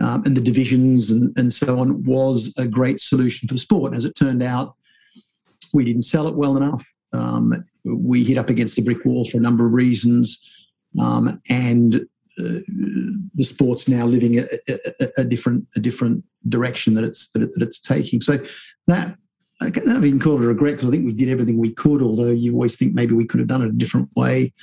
um, 0.02 0.24
and 0.26 0.36
the 0.36 0.42
divisions 0.42 1.12
and, 1.12 1.38
and 1.38 1.54
so 1.54 1.80
on 1.80 2.04
was 2.04 2.54
a 2.58 2.68
great 2.68 3.00
solution 3.00 3.48
for 3.48 3.58
sport. 3.58 3.96
As 3.96 4.06
it 4.06 4.16
turned 4.16 4.44
out, 4.44 4.76
we 5.74 5.86
didn't 5.86 6.04
sell 6.04 6.28
it 6.28 6.36
well 6.36 6.58
enough. 6.58 6.86
Um, 7.14 7.64
we 7.86 8.24
hit 8.24 8.38
up 8.38 8.50
against 8.50 8.78
a 8.78 8.82
brick 8.82 9.04
wall 9.06 9.26
for 9.26 9.38
a 9.38 9.42
number 9.42 9.66
of 9.66 9.74
reasons, 9.74 10.40
um, 11.00 11.42
and 11.50 11.96
uh, 12.40 12.60
the 13.36 13.44
sport's 13.44 13.88
now 13.88 14.06
living 14.06 14.40
a, 14.40 14.44
a, 14.68 15.10
a, 15.18 15.24
different 15.24 15.68
a 15.76 15.80
different 15.80 16.24
direction 16.48 16.94
that 16.94 17.04
it's 17.04 17.30
that, 17.30 17.42
it, 17.42 17.54
that 17.54 17.64
it's 17.64 17.80
taking. 17.80 18.22
So 18.22 18.40
that 18.88 19.18
I 19.62 19.70
can't 19.70 19.88
even 19.88 20.20
call 20.20 20.36
it 20.36 20.46
a 20.46 20.48
regret 20.48 20.76
because 20.76 20.88
I 20.88 20.92
think 20.92 21.06
we 21.06 21.14
did 21.14 21.30
everything 21.30 21.58
we 21.58 21.74
could. 21.74 22.02
Although 22.02 22.30
you 22.32 22.54
always 22.54 22.76
think 22.76 22.94
maybe 22.94 23.14
we 23.14 23.26
could 23.26 23.40
have 23.40 23.50
done 23.50 23.62
it 23.62 23.70
a 23.70 23.74
different 23.74 24.10
way. 24.16 24.54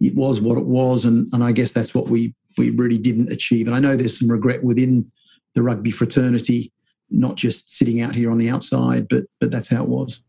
It 0.00 0.14
was 0.14 0.40
what 0.40 0.56
it 0.56 0.64
was, 0.64 1.04
and 1.04 1.28
and 1.32 1.44
I 1.44 1.52
guess 1.52 1.72
that's 1.72 1.94
what 1.94 2.08
we 2.08 2.34
we 2.56 2.70
really 2.70 2.98
didn't 2.98 3.30
achieve. 3.30 3.66
And 3.66 3.76
I 3.76 3.80
know 3.80 3.96
there's 3.96 4.18
some 4.18 4.30
regret 4.30 4.64
within 4.64 5.10
the 5.54 5.62
rugby 5.62 5.90
fraternity, 5.90 6.72
not 7.10 7.36
just 7.36 7.76
sitting 7.76 8.00
out 8.00 8.14
here 8.14 8.30
on 8.30 8.38
the 8.38 8.48
outside, 8.48 9.08
but 9.08 9.24
but 9.40 9.50
that's 9.50 9.68
how 9.68 9.82
it 9.82 9.88
was. 9.88 10.20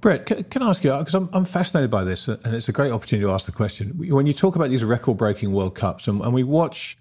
Brett, 0.00 0.26
can, 0.26 0.44
can 0.44 0.62
I 0.62 0.68
ask 0.68 0.84
you, 0.84 0.96
because 0.96 1.14
I'm, 1.14 1.28
I'm 1.32 1.44
fascinated 1.44 1.90
by 1.90 2.04
this, 2.04 2.28
and 2.28 2.54
it's 2.54 2.68
a 2.68 2.72
great 2.72 2.92
opportunity 2.92 3.26
to 3.26 3.32
ask 3.32 3.46
the 3.46 3.52
question. 3.52 3.90
When 3.96 4.28
you 4.28 4.32
talk 4.32 4.54
about 4.54 4.70
these 4.70 4.84
record 4.84 5.16
breaking 5.16 5.52
World 5.52 5.74
Cups, 5.74 6.06
and, 6.06 6.20
and 6.20 6.32
we 6.32 6.44
watch 6.44 6.96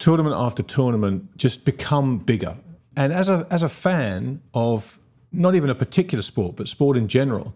tournament 0.00 0.34
after 0.36 0.64
tournament 0.64 1.36
just 1.36 1.64
become 1.64 2.18
bigger, 2.18 2.56
and 2.96 3.12
as 3.12 3.28
a, 3.28 3.46
as 3.52 3.62
a 3.62 3.68
fan 3.68 4.42
of 4.52 4.98
not 5.34 5.54
even 5.54 5.70
a 5.70 5.74
particular 5.74 6.22
sport, 6.22 6.56
but 6.56 6.68
sport 6.68 6.96
in 6.96 7.08
general, 7.08 7.54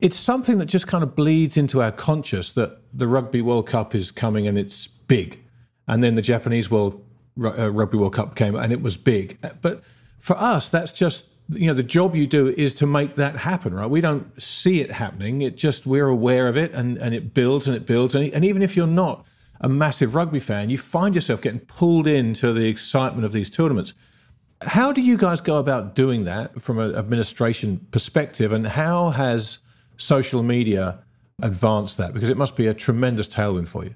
it's 0.00 0.16
something 0.16 0.58
that 0.58 0.66
just 0.66 0.86
kind 0.86 1.02
of 1.02 1.14
bleeds 1.14 1.56
into 1.56 1.82
our 1.82 1.92
conscious 1.92 2.52
that 2.52 2.78
the 2.92 3.08
Rugby 3.08 3.40
World 3.40 3.66
Cup 3.66 3.94
is 3.94 4.10
coming 4.10 4.46
and 4.46 4.58
it's 4.58 4.86
big. 4.86 5.40
And 5.88 6.02
then 6.02 6.14
the 6.14 6.22
Japanese 6.22 6.70
World 6.70 7.04
uh, 7.42 7.70
Rugby 7.72 7.98
World 7.98 8.14
Cup 8.14 8.36
came 8.36 8.54
and 8.54 8.72
it 8.72 8.82
was 8.82 8.96
big. 8.96 9.38
But 9.60 9.82
for 10.18 10.36
us, 10.36 10.68
that's 10.68 10.92
just 10.92 11.26
you 11.48 11.66
know 11.66 11.74
the 11.74 11.82
job 11.82 12.16
you 12.16 12.26
do 12.26 12.48
is 12.48 12.74
to 12.74 12.86
make 12.86 13.16
that 13.16 13.36
happen 13.36 13.74
right 13.74 13.90
we 13.90 14.00
don't 14.00 14.42
see 14.42 14.80
it 14.80 14.90
happening 14.90 15.42
it 15.42 15.56
just 15.56 15.86
we're 15.86 16.08
aware 16.08 16.48
of 16.48 16.56
it 16.56 16.72
and 16.72 16.96
and 16.96 17.14
it 17.14 17.34
builds 17.34 17.68
and 17.68 17.76
it 17.76 17.84
builds 17.84 18.14
and, 18.14 18.32
and 18.32 18.46
even 18.46 18.62
if 18.62 18.74
you're 18.76 18.86
not 18.86 19.26
a 19.60 19.68
massive 19.68 20.14
rugby 20.14 20.40
fan 20.40 20.70
you 20.70 20.78
find 20.78 21.14
yourself 21.14 21.42
getting 21.42 21.60
pulled 21.60 22.06
into 22.06 22.50
the 22.54 22.66
excitement 22.66 23.26
of 23.26 23.32
these 23.32 23.50
tournaments 23.50 23.92
how 24.62 24.92
do 24.92 25.02
you 25.02 25.16
guys 25.16 25.40
go 25.40 25.58
about 25.58 25.94
doing 25.94 26.24
that 26.24 26.60
from 26.60 26.78
an 26.78 26.94
administration 26.94 27.86
perspective 27.90 28.52
and 28.52 28.66
how 28.66 29.10
has 29.10 29.58
social 29.96 30.42
media 30.42 31.00
advanced 31.42 31.98
that? 31.98 32.14
Because 32.14 32.30
it 32.30 32.36
must 32.36 32.56
be 32.56 32.66
a 32.66 32.74
tremendous 32.74 33.28
tailwind 33.28 33.68
for 33.68 33.84
you. 33.84 33.94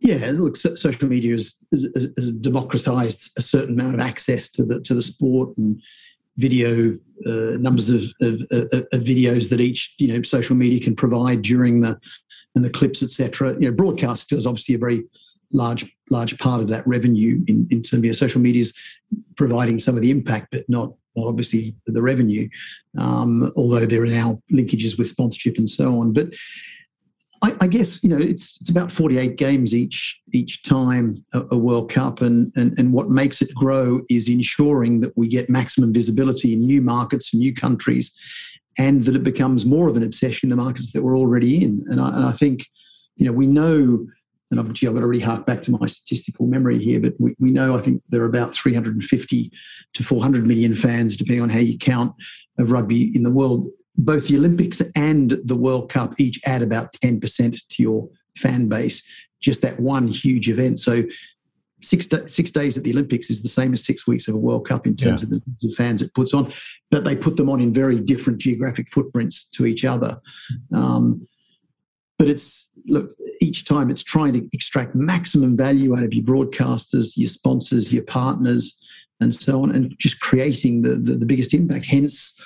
Yeah, 0.00 0.32
look, 0.34 0.56
social 0.56 1.08
media 1.08 1.32
has, 1.32 1.54
has, 1.72 2.30
democratized 2.40 3.30
a 3.38 3.42
certain 3.42 3.78
amount 3.78 3.94
of 3.94 4.00
access 4.00 4.48
to 4.50 4.64
the 4.64 4.80
to 4.80 4.94
the 4.94 5.02
sport, 5.02 5.56
and 5.56 5.80
video 6.36 6.98
uh, 7.26 7.56
numbers 7.58 7.90
of, 7.90 8.02
of, 8.20 8.40
of, 8.50 9.02
videos 9.04 9.50
that 9.50 9.60
each 9.60 9.94
you 9.98 10.08
know 10.08 10.22
social 10.22 10.56
media 10.56 10.80
can 10.80 10.96
provide 10.96 11.42
during 11.42 11.82
the 11.82 11.98
and 12.54 12.64
the 12.64 12.70
clips 12.70 13.02
etc 13.02 13.52
you 13.54 13.68
know 13.68 13.72
broadcast 13.72 14.32
is 14.32 14.46
obviously 14.46 14.74
a 14.74 14.78
very 14.78 15.04
large 15.52 15.96
large 16.10 16.36
part 16.38 16.60
of 16.60 16.68
that 16.68 16.86
revenue 16.86 17.42
in, 17.46 17.66
in 17.70 17.82
terms 17.82 18.08
of 18.08 18.16
social 18.16 18.40
media 18.40 18.62
is 18.62 18.74
providing 19.36 19.78
some 19.78 19.96
of 19.96 20.02
the 20.02 20.10
impact 20.10 20.48
but 20.50 20.64
not 20.68 20.92
not 21.16 21.28
obviously 21.28 21.74
the 21.86 22.02
revenue 22.02 22.48
um, 22.98 23.50
although 23.56 23.84
there 23.84 24.02
are 24.02 24.06
now 24.06 24.40
linkages 24.52 24.98
with 24.98 25.08
sponsorship 25.08 25.58
and 25.58 25.68
so 25.68 26.00
on 26.00 26.12
but 26.12 26.28
I, 27.42 27.56
I, 27.60 27.66
guess 27.66 28.02
you 28.02 28.08
know 28.08 28.18
it's 28.18 28.56
it's 28.60 28.70
about 28.70 28.92
48 28.92 29.36
games 29.36 29.74
each 29.74 30.20
each 30.32 30.62
time 30.62 31.14
a, 31.34 31.42
a, 31.50 31.58
World 31.58 31.90
Cup, 31.90 32.20
and, 32.20 32.52
and 32.56 32.78
and 32.78 32.92
what 32.92 33.10
makes 33.10 33.42
it 33.42 33.52
grow 33.54 34.00
is 34.08 34.28
ensuring 34.28 35.00
that 35.00 35.12
we 35.16 35.28
get 35.28 35.50
maximum 35.50 35.92
visibility 35.92 36.52
in 36.52 36.60
new 36.60 36.80
markets, 36.80 37.32
and 37.32 37.40
new 37.40 37.52
countries, 37.52 38.12
and 38.78 39.04
that 39.04 39.16
it 39.16 39.24
becomes 39.24 39.66
more 39.66 39.88
of 39.88 39.96
an 39.96 40.04
obsession 40.04 40.50
in 40.50 40.56
the 40.56 40.62
markets 40.62 40.92
that 40.92 41.02
we're 41.02 41.18
already 41.18 41.64
in. 41.64 41.84
And 41.88 42.00
I, 42.00 42.16
and 42.16 42.24
I 42.24 42.32
think 42.32 42.66
you 43.16 43.26
know 43.26 43.32
we 43.32 43.46
know. 43.46 44.06
And 44.52 44.60
obviously, 44.60 44.86
I've 44.86 44.94
got 44.94 45.00
to 45.00 45.08
really 45.08 45.24
hark 45.24 45.44
back 45.44 45.62
to 45.62 45.72
my 45.72 45.86
statistical 45.88 46.46
memory 46.46 46.78
here, 46.78 47.00
but 47.00 47.14
we, 47.18 47.34
we 47.40 47.50
know 47.50 47.74
I 47.74 47.80
think 47.80 48.02
there 48.10 48.22
are 48.22 48.26
about 48.26 48.54
350 48.54 49.50
to 49.94 50.02
400 50.04 50.46
million 50.46 50.76
fans, 50.76 51.16
depending 51.16 51.42
on 51.42 51.50
how 51.50 51.58
you 51.58 51.76
count, 51.76 52.14
of 52.58 52.70
rugby 52.70 53.10
in 53.16 53.22
the 53.22 53.32
world 53.32 53.66
both 53.96 54.28
the 54.28 54.36
Olympics 54.36 54.80
and 54.96 55.38
the 55.44 55.56
World 55.56 55.90
Cup 55.90 56.14
each 56.18 56.40
add 56.46 56.62
about 56.62 56.92
10% 56.94 57.58
to 57.68 57.82
your 57.82 58.08
fan 58.38 58.68
base, 58.68 59.02
just 59.40 59.62
that 59.62 59.78
one 59.80 60.08
huge 60.08 60.48
event. 60.48 60.78
So 60.78 61.04
six, 61.82 62.08
six 62.26 62.50
days 62.50 62.78
at 62.78 62.84
the 62.84 62.92
Olympics 62.92 63.28
is 63.28 63.42
the 63.42 63.48
same 63.48 63.72
as 63.72 63.84
six 63.84 64.06
weeks 64.06 64.28
of 64.28 64.34
a 64.34 64.38
World 64.38 64.66
Cup 64.66 64.86
in 64.86 64.96
terms 64.96 65.22
yeah. 65.22 65.36
of 65.36 65.42
the 65.60 65.74
fans 65.76 66.00
it 66.00 66.14
puts 66.14 66.32
on, 66.32 66.50
but 66.90 67.04
they 67.04 67.16
put 67.16 67.36
them 67.36 67.50
on 67.50 67.60
in 67.60 67.72
very 67.72 68.00
different 68.00 68.40
geographic 68.40 68.88
footprints 68.88 69.44
to 69.54 69.66
each 69.66 69.84
other. 69.84 70.20
Um, 70.74 71.26
but 72.22 72.28
it's 72.28 72.70
look 72.86 73.16
each 73.40 73.64
time 73.64 73.90
it's 73.90 74.04
trying 74.04 74.32
to 74.32 74.48
extract 74.52 74.94
maximum 74.94 75.56
value 75.56 75.96
out 75.96 76.04
of 76.04 76.14
your 76.14 76.22
broadcasters, 76.22 77.14
your 77.16 77.28
sponsors, 77.28 77.92
your 77.92 78.04
partners, 78.04 78.80
and 79.20 79.34
so 79.34 79.60
on, 79.60 79.72
and 79.72 79.92
just 79.98 80.20
creating 80.20 80.82
the, 80.82 80.90
the, 80.90 81.16
the 81.16 81.26
biggest 81.26 81.52
impact. 81.52 81.84
Hence, 81.84 82.40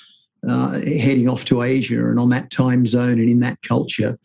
uh, 0.48 0.80
heading 0.80 1.28
off 1.28 1.44
to 1.44 1.60
Asia 1.60 1.98
and 2.08 2.18
on 2.18 2.30
that 2.30 2.50
time 2.50 2.86
zone 2.86 3.20
and 3.20 3.28
in 3.28 3.40
that 3.40 3.60
culture, 3.60 4.18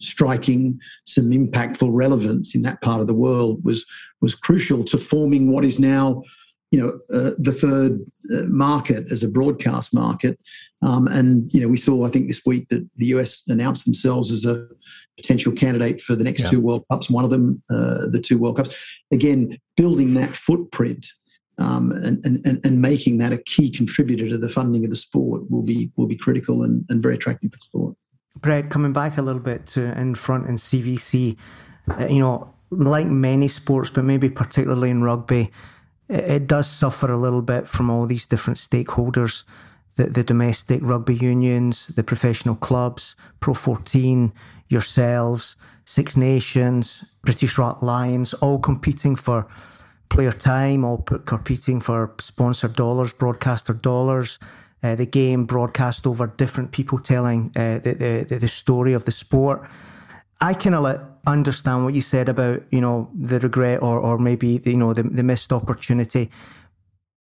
striking 0.00 0.78
some 1.04 1.32
impactful 1.32 1.90
relevance 1.90 2.54
in 2.54 2.62
that 2.62 2.80
part 2.80 3.00
of 3.00 3.08
the 3.08 3.14
world 3.14 3.64
was 3.64 3.84
was 4.20 4.36
crucial 4.36 4.84
to 4.84 4.98
forming 4.98 5.50
what 5.50 5.64
is 5.64 5.80
now, 5.80 6.22
you 6.72 6.80
know, 6.80 6.88
uh, 7.14 7.30
the 7.36 7.52
third 7.52 8.00
uh, 8.34 8.46
market 8.48 9.12
as 9.12 9.22
a 9.22 9.28
broadcast 9.28 9.94
market. 9.94 10.40
Um, 10.80 11.06
and 11.06 11.52
you 11.52 11.60
know, 11.60 11.68
we 11.68 11.76
saw 11.76 12.04
I 12.04 12.08
think 12.08 12.26
this 12.26 12.42
week 12.44 12.68
that 12.70 12.88
the 12.96 13.06
US 13.06 13.42
announced 13.46 13.84
themselves 13.84 14.32
as 14.32 14.44
a 14.46 14.66
potential 15.16 15.52
candidate 15.52 16.00
for 16.00 16.16
the 16.16 16.24
next 16.24 16.42
yeah. 16.42 16.50
two 16.50 16.60
World 16.60 16.84
Cups. 16.90 17.10
One 17.10 17.24
of 17.24 17.30
them, 17.30 17.62
uh, 17.70 18.08
the 18.10 18.20
two 18.20 18.38
World 18.38 18.56
Cups. 18.56 18.74
Again, 19.12 19.58
building 19.76 20.14
that 20.14 20.36
footprint 20.36 21.06
um, 21.58 21.92
and, 21.92 22.24
and, 22.24 22.64
and 22.64 22.80
making 22.80 23.18
that 23.18 23.32
a 23.32 23.38
key 23.38 23.70
contributor 23.70 24.28
to 24.30 24.38
the 24.38 24.48
funding 24.48 24.84
of 24.84 24.90
the 24.90 24.96
sport 24.96 25.50
will 25.50 25.62
be 25.62 25.92
will 25.96 26.06
be 26.06 26.16
critical 26.16 26.62
and, 26.62 26.86
and 26.88 27.02
very 27.02 27.16
attractive 27.16 27.52
for 27.52 27.58
sport. 27.58 27.96
Brett, 28.40 28.70
coming 28.70 28.94
back 28.94 29.18
a 29.18 29.22
little 29.22 29.42
bit 29.42 29.66
to 29.66 29.96
Infront 30.00 30.48
and 30.48 30.56
CVC, 30.56 31.36
uh, 31.90 32.06
you 32.06 32.20
know, 32.20 32.54
like 32.70 33.06
many 33.06 33.46
sports, 33.48 33.90
but 33.90 34.04
maybe 34.04 34.30
particularly 34.30 34.88
in 34.88 35.02
rugby, 35.02 35.50
it, 36.12 36.30
it, 36.30 36.46
does 36.46 36.68
suffer 36.68 37.10
a 37.10 37.18
little 37.18 37.42
bit 37.42 37.66
from 37.66 37.90
all 37.90 38.06
these 38.06 38.26
different 38.26 38.58
stakeholders. 38.58 39.44
The, 39.96 40.04
the 40.04 40.24
domestic 40.24 40.80
rugby 40.82 41.14
unions, 41.14 41.88
the 41.88 42.04
professional 42.04 42.54
clubs, 42.54 43.14
Pro 43.40 43.54
14, 43.54 44.32
yourselves, 44.68 45.56
Six 45.84 46.16
Nations, 46.16 47.04
British 47.24 47.58
Rock 47.58 47.82
Lions, 47.82 48.34
all 48.34 48.58
competing 48.58 49.16
for 49.16 49.46
player 50.08 50.32
time, 50.32 50.84
all 50.84 50.98
competing 50.98 51.80
for 51.80 52.12
sponsor 52.20 52.68
dollars, 52.68 53.12
broadcaster 53.12 53.72
dollars. 53.72 54.38
Uh, 54.82 54.96
the 54.96 55.06
game 55.06 55.44
broadcast 55.44 56.06
over 56.06 56.26
different 56.26 56.72
people 56.72 56.98
telling 56.98 57.52
uh, 57.54 57.78
the, 57.78 58.24
the, 58.28 58.36
the 58.36 58.48
story 58.48 58.92
of 58.92 59.04
the 59.04 59.12
sport. 59.12 59.62
I 60.40 60.54
kind 60.54 60.74
of 60.74 61.00
understand 61.26 61.84
what 61.84 61.94
you 61.94 62.00
said 62.00 62.28
about 62.28 62.62
you 62.70 62.80
know 62.80 63.08
the 63.14 63.38
regret 63.38 63.82
or 63.82 63.98
or 64.00 64.18
maybe 64.18 64.60
you 64.64 64.76
know 64.76 64.92
the, 64.92 65.04
the 65.04 65.22
missed 65.22 65.52
opportunity. 65.52 66.30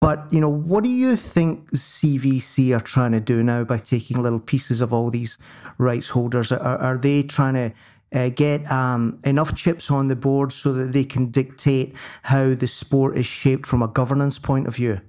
But 0.02 0.32
you 0.32 0.40
know, 0.40 0.50
what 0.50 0.84
do 0.84 0.90
you 0.90 1.16
think 1.16 1.72
CVC 1.72 2.78
are 2.78 2.82
trying 2.82 3.14
to 3.14 3.20
do 3.20 3.42
now 3.42 3.64
by 3.64 3.78
taking 3.80 4.22
little 4.22 4.40
pieces 4.40 4.82
of 4.82 4.94
all 4.94 5.10
these 5.10 5.38
rights 5.78 6.10
holders? 6.10 6.52
Are, 6.52 6.78
are 6.78 6.98
they 6.98 7.24
trying 7.24 7.56
to 7.56 7.74
uh, 8.14 8.30
get 8.30 8.70
um, 8.72 9.20
enough 9.24 9.56
chips 9.56 9.90
on 9.90 10.08
the 10.08 10.16
board 10.16 10.52
so 10.52 10.74
that 10.74 10.94
they 10.94 11.06
can 11.06 11.32
dictate 11.32 11.96
how 12.24 12.54
the 12.54 12.68
sport 12.68 13.18
is 13.18 13.26
shaped 13.26 13.66
from 13.66 13.82
a 13.82 13.88
governance 13.88 14.38
point 14.38 14.68
of 14.68 14.76
view? 14.76 15.02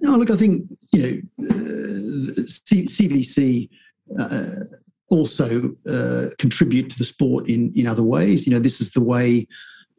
No, 0.00 0.16
look, 0.16 0.30
I 0.30 0.36
think 0.36 0.64
you 0.92 1.02
know 1.38 1.46
uh, 1.48 2.42
CVC 2.42 3.68
uh, 4.18 4.50
also 5.10 5.74
uh, 5.90 6.26
contribute 6.38 6.88
to 6.90 6.98
the 6.98 7.04
sport 7.04 7.48
in, 7.48 7.72
in 7.74 7.86
other 7.86 8.02
ways. 8.02 8.46
You 8.46 8.54
know, 8.54 8.60
this 8.60 8.80
is 8.80 8.92
the 8.92 9.02
way, 9.02 9.46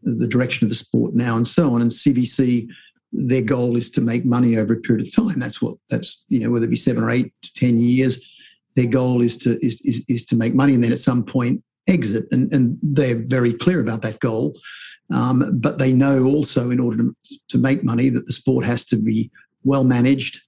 the 0.02 0.28
direction 0.28 0.66
of 0.66 0.70
the 0.70 0.76
sport 0.76 1.14
now, 1.14 1.36
and 1.36 1.48
so 1.48 1.74
on. 1.76 1.82
And 1.82 1.92
CVC, 1.92 2.68
their 3.12 3.42
goal 3.42 3.76
is 3.76 3.92
to 3.92 4.02
make 4.02 4.26
money 4.26 4.58
over 4.58 4.74
a 4.74 4.80
period 4.80 5.06
of 5.06 5.14
time. 5.14 5.40
That's 5.40 5.62
what 5.62 5.76
that's 5.90 6.24
you 6.30 6.40
know 6.40 6.50
whether 6.50 6.66
it 6.66 6.70
be 6.70 6.76
seven 6.78 7.04
or 7.04 7.12
eight 7.12 7.34
to 7.44 7.54
ten 7.54 7.80
years. 7.80 8.20
Their 8.76 8.88
goal 8.88 9.22
is 9.22 9.38
to 9.40 9.64
is 9.66 9.82
is, 9.82 10.04
is 10.08 10.26
to 10.28 10.36
make 10.36 10.56
money, 10.56 10.74
and 10.74 10.84
then 10.84 10.94
at 10.94 11.00
some 11.00 11.24
point 11.24 11.62
exit. 11.88 12.26
And 12.32 12.52
and 12.54 12.80
they're 12.82 13.22
very 13.22 13.54
clear 13.54 13.82
about 13.82 14.02
that 14.04 14.20
goal. 14.20 14.56
Um, 15.14 15.60
but 15.60 15.78
they 15.78 15.92
know 15.92 16.24
also, 16.24 16.72
in 16.72 16.80
order 16.80 16.98
to, 16.98 17.16
to 17.50 17.58
make 17.58 17.84
money, 17.84 18.08
that 18.08 18.28
the 18.28 18.34
sport 18.34 18.64
has 18.64 18.86
to 18.86 18.98
be 18.98 19.30
well 19.66 19.84
managed, 19.84 20.40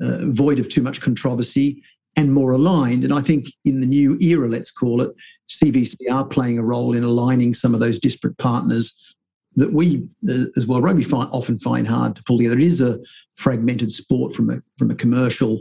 uh, 0.00 0.18
void 0.26 0.60
of 0.60 0.68
too 0.68 0.82
much 0.82 1.00
controversy, 1.00 1.82
and 2.16 2.32
more 2.32 2.52
aligned. 2.52 3.04
And 3.04 3.12
I 3.12 3.20
think 3.20 3.46
in 3.64 3.80
the 3.80 3.86
new 3.86 4.16
era, 4.20 4.48
let's 4.48 4.70
call 4.70 5.02
it, 5.02 5.10
CVC 5.50 5.96
are 6.10 6.24
playing 6.24 6.58
a 6.58 6.64
role 6.64 6.96
in 6.96 7.04
aligning 7.04 7.54
some 7.54 7.74
of 7.74 7.80
those 7.80 7.98
disparate 7.98 8.38
partners 8.38 8.94
that 9.56 9.72
we, 9.72 10.06
uh, 10.28 10.46
as 10.56 10.66
well, 10.66 10.80
rugby 10.80 11.02
find, 11.02 11.28
often 11.30 11.58
find 11.58 11.86
hard 11.86 12.16
to 12.16 12.22
pull 12.24 12.38
together. 12.38 12.58
It 12.58 12.64
is 12.64 12.80
a 12.80 12.98
fragmented 13.36 13.92
sport 13.92 14.34
from 14.34 14.50
a 14.50 14.60
from 14.78 14.90
a 14.90 14.94
commercial, 14.94 15.60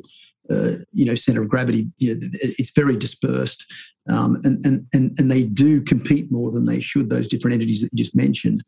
uh, 0.50 0.74
you 0.94 1.06
know, 1.06 1.16
center 1.16 1.42
of 1.42 1.50
gravity. 1.50 1.88
You 1.98 2.14
know, 2.14 2.20
it's 2.34 2.72
very 2.72 2.98
dispersed, 2.98 3.66
um, 4.10 4.38
and 4.44 4.66
and 4.66 4.88
and 4.94 5.16
and 5.20 5.32
they 5.32 5.44
do 5.44 5.82
compete 5.82 6.32
more 6.32 6.52
than 6.52 6.66
they 6.66 6.80
should. 6.80 7.10
Those 7.10 7.28
different 7.28 7.54
entities 7.56 7.82
that 7.82 7.92
you 7.94 7.98
just 7.98 8.16
mentioned. 8.16 8.64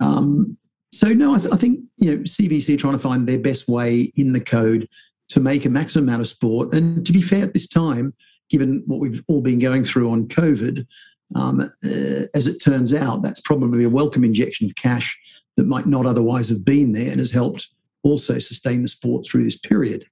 Um, 0.00 0.56
so 0.92 1.08
no, 1.08 1.34
I, 1.34 1.38
th- 1.38 1.52
I, 1.52 1.56
think 1.56 1.80
you 1.96 2.10
know 2.10 2.22
CVC 2.22 2.78
trying 2.78 2.94
to 2.94 2.98
find 2.98 3.26
their 3.26 3.38
best 3.38 3.68
way 3.68 4.10
in 4.16 4.32
the 4.32 4.40
code 4.40 4.88
to 5.30 5.40
make 5.40 5.64
a 5.64 5.70
maximum 5.70 6.08
amount 6.08 6.20
of 6.20 6.28
sport. 6.28 6.72
And 6.72 7.04
to 7.06 7.12
be 7.12 7.22
fair, 7.22 7.44
at 7.44 7.52
this 7.52 7.68
time, 7.68 8.14
given 8.50 8.82
what 8.86 9.00
we've 9.00 9.22
all 9.28 9.40
been 9.40 9.58
going 9.58 9.84
through 9.84 10.10
on 10.10 10.28
COVID, 10.28 10.86
um, 11.34 11.60
uh, 11.60 12.26
as 12.34 12.46
it 12.46 12.58
turns 12.58 12.92
out, 12.92 13.22
that's 13.22 13.40
probably 13.40 13.84
a 13.84 13.90
welcome 13.90 14.24
injection 14.24 14.68
of 14.68 14.74
cash 14.74 15.18
that 15.56 15.66
might 15.66 15.86
not 15.86 16.06
otherwise 16.06 16.48
have 16.48 16.64
been 16.64 16.92
there 16.92 17.10
and 17.10 17.18
has 17.18 17.30
helped 17.30 17.68
also 18.02 18.38
sustain 18.38 18.82
the 18.82 18.88
sport 18.88 19.24
through 19.24 19.44
this 19.44 19.58
period. 19.58 20.04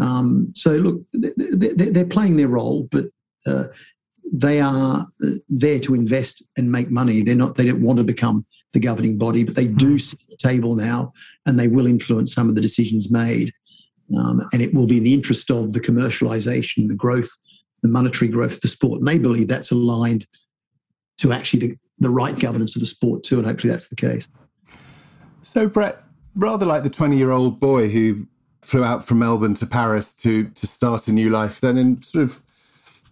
Um, 0.00 0.52
so, 0.54 0.72
look, 0.72 1.02
they're 1.12 2.04
playing 2.06 2.36
their 2.36 2.48
role, 2.48 2.88
but 2.90 3.06
uh, 3.46 3.64
they 4.32 4.60
are 4.60 5.06
uh, 5.24 5.30
there 5.48 5.78
to 5.80 5.94
invest 5.94 6.42
and 6.56 6.70
make 6.70 6.90
money. 6.90 7.22
They're 7.22 7.34
not. 7.34 7.54
They 7.54 7.66
don't 7.66 7.82
want 7.82 7.98
to 7.98 8.04
become 8.04 8.44
the 8.72 8.80
governing 8.80 9.18
body, 9.18 9.44
but 9.44 9.54
they 9.54 9.66
do 9.66 9.92
hmm. 9.92 9.96
sit 9.98 10.20
at 10.20 10.28
the 10.30 10.48
table 10.48 10.74
now, 10.74 11.12
and 11.46 11.58
they 11.58 11.68
will 11.68 11.86
influence 11.86 12.34
some 12.34 12.48
of 12.48 12.54
the 12.54 12.60
decisions 12.60 13.10
made. 13.10 13.52
Um, 14.16 14.46
and 14.52 14.62
it 14.62 14.72
will 14.72 14.86
be 14.86 14.98
in 14.98 15.04
the 15.04 15.14
interest 15.14 15.50
of 15.50 15.72
the 15.72 15.80
commercialization, 15.80 16.88
the 16.88 16.94
growth, 16.94 17.30
the 17.82 17.88
monetary 17.88 18.30
growth 18.30 18.54
of 18.54 18.60
the 18.60 18.68
sport. 18.68 19.00
And 19.00 19.08
they 19.08 19.18
believe 19.18 19.48
that's 19.48 19.70
aligned 19.70 20.26
to 21.18 21.32
actually 21.32 21.66
the, 21.66 21.78
the 21.98 22.10
right 22.10 22.38
governance 22.38 22.76
of 22.76 22.80
the 22.80 22.86
sport 22.86 23.24
too, 23.24 23.38
and 23.38 23.46
hopefully 23.46 23.70
that's 23.70 23.88
the 23.88 23.96
case. 23.96 24.28
So, 25.42 25.68
Brett, 25.68 26.02
rather 26.34 26.66
like 26.66 26.82
the 26.82 26.90
20 26.90 27.16
year 27.16 27.30
old 27.30 27.58
boy 27.58 27.88
who 27.88 28.26
flew 28.62 28.84
out 28.84 29.06
from 29.06 29.20
Melbourne 29.20 29.54
to 29.54 29.66
Paris 29.66 30.12
to, 30.14 30.48
to 30.48 30.66
start 30.66 31.08
a 31.08 31.12
new 31.12 31.30
life, 31.30 31.60
then 31.60 31.78
in 31.78 32.02
sort 32.02 32.24
of, 32.24 32.42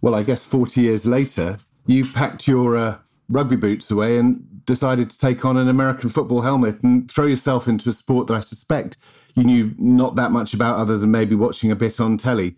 well, 0.01 0.13
I 0.13 0.23
guess 0.23 0.43
40 0.43 0.81
years 0.81 1.05
later, 1.05 1.57
you 1.85 2.05
packed 2.05 2.47
your 2.47 2.77
uh, 2.77 2.97
rugby 3.29 3.55
boots 3.55 3.89
away 3.89 4.17
and 4.17 4.65
decided 4.65 5.09
to 5.09 5.17
take 5.17 5.45
on 5.45 5.57
an 5.57 5.67
American 5.67 6.09
football 6.09 6.41
helmet 6.41 6.83
and 6.83 7.09
throw 7.09 7.25
yourself 7.25 7.67
into 7.67 7.89
a 7.89 7.93
sport 7.93 8.27
that 8.27 8.35
I 8.35 8.41
suspect 8.41 8.97
you 9.35 9.43
knew 9.43 9.75
not 9.77 10.15
that 10.15 10.31
much 10.31 10.53
about 10.53 10.77
other 10.77 10.97
than 10.97 11.11
maybe 11.11 11.35
watching 11.35 11.71
a 11.71 11.75
bit 11.75 11.99
on 11.99 12.17
telly. 12.17 12.55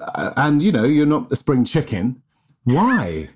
Uh, 0.00 0.32
and 0.36 0.62
you 0.62 0.72
know, 0.72 0.84
you're 0.84 1.06
not 1.06 1.28
the 1.28 1.36
spring 1.36 1.64
chicken. 1.64 2.22
Why? 2.64 3.30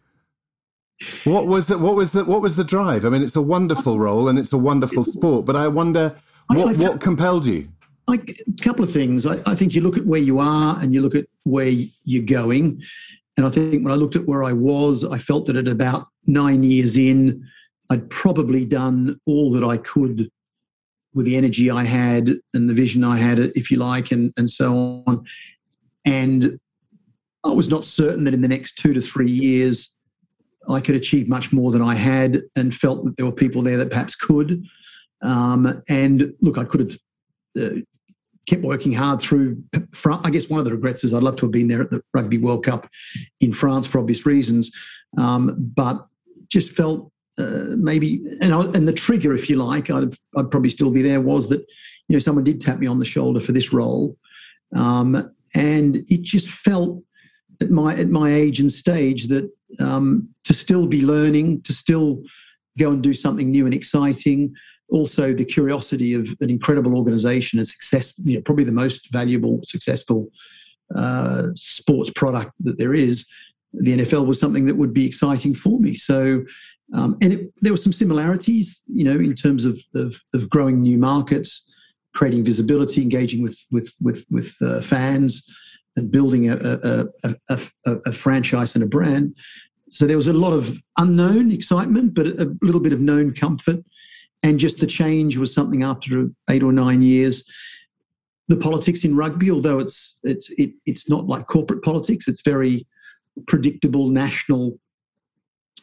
what 1.24 1.46
was 1.46 1.66
the, 1.68 1.78
what 1.78 1.94
was 1.94 2.12
the 2.12 2.24
what 2.24 2.42
was 2.42 2.56
the 2.56 2.64
drive? 2.64 3.04
I 3.04 3.08
mean, 3.08 3.22
it's 3.22 3.36
a 3.36 3.42
wonderful 3.42 3.98
role 3.98 4.28
and 4.28 4.38
it's 4.38 4.52
a 4.52 4.58
wonderful 4.58 5.04
sport, 5.04 5.46
but 5.46 5.56
I 5.56 5.68
wonder 5.68 6.14
what 6.48 6.76
what 6.76 7.00
compelled 7.00 7.46
you. 7.46 7.68
Like 8.06 8.40
a 8.46 8.62
couple 8.62 8.84
of 8.84 8.92
things. 8.92 9.24
I, 9.24 9.38
I 9.46 9.54
think 9.54 9.74
you 9.74 9.82
look 9.82 9.96
at 9.96 10.04
where 10.04 10.20
you 10.20 10.40
are 10.40 10.78
and 10.80 10.92
you 10.92 11.00
look 11.00 11.14
at 11.14 11.26
where 11.44 11.70
you're 12.04 12.24
going. 12.24 12.82
And 13.36 13.46
I 13.46 13.50
think 13.50 13.84
when 13.84 13.92
I 13.92 13.96
looked 13.96 14.16
at 14.16 14.26
where 14.26 14.42
I 14.42 14.52
was, 14.52 15.04
I 15.04 15.18
felt 15.18 15.46
that 15.46 15.56
at 15.56 15.68
about 15.68 16.08
nine 16.26 16.62
years 16.62 16.96
in, 16.96 17.46
I'd 17.90 18.10
probably 18.10 18.64
done 18.66 19.18
all 19.26 19.50
that 19.52 19.64
I 19.64 19.78
could 19.78 20.30
with 21.14 21.26
the 21.26 21.36
energy 21.36 21.70
I 21.70 21.84
had 21.84 22.30
and 22.54 22.68
the 22.68 22.74
vision 22.74 23.04
I 23.04 23.18
had, 23.18 23.38
if 23.38 23.70
you 23.70 23.78
like, 23.78 24.12
and, 24.12 24.32
and 24.36 24.50
so 24.50 25.02
on. 25.06 25.24
And 26.04 26.58
I 27.44 27.50
was 27.50 27.68
not 27.68 27.84
certain 27.84 28.24
that 28.24 28.34
in 28.34 28.42
the 28.42 28.48
next 28.48 28.76
two 28.76 28.92
to 28.92 29.00
three 29.00 29.30
years 29.30 29.94
I 30.68 30.80
could 30.80 30.94
achieve 30.94 31.28
much 31.28 31.52
more 31.52 31.70
than 31.70 31.82
I 31.82 31.94
had, 31.94 32.42
and 32.56 32.74
felt 32.74 33.04
that 33.04 33.16
there 33.16 33.26
were 33.26 33.32
people 33.32 33.62
there 33.62 33.78
that 33.78 33.90
perhaps 33.90 34.14
could. 34.14 34.64
Um, 35.22 35.82
and 35.88 36.34
look, 36.40 36.58
I 36.58 36.64
could 36.64 36.80
have 36.80 36.98
uh, 37.60 37.80
kept 38.46 38.62
working 38.62 38.92
hard 38.92 39.20
through. 39.20 39.62
I 40.04 40.30
guess 40.30 40.50
one 40.50 40.58
of 40.58 40.66
the 40.66 40.72
regrets 40.72 41.02
is 41.02 41.14
I'd 41.14 41.22
love 41.22 41.36
to 41.36 41.46
have 41.46 41.52
been 41.52 41.68
there 41.68 41.82
at 41.82 41.90
the 41.90 42.02
Rugby 42.12 42.38
World 42.38 42.64
Cup 42.64 42.88
in 43.40 43.52
France 43.52 43.86
for 43.86 43.98
obvious 43.98 44.26
reasons, 44.26 44.70
um, 45.18 45.72
but 45.74 46.06
just 46.48 46.72
felt 46.72 47.10
uh, 47.38 47.76
maybe, 47.76 48.22
and, 48.40 48.52
I, 48.52 48.62
and 48.74 48.86
the 48.86 48.92
trigger, 48.92 49.34
if 49.34 49.48
you 49.48 49.56
like, 49.56 49.90
I'd, 49.90 50.14
I'd 50.36 50.50
probably 50.50 50.70
still 50.70 50.90
be 50.90 51.02
there, 51.02 51.20
was 51.20 51.48
that, 51.48 51.60
you 51.60 52.14
know, 52.14 52.18
someone 52.18 52.44
did 52.44 52.60
tap 52.60 52.78
me 52.78 52.86
on 52.86 52.98
the 52.98 53.04
shoulder 53.04 53.40
for 53.40 53.52
this 53.52 53.72
role. 53.72 54.16
Um, 54.74 55.30
and 55.54 55.96
it 56.08 56.22
just 56.22 56.48
felt 56.48 57.02
at 57.60 57.70
my, 57.70 57.94
at 57.94 58.08
my 58.08 58.32
age 58.32 58.60
and 58.60 58.70
stage 58.70 59.28
that 59.28 59.50
um, 59.80 60.28
to 60.44 60.54
still 60.54 60.86
be 60.86 61.02
learning, 61.02 61.62
to 61.62 61.72
still 61.72 62.22
go 62.78 62.90
and 62.90 63.02
do 63.02 63.14
something 63.14 63.50
new 63.50 63.64
and 63.64 63.74
exciting, 63.74 64.54
also 64.88 65.32
the 65.32 65.44
curiosity 65.44 66.14
of 66.14 66.28
an 66.40 66.50
incredible 66.50 66.96
organization 66.96 67.58
and 67.58 67.68
success, 67.68 68.12
you 68.24 68.34
know, 68.34 68.42
probably 68.42 68.64
the 68.64 68.72
most 68.72 69.12
valuable, 69.12 69.60
successful 69.62 70.28
uh, 70.96 71.44
sports 71.54 72.10
product 72.10 72.52
that 72.60 72.78
there 72.78 72.94
is, 72.94 73.26
the 73.72 73.98
NFL 73.98 74.26
was 74.26 74.40
something 74.40 74.66
that 74.66 74.76
would 74.76 74.92
be 74.92 75.06
exciting 75.06 75.54
for 75.54 75.78
me. 75.78 75.94
So 75.94 76.44
um, 76.94 77.16
and 77.20 77.32
it, 77.32 77.54
there 77.60 77.72
were 77.72 77.76
some 77.76 77.92
similarities, 77.92 78.82
you 78.86 79.04
know, 79.04 79.12
in 79.12 79.34
terms 79.34 79.64
of, 79.64 79.78
of, 79.94 80.20
of 80.34 80.48
growing 80.48 80.82
new 80.82 80.98
markets, 80.98 81.62
creating 82.14 82.44
visibility, 82.44 83.02
engaging 83.02 83.42
with 83.42 83.58
with 83.70 83.94
with, 84.00 84.24
with 84.30 84.56
uh, 84.60 84.80
fans, 84.80 85.46
and 85.96 86.10
building 86.10 86.50
a 86.50 86.56
a, 86.56 87.06
a, 87.50 87.96
a, 88.06 88.12
franchise 88.12 88.74
and 88.74 88.82
a 88.82 88.88
brand. 88.88 89.36
So 89.90 90.06
there 90.06 90.16
was 90.16 90.28
a 90.28 90.32
lot 90.32 90.52
of 90.52 90.78
unknown 90.98 91.52
excitement, 91.52 92.14
but 92.14 92.26
a 92.26 92.56
little 92.62 92.80
bit 92.80 92.92
of 92.92 93.00
known 93.00 93.34
comfort, 93.34 93.84
and 94.42 94.58
just 94.58 94.80
the 94.80 94.86
change 94.86 95.36
was 95.36 95.52
something 95.52 95.84
after 95.84 96.28
eight 96.48 96.62
or 96.62 96.72
nine 96.72 97.02
years. 97.02 97.44
The 98.48 98.56
politics 98.56 99.04
in 99.04 99.14
rugby, 99.14 99.50
although 99.50 99.78
it's 99.78 100.18
it's 100.24 100.50
it, 100.50 100.72
it's 100.86 101.08
not 101.08 101.28
like 101.28 101.46
corporate 101.46 101.84
politics, 101.84 102.26
it's 102.26 102.42
very 102.42 102.84
predictable 103.46 104.08
national 104.08 104.80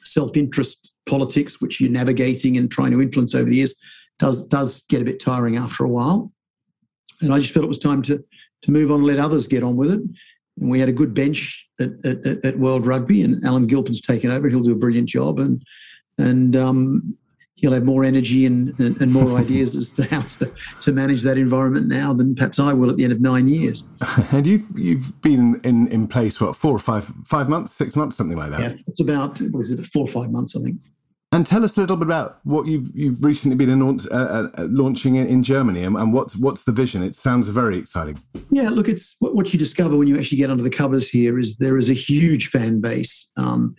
self-interest 0.04 0.92
politics, 1.08 1.62
which 1.62 1.82
you're 1.82 1.92
navigating 1.92 2.58
and 2.58 2.70
trying 2.70 2.92
to 2.92 3.02
influence 3.02 3.34
over 3.34 3.50
the 3.50 3.58
years, 3.58 3.76
does 4.20 4.48
does 4.48 4.84
get 4.90 5.02
a 5.02 5.06
bit 5.06 5.20
tiring 5.20 5.58
after 5.58 5.84
a 5.84 5.90
while. 5.90 6.32
And 7.22 7.34
I 7.34 7.40
just 7.40 7.54
felt 7.54 7.66
it 7.66 7.70
was 7.70 7.80
time 7.80 8.02
to 8.04 8.24
to 8.64 8.72
move 8.72 8.92
on 8.92 9.00
and 9.00 9.08
let 9.08 9.20
others 9.20 9.48
get 9.48 9.64
on 9.64 9.76
with 9.76 9.92
it. 9.92 10.02
And 10.60 10.70
we 10.70 10.80
had 10.80 10.90
a 10.90 10.94
good 10.94 11.14
bench 11.14 11.68
at, 11.80 12.04
at, 12.06 12.44
at 12.44 12.56
World 12.58 12.86
Rugby, 12.86 13.22
and 13.22 13.44
Alan 13.46 13.68
Gilpin's 13.68 14.02
taken 14.02 14.32
over. 14.32 14.50
He'll 14.50 14.62
do 14.62 14.72
a 14.72 14.76
brilliant 14.76 15.10
job, 15.10 15.40
and 15.40 15.64
and 16.18 16.56
um, 16.56 17.18
he'll 17.58 17.74
have 17.74 17.84
more 17.84 18.04
energy 18.04 18.46
and, 18.46 18.80
and, 18.80 19.00
and 19.02 19.12
more 19.12 19.38
ideas 19.40 19.76
as 19.76 19.92
to 19.92 20.04
how 20.08 20.22
to, 20.22 20.52
to 20.80 20.92
manage 20.92 21.24
that 21.24 21.38
environment 21.38 21.88
now 21.88 22.14
than 22.14 22.34
perhaps 22.36 22.60
I 22.60 22.72
will 22.72 22.90
at 22.90 22.98
the 22.98 23.04
end 23.04 23.14
of 23.14 23.20
nine 23.20 23.48
years. 23.48 23.84
And 24.32 24.48
you've 24.48 24.68
you've 24.76 25.22
been 25.22 25.60
in, 25.64 25.88
in 25.90 26.08
place 26.08 26.40
what 26.40 26.56
four 26.56 26.74
or 26.74 26.80
five 26.80 27.12
five 27.26 27.50
months, 27.50 27.74
six 27.74 27.96
months, 27.96 28.16
something 28.16 28.38
like 28.38 28.52
that. 28.52 28.62
Yeah, 28.62 28.74
it's 28.88 29.02
about 29.02 29.42
was 29.52 29.72
it 29.72 29.86
four 29.88 30.06
or 30.06 30.08
five 30.08 30.32
months, 30.32 30.56
I 30.56 30.62
think. 30.62 30.82
And 31.34 31.46
tell 31.46 31.66
us 31.66 31.78
a 31.78 31.82
little 31.82 31.98
bit 31.98 32.06
about 32.08 32.40
what 32.46 32.68
you've 32.68 32.90
you've 32.96 33.22
recently 33.22 33.58
been 33.58 33.82
uh, 33.82 34.14
uh, 34.14 34.50
launching 34.70 35.18
in, 35.18 35.28
in 35.28 35.44
Germany, 35.44 35.84
and, 35.84 35.98
and, 35.98 36.14
what's 36.14 36.38
what's 36.38 36.64
the 36.64 36.72
vision? 36.72 37.04
It 37.04 37.18
sounds 37.18 37.50
very 37.50 37.78
exciting. 37.78 38.22
Yeah, 38.50 38.70
look, 38.70 38.88
it's 38.88 39.18
what 39.20 39.52
you 39.52 39.60
discover 39.60 39.98
when 39.98 40.08
you 40.08 40.18
actually 40.18 40.38
get 40.38 40.50
under 40.50 40.64
the 40.64 40.70
covers 40.70 41.10
here 41.10 41.38
is 41.38 41.58
there 41.58 41.78
is 41.78 41.90
a 41.90 41.94
huge 41.94 42.48
fan 42.48 42.80
base 42.80 43.30
um, 43.36 43.76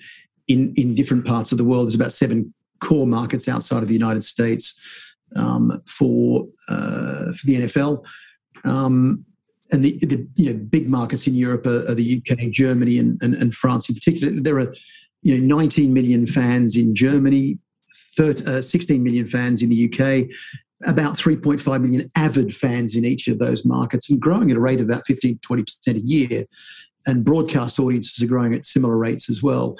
in 0.46 0.74
in 0.76 0.94
different 0.94 1.26
parts 1.26 1.50
of 1.50 1.56
the 1.56 1.64
world. 1.64 1.86
There's 1.86 1.94
about 1.94 2.12
seven 2.12 2.52
core 2.80 3.06
markets 3.06 3.48
outside 3.48 3.82
of 3.82 3.88
the 3.88 3.94
United 3.94 4.24
States 4.24 4.78
um, 5.34 5.80
for 5.86 6.46
uh, 6.68 7.32
for 7.32 7.46
the 7.46 7.60
NFL. 7.60 8.04
Um, 8.64 9.24
and 9.72 9.84
the, 9.84 9.98
the, 9.98 10.26
you 10.36 10.52
know 10.52 10.58
big 10.58 10.88
markets 10.88 11.26
in 11.26 11.34
Europe 11.34 11.66
are, 11.66 11.90
are 11.90 11.94
the 11.94 12.22
UK, 12.22 12.50
Germany, 12.50 12.98
and, 12.98 13.18
and, 13.22 13.34
and, 13.34 13.54
France 13.54 13.88
in 13.88 13.94
particular. 13.94 14.32
There 14.32 14.58
are 14.58 14.74
you 15.22 15.36
know 15.36 15.56
19 15.56 15.92
million 15.92 16.26
fans 16.26 16.76
in 16.76 16.94
Germany, 16.94 17.58
13, 18.16 18.48
uh, 18.48 18.62
16 18.62 19.02
million 19.02 19.26
fans 19.26 19.62
in 19.62 19.68
the 19.68 19.84
UK, 19.86 20.28
about 20.86 21.16
3.5 21.16 21.82
million 21.82 22.10
avid 22.16 22.54
fans 22.54 22.94
in 22.94 23.04
each 23.04 23.28
of 23.28 23.38
those 23.38 23.64
markets, 23.64 24.10
and 24.10 24.20
growing 24.20 24.50
at 24.50 24.56
a 24.56 24.60
rate 24.60 24.80
of 24.80 24.86
about 24.86 25.06
15 25.06 25.38
20 25.42 25.62
percent 25.62 25.96
a 25.98 26.00
year. 26.00 26.44
and 27.06 27.24
broadcast 27.24 27.78
audiences 27.78 28.22
are 28.22 28.26
growing 28.26 28.54
at 28.54 28.66
similar 28.66 28.96
rates 28.96 29.30
as 29.30 29.42
well. 29.42 29.76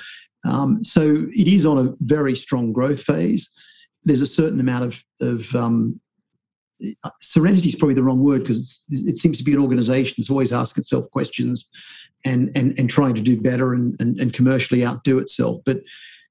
Um, 0.47 0.83
so 0.83 1.27
it 1.33 1.49
is 1.49 1.67
on 1.67 1.79
a 1.79 1.95
very 2.01 2.35
strong 2.35 2.73
growth 2.73 3.03
phase. 3.03 3.51
There's 4.05 4.21
a 4.21 4.27
certain 4.27 4.61
amount 4.61 4.85
of, 4.85 5.05
of 5.21 5.55
um, 5.55 6.01
Uh, 7.05 7.11
serenity 7.21 7.69
is 7.69 7.75
probably 7.75 7.95
the 7.95 8.03
wrong 8.03 8.23
word 8.23 8.43
because 8.43 8.85
it 8.91 9.17
seems 9.17 9.39
to 9.39 9.45
be 9.45 9.53
an 9.53 9.61
organization 9.61 10.15
that's 10.17 10.31
always 10.31 10.53
asking 10.53 10.83
itself 10.83 11.11
questions 11.11 11.69
and 12.25 12.51
and, 12.57 12.79
and 12.79 12.89
trying 12.91 13.15
to 13.15 13.21
do 13.21 13.41
better 13.41 13.75
and, 13.75 13.97
and, 14.01 14.19
and 14.21 14.33
commercially 14.33 14.85
outdo 14.85 15.19
itself. 15.19 15.59
But 15.65 15.79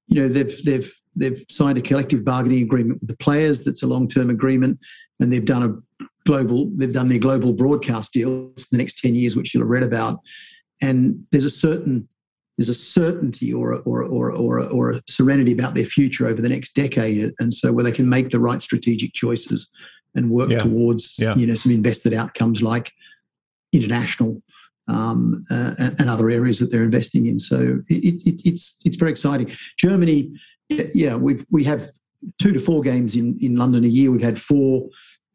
you 0.08 0.20
know 0.20 0.28
they've 0.28 0.62
they've 0.64 0.92
they've 1.14 1.44
signed 1.48 1.78
a 1.78 1.82
collective 1.82 2.24
bargaining 2.24 2.62
agreement 2.62 3.00
with 3.00 3.08
the 3.08 3.16
players 3.16 3.62
that's 3.62 3.82
a 3.82 3.86
long-term 3.86 4.30
agreement 4.30 4.78
and 5.20 5.32
they've 5.32 5.44
done 5.44 5.62
a 5.62 6.04
global 6.26 6.70
they've 6.76 6.92
done 6.92 7.08
their 7.08 7.18
global 7.18 7.52
broadcast 7.52 8.12
deals 8.12 8.64
for 8.64 8.68
the 8.72 8.78
next 8.78 8.98
10 8.98 9.14
years 9.14 9.36
which 9.36 9.54
you'll 9.54 9.62
have 9.62 9.70
read 9.70 9.82
about 9.82 10.20
and 10.82 11.24
there's 11.30 11.44
a 11.44 11.50
certain 11.50 12.08
there's 12.56 12.68
a 12.68 12.74
certainty 12.74 13.54
or 13.54 13.70
a, 13.70 13.78
or 13.80 14.00
a, 14.00 14.08
or 14.08 14.30
a, 14.30 14.36
or, 14.36 14.60
or 14.70 14.90
a 14.90 15.02
serenity 15.06 15.52
about 15.52 15.76
their 15.76 15.84
future 15.84 16.26
over 16.26 16.42
the 16.42 16.48
next 16.48 16.74
decade 16.74 17.32
and 17.38 17.54
so 17.54 17.72
where 17.72 17.84
they 17.84 17.92
can 17.92 18.08
make 18.08 18.30
the 18.30 18.40
right 18.40 18.62
strategic 18.62 19.12
choices 19.14 19.70
and 20.14 20.30
work 20.30 20.50
yeah. 20.50 20.58
towards 20.58 21.18
yeah. 21.18 21.34
you 21.34 21.46
know 21.46 21.54
some 21.54 21.72
invested 21.72 22.14
outcomes 22.14 22.62
like 22.62 22.92
international 23.72 24.42
um, 24.88 25.42
uh, 25.50 25.74
and, 25.78 26.08
other 26.08 26.30
areas 26.30 26.58
that 26.58 26.70
they're 26.70 26.82
investing 26.82 27.26
in. 27.26 27.38
So 27.38 27.80
it, 27.88 28.22
it, 28.26 28.42
it's 28.44 28.76
it's 28.84 28.96
very 28.96 29.10
exciting. 29.10 29.52
Germany, 29.78 30.32
yeah, 30.68 31.16
we 31.16 31.44
we 31.50 31.64
have 31.64 31.88
two 32.40 32.52
to 32.52 32.60
four 32.60 32.80
games 32.80 33.16
in 33.16 33.38
in 33.40 33.56
London 33.56 33.84
a 33.84 33.88
year. 33.88 34.10
We've 34.10 34.22
had 34.22 34.40
four. 34.40 34.88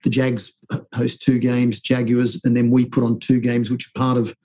The 0.03 0.09
Jags 0.09 0.51
host 0.93 1.21
two 1.21 1.39
games, 1.39 1.79
Jaguars, 1.79 2.43
and 2.43 2.57
then 2.57 2.69
we 2.69 2.83
put 2.83 3.05
on 3.05 3.19
two 3.19 3.39
games, 3.39 3.71
which 3.71 3.87
are 3.87 3.97
part 3.97 4.17
of 4.17 4.35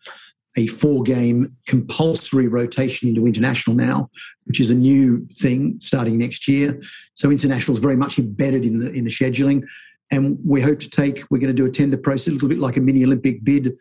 a 0.56 0.68
four 0.68 1.02
game 1.02 1.56
compulsory 1.66 2.46
rotation 2.46 3.08
into 3.08 3.26
international 3.26 3.74
now, 3.74 4.08
which 4.44 4.60
is 4.60 4.70
a 4.70 4.74
new 4.74 5.26
thing 5.38 5.78
starting 5.80 6.16
next 6.16 6.46
year. 6.46 6.80
So 7.14 7.30
international 7.30 7.76
is 7.76 7.82
very 7.82 7.96
much 7.96 8.18
embedded 8.18 8.64
in 8.64 8.78
the 8.78 8.92
in 8.92 9.04
the 9.04 9.10
scheduling. 9.10 9.62
And 10.10 10.38
we 10.44 10.60
hope 10.60 10.78
to 10.80 10.90
take, 10.90 11.24
we're 11.30 11.38
going 11.38 11.54
to 11.54 11.62
do 11.62 11.66
a 11.66 11.70
tender 11.70 11.98
process, 11.98 12.28
a 12.28 12.30
little 12.32 12.48
bit 12.48 12.60
like 12.60 12.76
a 12.76 12.80
mini 12.80 13.04
Olympic 13.04 13.44
bid 13.44 13.76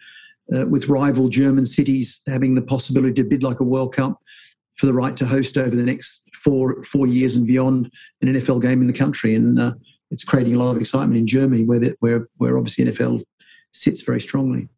uh, 0.53 0.67
with 0.67 0.87
rival 0.87 1.29
German 1.29 1.65
cities 1.65 2.21
having 2.27 2.55
the 2.55 2.61
possibility 2.61 3.13
to 3.15 3.23
bid 3.23 3.43
like 3.43 3.59
a 3.59 3.63
World 3.63 3.93
Cup 3.93 4.19
for 4.75 4.85
the 4.85 4.93
right 4.93 5.17
to 5.17 5.25
host 5.25 5.57
over 5.57 5.75
the 5.75 5.83
next 5.83 6.23
four 6.33 6.83
four 6.83 7.07
years 7.07 7.35
and 7.35 7.47
beyond 7.47 7.91
an 8.21 8.33
NFL 8.33 8.61
game 8.61 8.81
in 8.81 8.87
the 8.87 8.93
country. 8.93 9.35
And 9.35 9.59
uh, 9.59 9.73
it's 10.11 10.23
creating 10.23 10.55
a 10.55 10.59
lot 10.59 10.71
of 10.71 10.77
excitement 10.77 11.17
in 11.17 11.27
Germany, 11.27 11.65
where, 11.65 11.79
the, 11.79 11.95
where, 11.99 12.29
where 12.37 12.57
obviously 12.57 12.85
NFL 12.85 13.23
sits 13.71 14.01
very 14.01 14.21
strongly. 14.21 14.69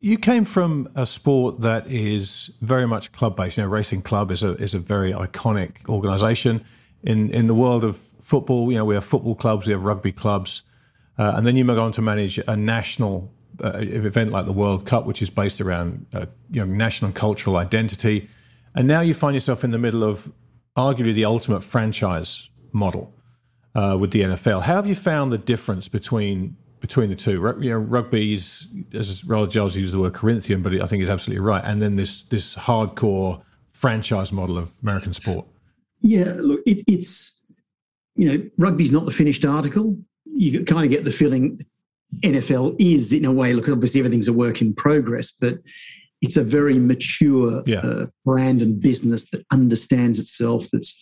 You 0.00 0.16
came 0.16 0.44
from 0.44 0.88
a 0.94 1.04
sport 1.04 1.60
that 1.60 1.86
is 1.86 2.50
very 2.62 2.86
much 2.86 3.12
club 3.12 3.36
based. 3.36 3.58
You 3.58 3.64
know, 3.64 3.68
Racing 3.68 4.02
Club 4.02 4.30
is 4.30 4.42
a 4.42 4.54
is 4.54 4.72
a 4.72 4.78
very 4.78 5.12
iconic 5.12 5.88
organisation. 5.88 6.64
In 7.02 7.30
in 7.30 7.46
the 7.46 7.54
world 7.54 7.84
of 7.84 7.96
football, 7.96 8.70
you 8.72 8.78
know, 8.78 8.84
we 8.84 8.94
have 8.94 9.04
football 9.04 9.34
clubs, 9.34 9.66
we 9.66 9.72
have 9.72 9.84
rugby 9.84 10.12
clubs. 10.12 10.62
Uh, 11.18 11.34
and 11.36 11.46
then 11.46 11.56
you 11.56 11.64
go 11.64 11.80
on 11.80 11.92
to 11.92 12.02
manage 12.02 12.38
a 12.48 12.56
national 12.56 13.30
uh, 13.62 13.72
event 13.78 14.30
like 14.30 14.46
the 14.46 14.52
World 14.52 14.86
Cup, 14.86 15.06
which 15.06 15.22
is 15.22 15.30
based 15.30 15.60
around 15.60 16.06
uh, 16.14 16.26
you 16.50 16.64
know 16.64 16.72
national 16.72 17.12
cultural 17.12 17.56
identity. 17.56 18.28
And 18.74 18.86
now 18.88 19.00
you 19.00 19.14
find 19.14 19.34
yourself 19.34 19.64
in 19.64 19.70
the 19.70 19.78
middle 19.78 20.04
of 20.04 20.32
arguably 20.76 21.12
the 21.12 21.24
ultimate 21.24 21.62
franchise 21.62 22.48
model 22.72 23.12
uh, 23.74 23.96
with 24.00 24.12
the 24.12 24.22
NFL. 24.22 24.62
How 24.62 24.76
have 24.76 24.86
you 24.86 24.94
found 24.94 25.32
the 25.32 25.38
difference 25.38 25.88
between 25.88 26.56
between 26.80 27.10
the 27.10 27.16
two? 27.16 27.32
You 27.60 27.70
know, 27.70 27.78
rugby's 27.78 28.68
as 28.94 29.24
Roger 29.24 29.50
Giles 29.50 29.76
used 29.76 29.92
the 29.92 29.98
word 29.98 30.14
Corinthian, 30.14 30.62
but 30.62 30.72
I 30.80 30.86
think 30.86 31.00
he's 31.00 31.10
absolutely 31.10 31.44
right. 31.44 31.62
And 31.64 31.82
then 31.82 31.96
this 31.96 32.22
this 32.22 32.54
hardcore 32.54 33.42
franchise 33.72 34.32
model 34.32 34.58
of 34.58 34.72
American 34.82 35.12
sport. 35.12 35.46
Yeah, 36.00 36.32
look, 36.36 36.60
it, 36.66 36.82
it's 36.86 37.40
you 38.16 38.28
know, 38.28 38.50
rugby's 38.58 38.92
not 38.92 39.04
the 39.04 39.10
finished 39.10 39.44
article 39.44 39.96
you 40.40 40.64
kind 40.64 40.84
of 40.84 40.90
get 40.90 41.04
the 41.04 41.12
feeling 41.12 41.64
NFL 42.20 42.76
is, 42.80 43.12
in 43.12 43.24
a 43.24 43.32
way, 43.32 43.52
look, 43.52 43.68
obviously 43.68 44.00
everything's 44.00 44.28
a 44.28 44.32
work 44.32 44.60
in 44.60 44.74
progress, 44.74 45.30
but 45.30 45.58
it's 46.22 46.36
a 46.36 46.42
very 46.42 46.78
mature 46.78 47.62
yeah. 47.66 47.78
uh, 47.78 48.06
brand 48.24 48.62
and 48.62 48.80
business 48.80 49.28
that 49.30 49.44
understands 49.52 50.18
itself, 50.18 50.66
that's 50.72 50.98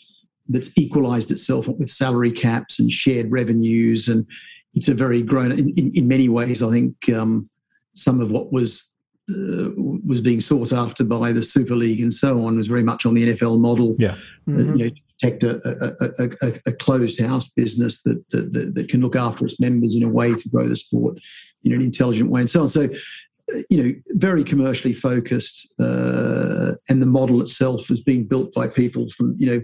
that's 0.50 0.70
equalized 0.78 1.30
itself 1.30 1.68
with 1.68 1.90
salary 1.90 2.32
caps 2.32 2.78
and 2.80 2.90
shared 2.90 3.30
revenues, 3.30 4.08
and 4.08 4.26
it's 4.74 4.88
a 4.88 4.94
very 4.94 5.20
grown. 5.22 5.52
In, 5.52 5.70
in, 5.76 5.92
in 5.94 6.08
many 6.08 6.28
ways, 6.28 6.62
I 6.62 6.70
think 6.70 6.94
um, 7.10 7.50
some 7.94 8.20
of 8.20 8.30
what 8.30 8.50
was 8.52 8.90
uh, 9.30 9.70
was 9.76 10.20
being 10.20 10.40
sought 10.40 10.72
after 10.72 11.04
by 11.04 11.32
the 11.32 11.42
Super 11.42 11.76
League 11.76 12.00
and 12.00 12.14
so 12.14 12.46
on 12.46 12.56
was 12.56 12.66
very 12.66 12.82
much 12.82 13.04
on 13.04 13.14
the 13.14 13.34
NFL 13.34 13.58
model. 13.58 13.94
Yeah, 13.98 14.16
mm-hmm. 14.48 14.56
uh, 14.56 14.74
you 14.74 14.84
know, 14.86 14.90
protect 15.20 15.42
a, 15.42 15.56
a, 16.20 16.48
a, 16.48 16.60
a, 16.66 16.72
closed 16.72 17.20
house 17.20 17.48
business 17.48 18.02
that, 18.02 18.22
that, 18.30 18.72
that 18.74 18.88
can 18.88 19.00
look 19.00 19.16
after 19.16 19.44
its 19.44 19.58
members 19.58 19.94
in 19.94 20.02
a 20.02 20.08
way 20.08 20.34
to 20.34 20.48
grow 20.48 20.66
the 20.68 20.76
sport 20.76 21.18
in 21.64 21.72
an 21.72 21.82
intelligent 21.82 22.30
way 22.30 22.40
and 22.40 22.50
so 22.50 22.62
on. 22.62 22.68
So, 22.68 22.88
you 23.70 23.82
know, 23.82 23.92
very 24.10 24.44
commercially 24.44 24.92
focused, 24.92 25.68
uh, 25.80 26.72
and 26.88 27.02
the 27.02 27.06
model 27.06 27.40
itself 27.40 27.88
has 27.88 28.00
been 28.00 28.24
built 28.24 28.52
by 28.52 28.68
people 28.68 29.08
from 29.16 29.34
you 29.38 29.46
know 29.46 29.62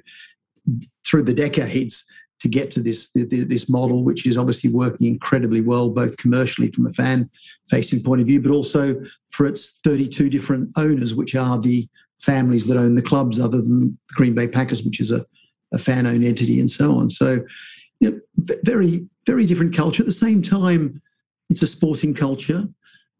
through 1.06 1.24
the 1.24 1.34
decades 1.34 2.02
to 2.40 2.48
get 2.48 2.70
to 2.72 2.80
this 2.80 3.10
this 3.12 3.68
model, 3.68 4.02
which 4.02 4.26
is 4.26 4.38
obviously 4.38 4.70
working 4.70 5.06
incredibly 5.06 5.60
well, 5.60 5.90
both 5.90 6.16
commercially 6.16 6.70
from 6.70 6.86
a 6.86 6.92
fan 6.92 7.28
facing 7.68 8.02
point 8.02 8.22
of 8.22 8.26
view, 8.26 8.40
but 8.40 8.50
also 8.50 9.00
for 9.30 9.46
its 9.46 9.78
32 9.84 10.30
different 10.30 10.70
owners, 10.78 11.14
which 11.14 11.34
are 11.34 11.58
the 11.58 11.86
families 12.22 12.66
that 12.66 12.78
own 12.78 12.94
the 12.94 13.02
clubs, 13.02 13.38
other 13.38 13.60
than 13.60 13.98
Green 14.14 14.34
Bay 14.34 14.48
Packers, 14.48 14.82
which 14.82 14.98
is 14.98 15.10
a 15.10 15.26
a 15.74 15.78
fan 15.78 16.06
owned 16.06 16.24
entity 16.24 16.58
and 16.60 16.70
so 16.70 16.96
on. 16.96 17.10
So, 17.10 17.44
you 18.00 18.10
know, 18.10 18.56
very, 18.62 19.04
very 19.26 19.44
different 19.46 19.74
culture. 19.76 20.02
At 20.02 20.06
the 20.06 20.12
same 20.12 20.40
time, 20.40 21.02
it's 21.50 21.62
a 21.62 21.66
sporting 21.66 22.14
culture. 22.14 22.66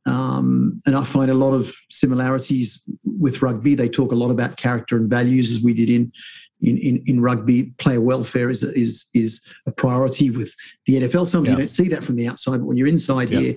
Um, 0.07 0.79
and 0.87 0.95
I 0.95 1.05
find 1.05 1.31
a 1.31 1.35
lot 1.35 1.55
of 1.55 1.75
similarities 1.91 2.83
with 3.05 3.41
rugby. 3.41 3.75
They 3.75 3.89
talk 3.89 4.13
a 4.13 4.17
lot 4.17 4.31
about 4.31 4.57
character 4.57 4.97
and 4.97 5.09
values, 5.09 5.51
as 5.51 5.63
we 5.63 5.73
did 5.73 5.89
in 5.89 6.13
in, 6.61 6.77
in, 6.79 7.03
in 7.07 7.21
rugby. 7.21 7.73
Player 7.79 8.03
welfare 8.03 8.51
is 8.51 8.63
is 8.63 9.07
is 9.15 9.41
a 9.67 9.73
priority 9.73 10.31
with 10.31 10.55
the 10.85 11.01
NFL. 11.01 11.27
Sometimes 11.27 11.49
yeah. 11.49 11.53
you 11.53 11.59
don't 11.59 11.69
see 11.69 11.89
that 11.89 12.05
from 12.05 12.17
the 12.17 12.29
outside, 12.29 12.59
but 12.59 12.67
when 12.67 12.77
you're 12.77 12.87
inside 12.87 13.31
yeah. 13.31 13.41
here, 13.41 13.55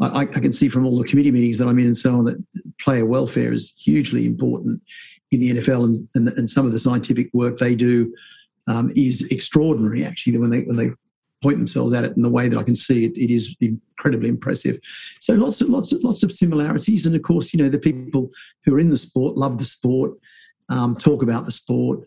I, 0.00 0.20
I, 0.20 0.24
can 0.26 0.52
see 0.52 0.68
from 0.68 0.86
all 0.86 0.96
the 0.96 1.08
committee 1.08 1.32
meetings 1.32 1.58
that 1.58 1.66
I'm 1.66 1.78
in 1.80 1.86
and 1.86 1.96
so 1.96 2.16
on 2.16 2.24
that 2.26 2.42
player 2.80 3.04
welfare 3.04 3.52
is 3.52 3.74
hugely 3.76 4.24
important 4.26 4.80
in 5.32 5.40
the 5.40 5.50
NFL, 5.54 5.84
and, 5.84 6.08
and, 6.14 6.28
and 6.38 6.48
some 6.48 6.64
of 6.64 6.70
the 6.70 6.78
scientific 6.78 7.28
work 7.34 7.58
they 7.58 7.74
do 7.74 8.14
um, 8.68 8.92
is 8.94 9.26
extraordinary. 9.30 10.04
Actually, 10.04 10.38
when 10.38 10.50
they 10.50 10.60
when 10.62 10.76
they 10.76 10.90
point 11.42 11.56
themselves 11.56 11.94
at 11.94 12.04
it 12.04 12.16
in 12.16 12.22
the 12.22 12.30
way 12.30 12.48
that 12.48 12.58
I 12.58 12.62
can 12.62 12.74
see 12.74 13.04
it, 13.04 13.16
it 13.16 13.32
is 13.32 13.54
incredibly 13.60 14.28
impressive. 14.28 14.78
So 15.20 15.34
lots 15.34 15.60
of 15.60 15.68
lots 15.68 15.92
of 15.92 16.02
lots 16.04 16.22
of 16.22 16.32
similarities, 16.32 17.06
and 17.06 17.16
of 17.16 17.22
course, 17.22 17.52
you 17.52 17.62
know, 17.62 17.68
the 17.68 17.78
people 17.78 18.30
who 18.64 18.74
are 18.74 18.80
in 18.80 18.90
the 18.90 18.96
sport 18.96 19.36
love 19.36 19.58
the 19.58 19.64
sport, 19.64 20.12
um, 20.68 20.96
talk 20.96 21.22
about 21.22 21.46
the 21.46 21.52
sport, 21.52 22.00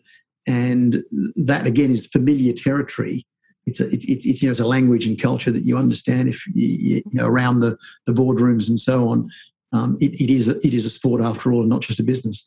and 0.46 0.96
that 1.36 1.66
again 1.66 1.90
is 1.90 2.06
familiar 2.06 2.52
territory. 2.52 3.26
It's 3.66 3.80
a 3.80 3.88
it's, 3.92 4.06
it's, 4.06 4.42
you 4.42 4.48
know 4.48 4.52
it's 4.52 4.60
a 4.60 4.66
language 4.66 5.06
and 5.06 5.20
culture 5.20 5.50
that 5.52 5.64
you 5.64 5.76
understand 5.78 6.28
if 6.28 6.44
you, 6.54 7.02
you 7.04 7.12
know 7.12 7.26
around 7.26 7.60
the 7.60 7.76
the 8.06 8.12
boardrooms 8.12 8.68
and 8.68 8.78
so 8.78 9.08
on. 9.08 9.28
Um, 9.74 9.96
it, 10.02 10.20
it 10.20 10.30
is 10.30 10.48
a, 10.48 10.58
it 10.66 10.74
is 10.74 10.84
a 10.84 10.90
sport 10.90 11.22
after 11.22 11.50
all, 11.50 11.60
and 11.60 11.70
not 11.70 11.80
just 11.80 11.98
a 11.98 12.02
business. 12.02 12.46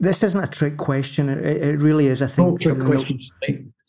This 0.00 0.22
isn't 0.22 0.42
a 0.42 0.46
trick 0.46 0.78
question. 0.78 1.28
It, 1.28 1.62
it 1.62 1.78
really 1.78 2.06
is. 2.06 2.22
I 2.22 2.26
think. 2.26 2.60
trick 2.60 2.80
questions. 2.80 3.30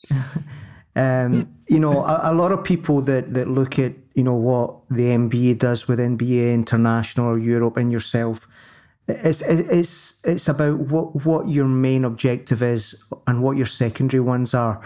um, 0.95 1.49
you 1.67 1.79
know, 1.79 2.03
a, 2.03 2.31
a, 2.31 2.33
lot 2.33 2.51
of 2.51 2.63
people 2.63 3.01
that 3.03 3.33
that 3.33 3.47
look 3.47 3.79
at 3.79 3.93
you 4.13 4.23
know 4.23 4.35
what 4.35 4.75
the 4.89 5.07
NBA 5.07 5.57
does 5.57 5.87
with 5.87 5.99
NBA 5.99 6.53
International 6.53 7.27
or 7.27 7.39
Europe 7.39 7.77
and 7.77 7.91
yourself. 7.91 8.47
It's 9.07 9.41
it's 9.41 10.15
it's 10.25 10.47
about 10.49 10.79
what 10.79 11.25
what 11.25 11.47
your 11.47 11.65
main 11.65 12.03
objective 12.03 12.61
is 12.61 12.93
and 13.25 13.41
what 13.41 13.55
your 13.55 13.65
secondary 13.65 14.21
ones 14.21 14.53
are. 14.53 14.81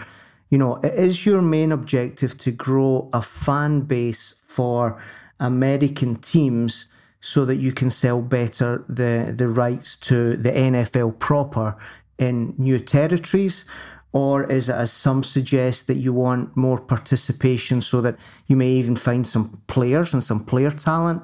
You 0.50 0.58
know, 0.58 0.76
is 0.76 1.26
your 1.26 1.42
main 1.42 1.72
objective 1.72 2.38
to 2.38 2.52
grow 2.52 3.10
a 3.12 3.20
fan 3.20 3.80
base 3.80 4.34
for 4.46 5.02
American 5.40 6.16
teams 6.16 6.86
so 7.26 7.44
that 7.44 7.56
you 7.56 7.72
can 7.72 7.90
sell 7.90 8.22
better 8.22 8.84
the, 8.88 9.34
the 9.36 9.48
rights 9.48 9.96
to 9.96 10.36
the 10.36 10.52
NFL 10.52 11.18
proper 11.18 11.76
in 12.18 12.54
new 12.56 12.78
territories? 12.78 13.64
Or 14.12 14.44
is 14.44 14.68
it, 14.68 14.76
as 14.76 14.92
some 14.92 15.24
suggest, 15.24 15.88
that 15.88 15.96
you 15.96 16.12
want 16.12 16.56
more 16.56 16.80
participation 16.80 17.80
so 17.80 18.00
that 18.00 18.16
you 18.46 18.54
may 18.54 18.70
even 18.70 18.94
find 18.94 19.26
some 19.26 19.60
players 19.66 20.14
and 20.14 20.22
some 20.22 20.44
player 20.44 20.70
talent? 20.70 21.20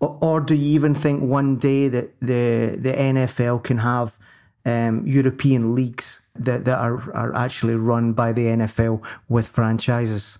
Or, 0.00 0.18
or 0.20 0.40
do 0.40 0.54
you 0.54 0.74
even 0.74 0.94
think 0.94 1.22
one 1.22 1.56
day 1.56 1.88
that 1.88 2.20
the, 2.20 2.76
the 2.78 2.92
NFL 2.92 3.64
can 3.64 3.78
have 3.78 4.18
um, 4.66 5.06
European 5.06 5.74
leagues 5.74 6.20
that, 6.34 6.66
that 6.66 6.78
are, 6.78 7.10
are 7.14 7.34
actually 7.34 7.74
run 7.74 8.12
by 8.12 8.32
the 8.32 8.44
NFL 8.48 9.02
with 9.30 9.48
franchises? 9.48 10.38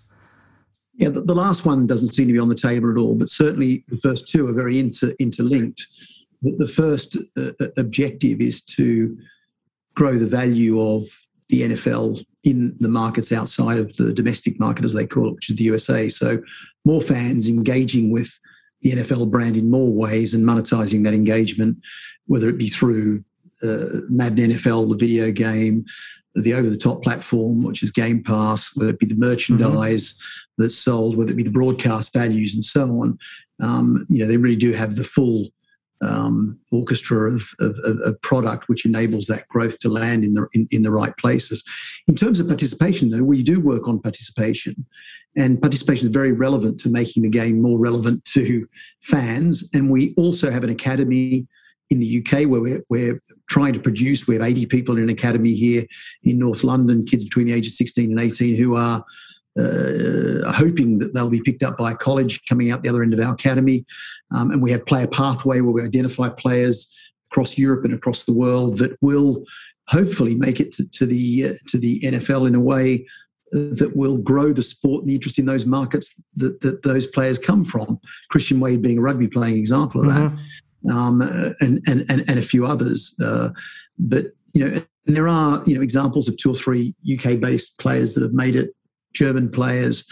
Yeah, 0.98 1.10
the, 1.10 1.20
the, 1.20 1.34
last 1.34 1.64
one 1.64 1.86
doesn't 1.86 2.08
seem 2.08 2.26
to 2.26 2.32
be 2.32 2.40
on 2.40 2.48
the 2.48 2.56
table 2.56 2.90
at 2.90 2.98
all, 2.98 3.14
but 3.14 3.30
certainly 3.30 3.84
the 3.88 3.96
first 3.96 4.28
two 4.28 4.48
are 4.48 4.52
very 4.52 4.80
inter, 4.80 5.12
interlinked. 5.20 5.86
the 6.42 6.66
first 6.66 7.16
uh, 7.36 7.52
uh, 7.60 7.68
objective 7.76 8.40
is 8.40 8.60
to 8.62 9.16
grow 9.94 10.14
the 10.18 10.26
value 10.26 10.80
of 10.80 11.04
the 11.48 11.62
NFL 11.62 12.24
in 12.42 12.76
the 12.78 12.88
markets 12.88 13.30
outside 13.30 13.78
of 13.78 13.96
the 13.96 14.12
domestic 14.12 14.58
market, 14.58 14.84
as 14.84 14.92
they 14.92 15.06
call 15.06 15.28
it, 15.28 15.34
which 15.34 15.50
is 15.50 15.56
the 15.56 15.64
USA. 15.64 16.08
So, 16.08 16.42
more 16.84 17.00
fans 17.00 17.48
engaging 17.48 18.10
with 18.10 18.36
the 18.82 18.92
NFL 18.92 19.30
brand 19.30 19.56
in 19.56 19.70
more 19.70 19.92
ways 19.92 20.34
and 20.34 20.44
monetizing 20.44 21.04
that 21.04 21.14
engagement, 21.14 21.78
whether 22.26 22.48
it 22.48 22.58
be 22.58 22.68
through 22.68 23.24
uh, 23.62 24.02
Madden 24.08 24.50
NFL, 24.50 24.88
the 24.88 24.96
video 24.96 25.30
game, 25.30 25.84
the 26.34 26.54
over 26.54 26.68
the 26.68 26.76
top 26.76 27.02
platform, 27.02 27.62
which 27.62 27.82
is 27.82 27.90
Game 27.90 28.22
Pass, 28.22 28.70
whether 28.74 28.90
it 28.90 28.98
be 28.98 29.06
the 29.06 29.16
merchandise 29.16 30.12
mm-hmm. 30.12 30.47
That's 30.58 30.76
sold, 30.76 31.16
whether 31.16 31.32
it 31.32 31.36
be 31.36 31.42
the 31.42 31.50
broadcast 31.50 32.12
values 32.12 32.54
and 32.54 32.64
so 32.64 32.84
on. 33.00 33.18
Um, 33.60 34.06
you 34.08 34.18
know, 34.18 34.26
they 34.26 34.36
really 34.36 34.56
do 34.56 34.72
have 34.72 34.96
the 34.96 35.04
full 35.04 35.48
um, 36.00 36.58
orchestra 36.70 37.32
of, 37.32 37.42
of, 37.60 37.76
of, 37.84 38.20
product 38.22 38.68
which 38.68 38.86
enables 38.86 39.26
that 39.26 39.48
growth 39.48 39.80
to 39.80 39.88
land 39.88 40.22
in 40.22 40.34
the 40.34 40.46
in, 40.54 40.68
in, 40.70 40.82
the 40.82 40.92
right 40.92 41.16
places. 41.16 41.64
In 42.06 42.14
terms 42.14 42.38
of 42.38 42.46
participation, 42.46 43.10
though, 43.10 43.24
we 43.24 43.42
do 43.42 43.58
work 43.58 43.88
on 43.88 43.98
participation, 43.98 44.86
and 45.36 45.60
participation 45.60 46.06
is 46.06 46.12
very 46.12 46.30
relevant 46.30 46.78
to 46.80 46.88
making 46.88 47.24
the 47.24 47.28
game 47.28 47.60
more 47.60 47.78
relevant 47.78 48.24
to 48.26 48.66
fans. 49.00 49.68
And 49.74 49.90
we 49.90 50.14
also 50.16 50.52
have 50.52 50.62
an 50.62 50.70
academy 50.70 51.48
in 51.90 52.00
the 52.00 52.18
UK 52.18 52.48
where 52.48 52.60
we're, 52.60 52.84
we're 52.88 53.20
trying 53.48 53.72
to 53.72 53.80
produce. 53.80 54.26
We 54.26 54.34
have 54.34 54.42
80 54.42 54.66
people 54.66 54.96
in 54.96 55.02
an 55.02 55.08
academy 55.08 55.54
here 55.54 55.84
in 56.22 56.38
North 56.38 56.62
London, 56.62 57.04
kids 57.04 57.24
between 57.24 57.46
the 57.46 57.54
age 57.54 57.66
of 57.66 57.72
16 57.72 58.10
and 58.10 58.20
18 58.20 58.56
who 58.56 58.76
are 58.76 59.04
uh, 59.58 60.52
hoping 60.52 60.98
that 60.98 61.12
they'll 61.14 61.30
be 61.30 61.42
picked 61.42 61.62
up 61.62 61.76
by 61.76 61.92
a 61.92 61.96
college 61.96 62.44
coming 62.48 62.70
out 62.70 62.82
the 62.82 62.88
other 62.88 63.02
end 63.02 63.12
of 63.12 63.20
our 63.20 63.34
academy. 63.34 63.84
Um, 64.34 64.50
and 64.50 64.62
we 64.62 64.70
have 64.70 64.86
player 64.86 65.06
pathway 65.06 65.60
where 65.60 65.72
we 65.72 65.82
identify 65.82 66.28
players 66.28 66.92
across 67.30 67.58
Europe 67.58 67.84
and 67.84 67.94
across 67.94 68.24
the 68.24 68.32
world 68.32 68.78
that 68.78 68.96
will 69.00 69.44
hopefully 69.88 70.34
make 70.34 70.60
it 70.60 70.72
to, 70.72 70.86
to 70.90 71.06
the 71.06 71.48
uh, 71.48 71.54
to 71.68 71.78
the 71.78 72.00
NFL 72.00 72.46
in 72.46 72.54
a 72.54 72.60
way 72.60 73.06
uh, 73.54 73.72
that 73.72 73.92
will 73.94 74.18
grow 74.18 74.52
the 74.52 74.62
sport 74.62 75.02
and 75.02 75.10
the 75.10 75.14
interest 75.14 75.38
in 75.38 75.46
those 75.46 75.66
markets 75.66 76.14
that, 76.36 76.60
that 76.60 76.82
those 76.82 77.06
players 77.06 77.38
come 77.38 77.64
from. 77.64 77.98
Christian 78.30 78.60
Wade 78.60 78.82
being 78.82 78.98
a 78.98 79.02
rugby 79.02 79.28
playing 79.28 79.56
example 79.56 80.02
of 80.02 80.08
mm-hmm. 80.08 80.36
that, 80.84 80.94
um, 80.94 81.22
and, 81.60 81.82
and, 81.86 82.04
and 82.10 82.28
and 82.28 82.38
a 82.38 82.42
few 82.42 82.66
others. 82.66 83.14
Uh, 83.24 83.50
but 83.98 84.26
you 84.52 84.64
know, 84.64 84.82
there 85.06 85.28
are 85.28 85.62
you 85.66 85.74
know 85.74 85.80
examples 85.80 86.28
of 86.28 86.36
two 86.36 86.50
or 86.50 86.54
three 86.54 86.94
UK 87.10 87.40
based 87.40 87.78
players 87.78 88.14
that 88.14 88.22
have 88.22 88.32
made 88.32 88.56
it 88.56 88.74
German 89.14 89.50
players, 89.50 90.04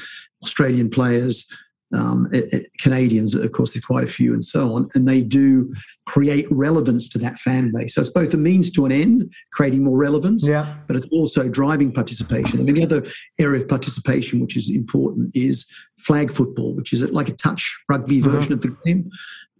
Australian 0.42 0.90
players, 0.90 1.46
um, 1.94 2.26
it, 2.32 2.52
it, 2.52 2.70
Canadians, 2.80 3.34
of 3.34 3.52
course, 3.52 3.72
there's 3.72 3.84
quite 3.84 4.02
a 4.02 4.08
few, 4.08 4.34
and 4.34 4.44
so 4.44 4.74
on. 4.74 4.88
And 4.94 5.06
they 5.06 5.22
do 5.22 5.72
create 6.06 6.46
relevance 6.50 7.08
to 7.10 7.18
that 7.18 7.38
fan 7.38 7.70
base. 7.72 7.94
So 7.94 8.00
it's 8.00 8.10
both 8.10 8.34
a 8.34 8.36
means 8.36 8.70
to 8.72 8.86
an 8.86 8.92
end, 8.92 9.32
creating 9.52 9.84
more 9.84 9.96
relevance, 9.96 10.46
yeah. 10.46 10.78
but 10.88 10.96
it's 10.96 11.06
also 11.12 11.48
driving 11.48 11.92
participation. 11.92 12.60
I 12.60 12.64
mean, 12.64 12.74
the 12.74 12.84
other 12.84 13.04
area 13.38 13.62
of 13.62 13.68
participation 13.68 14.40
which 14.40 14.56
is 14.56 14.68
important 14.68 15.30
is 15.34 15.64
flag 15.98 16.30
football, 16.30 16.74
which 16.74 16.92
is 16.92 17.02
like 17.10 17.28
a 17.28 17.34
touch 17.34 17.78
rugby 17.88 18.20
mm-hmm. 18.20 18.30
version 18.30 18.52
of 18.52 18.60
the 18.60 18.76
game, 18.84 19.08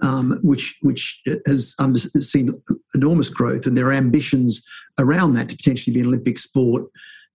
um, 0.03 0.39
which 0.43 0.76
which 0.82 1.22
has 1.47 1.74
under, 1.78 1.99
seen 1.99 2.53
enormous 2.95 3.28
growth, 3.28 3.66
and 3.66 3.78
there 3.78 3.87
are 3.87 3.93
ambitions 3.93 4.62
around 4.99 5.34
that 5.34 5.49
to 5.49 5.57
potentially 5.57 5.95
be 5.95 6.01
an 6.01 6.07
Olympic 6.07 6.39
sport 6.39 6.87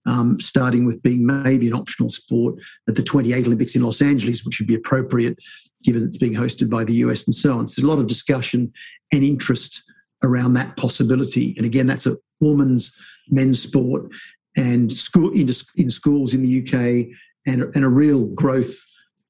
um, 0.06 0.40
starting 0.40 0.86
with 0.86 1.02
being 1.04 1.26
maybe 1.26 1.68
an 1.68 1.74
optional 1.74 2.10
sport 2.10 2.56
at 2.88 2.96
the 2.96 3.04
28 3.04 3.46
Olympics 3.46 3.76
in 3.76 3.84
Los 3.84 4.02
Angeles, 4.02 4.44
which 4.44 4.60
would 4.60 4.68
be 4.68 4.76
appropriate 4.76 5.38
given 5.84 6.04
it's 6.04 6.18
being 6.18 6.34
hosted 6.34 6.70
by 6.70 6.84
the 6.84 6.94
US 6.96 7.26
and 7.26 7.34
so 7.34 7.58
on. 7.58 7.68
So 7.68 7.76
there's 7.76 7.86
a 7.86 7.92
lot 7.92 8.00
of 8.00 8.08
discussion 8.08 8.72
and 9.12 9.24
interest 9.24 9.84
around 10.24 10.54
that 10.54 10.78
possibility. 10.78 11.56
And 11.58 11.66
again, 11.66 11.88
that's 11.88 12.06
a 12.06 12.18
women's, 12.40 12.96
men's 13.30 13.62
sport 13.62 14.10
and 14.56 14.92
school 14.92 15.32
in, 15.32 15.50
in 15.76 15.90
schools 15.90 16.34
in 16.34 16.44
the 16.44 16.62
UK 16.62 17.08
and, 17.48 17.64
and 17.76 17.84
a 17.84 17.90
real 17.90 18.26
growth 18.26 18.76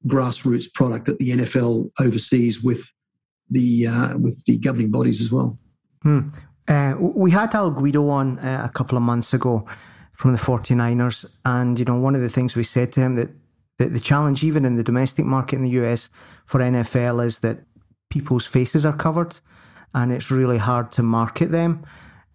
grassroots 0.06 0.72
product 0.72 1.06
that 1.06 1.18
the 1.18 1.30
NFL 1.30 1.90
oversees 2.00 2.62
with 2.62 2.84
the 3.50 3.86
uh, 3.86 4.18
with 4.18 4.44
the 4.46 4.58
governing 4.58 4.90
bodies 4.90 5.20
as 5.20 5.30
well. 5.30 5.58
Hmm. 6.02 6.30
Uh, 6.66 6.94
we 6.98 7.30
had 7.30 7.54
Al 7.54 7.70
Guido 7.70 8.08
on 8.08 8.38
uh, 8.38 8.62
a 8.64 8.72
couple 8.72 8.96
of 8.96 9.02
months 9.02 9.34
ago, 9.34 9.66
from 10.12 10.32
the 10.32 10.38
49ers. 10.38 11.26
And, 11.44 11.78
you 11.78 11.84
know, 11.84 11.96
one 11.96 12.14
of 12.14 12.20
the 12.20 12.28
things 12.28 12.54
we 12.54 12.64
said 12.64 12.92
to 12.92 13.00
him 13.00 13.14
that, 13.16 13.30
that 13.78 13.92
the 13.92 14.00
challenge, 14.00 14.44
even 14.44 14.64
in 14.64 14.76
the 14.76 14.84
domestic 14.84 15.24
market 15.24 15.56
in 15.56 15.62
the 15.62 15.70
US 15.82 16.10
for 16.44 16.60
NFL, 16.60 17.24
is 17.24 17.40
that 17.40 17.60
people's 18.10 18.46
faces 18.46 18.84
are 18.84 18.92
covered 18.92 19.40
and 19.94 20.12
it's 20.12 20.30
really 20.30 20.58
hard 20.58 20.92
to 20.92 21.02
market 21.02 21.50
them 21.50 21.84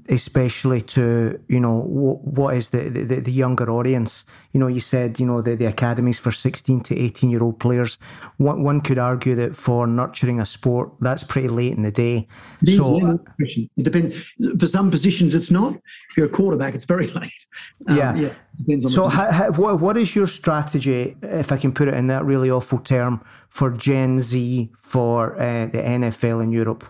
especially 0.10 0.82
to 0.82 1.40
you 1.48 1.60
know 1.60 1.76
what, 1.76 2.24
what 2.24 2.56
is 2.56 2.70
the, 2.70 2.90
the, 2.90 3.20
the 3.20 3.32
younger 3.32 3.70
audience? 3.70 4.26
You 4.52 4.60
know 4.60 4.68
you 4.68 4.80
said 4.80 5.20
you 5.20 5.26
know 5.26 5.42
the, 5.42 5.56
the 5.56 5.66
academies 5.66 6.20
for 6.20 6.32
16 6.32 6.82
to 6.82 6.98
18 6.98 7.30
year 7.30 7.44
old 7.44 7.60
players. 7.60 7.98
One, 8.38 8.64
one 8.64 8.82
could 8.82 8.98
argue 8.98 9.36
that 9.36 9.56
for 9.56 9.88
nurturing 9.88 10.40
a 10.40 10.46
sport 10.46 10.92
that's 11.02 11.24
pretty 11.24 11.48
late 11.48 11.74
in 11.74 11.84
the 11.84 11.92
day. 11.92 12.28
So 12.66 12.98
yeah, 12.98 13.68
it 13.78 13.84
depends 13.84 14.34
for 14.60 14.68
some 14.68 14.92
positions 14.92 15.36
it's 15.36 15.52
not. 15.52 15.76
If 16.10 16.18
you're 16.18 16.28
a 16.28 16.30
quarterback 16.30 16.76
it's 16.76 16.86
very 16.86 17.08
late. 17.22 17.46
Um, 17.88 17.98
yeah. 17.98 18.16
yeah 18.16 18.34
depends 18.58 18.86
on 18.86 18.92
so 18.92 19.08
how, 19.08 19.32
how, 19.32 19.52
what, 19.52 19.80
what 19.80 19.98
is 19.98 20.16
your 20.16 20.28
strategy 20.28 21.16
if 21.22 21.52
i 21.52 21.58
can 21.58 21.72
put 21.72 21.88
it 21.88 21.94
in 21.94 22.08
that 22.08 22.26
really 22.26 22.50
awful 22.50 22.80
term 22.80 23.24
for 23.50 23.70
gen 23.70 24.20
z 24.20 24.72
for 24.82 25.36
uh, 25.40 25.66
the 25.68 25.82
nfl 25.82 26.42
in 26.42 26.52
europe 26.52 26.86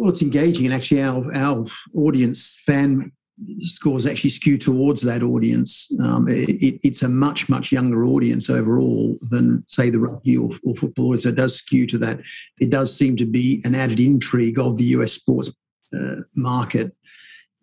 well, 0.00 0.08
it's 0.08 0.22
engaging, 0.22 0.64
and 0.64 0.74
actually, 0.74 1.02
our 1.02 1.32
our 1.34 1.66
audience 1.94 2.56
fan 2.64 3.12
scores 3.58 4.06
actually 4.06 4.30
skew 4.30 4.56
towards 4.56 5.02
that 5.02 5.22
audience. 5.22 5.90
Um, 6.02 6.26
it, 6.26 6.80
it's 6.82 7.02
a 7.02 7.08
much 7.08 7.50
much 7.50 7.70
younger 7.70 8.04
audience 8.04 8.48
overall 8.48 9.18
than 9.20 9.62
say 9.66 9.90
the 9.90 10.00
rugby 10.00 10.38
or, 10.38 10.50
or 10.64 10.74
football. 10.74 11.18
So 11.18 11.28
it 11.28 11.34
does 11.34 11.56
skew 11.56 11.86
to 11.88 11.98
that. 11.98 12.20
There 12.58 12.68
does 12.68 12.96
seem 12.96 13.16
to 13.18 13.26
be 13.26 13.60
an 13.64 13.74
added 13.74 14.00
intrigue 14.00 14.58
of 14.58 14.78
the 14.78 14.84
US 14.84 15.12
sports 15.12 15.50
uh, 15.94 16.22
market 16.34 16.96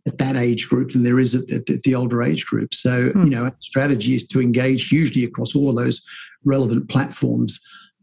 at 0.06 0.20
that 0.20 0.38
age 0.38 0.70
group 0.70 0.92
than 0.92 1.04
there 1.04 1.20
is 1.20 1.34
at, 1.34 1.50
at, 1.52 1.68
at 1.70 1.82
the 1.82 1.96
older 1.96 2.22
age 2.22 2.46
group. 2.46 2.76
So 2.76 3.10
hmm. 3.10 3.24
you 3.24 3.30
know, 3.32 3.46
our 3.46 3.56
strategy 3.62 4.14
is 4.14 4.28
to 4.28 4.42
engage 4.42 4.90
hugely 4.90 5.24
across 5.24 5.56
all 5.56 5.72
of 5.72 5.76
those 5.76 6.02
relevant 6.46 6.88
platforms 6.88 7.60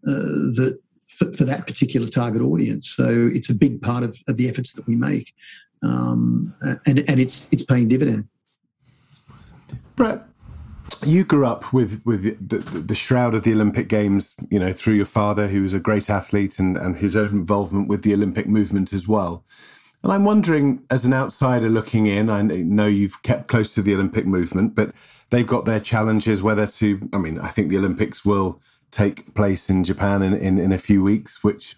uh, 0.06 0.50
that 0.58 0.78
for, 1.14 1.32
for, 1.32 1.44
that 1.44 1.66
particular 1.66 2.08
target 2.08 2.42
audience. 2.42 2.90
So 2.90 3.30
it's 3.32 3.50
a 3.50 3.54
big 3.54 3.80
part 3.82 4.04
of, 4.04 4.18
of 4.28 4.36
the 4.36 4.48
efforts 4.48 4.72
that 4.72 4.86
we 4.86 4.96
make, 4.96 5.34
um, 5.82 6.54
and 6.86 7.08
and 7.08 7.20
it's 7.20 7.48
it's 7.52 7.62
paying 7.62 7.88
dividend. 7.88 8.28
Brett, 9.96 10.26
you 11.06 11.24
grew 11.24 11.46
up 11.46 11.72
with 11.72 12.02
with 12.04 12.48
the, 12.48 12.58
the, 12.58 12.78
the, 12.80 12.94
shroud 12.94 13.34
of 13.34 13.44
the 13.44 13.52
Olympic 13.52 13.88
Games, 13.88 14.34
you 14.50 14.58
know, 14.58 14.72
through 14.72 14.94
your 14.94 15.06
father, 15.06 15.48
who 15.48 15.62
was 15.62 15.72
a 15.72 15.78
great 15.78 16.10
athlete, 16.10 16.58
and 16.58 16.76
and 16.76 16.98
his 16.98 17.16
own 17.16 17.28
involvement 17.28 17.88
with 17.88 18.02
the 18.02 18.14
Olympic 18.14 18.46
movement 18.46 18.92
as 18.92 19.06
well. 19.06 19.44
And 20.02 20.12
I'm 20.12 20.24
wondering, 20.24 20.84
as 20.90 21.06
an 21.06 21.14
outsider 21.14 21.70
looking 21.70 22.06
in, 22.06 22.28
I 22.28 22.42
know 22.42 22.86
you've 22.86 23.22
kept 23.22 23.48
close 23.48 23.72
to 23.74 23.80
the 23.80 23.94
Olympic 23.94 24.26
movement, 24.26 24.74
but 24.74 24.92
they've 25.30 25.46
got 25.46 25.64
their 25.64 25.80
challenges. 25.80 26.42
Whether 26.42 26.66
to, 26.66 27.08
I 27.12 27.18
mean, 27.18 27.38
I 27.38 27.48
think 27.48 27.70
the 27.70 27.78
Olympics 27.78 28.22
will 28.24 28.60
take 28.94 29.34
place 29.34 29.68
in 29.68 29.84
Japan 29.84 30.22
in, 30.22 30.34
in, 30.34 30.58
in 30.58 30.72
a 30.72 30.78
few 30.78 31.02
weeks, 31.02 31.42
which 31.42 31.76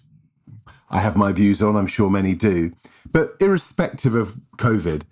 I 0.91 1.01
have 1.01 1.17
my 1.17 1.33
views 1.33 1.63
on. 1.63 1.77
I'm 1.77 1.87
sure 1.87 2.11
many 2.11 2.35
do. 2.35 2.73
But 3.11 3.37
irrespective 3.41 4.15
of 4.15 4.37
COVID, 4.59 5.03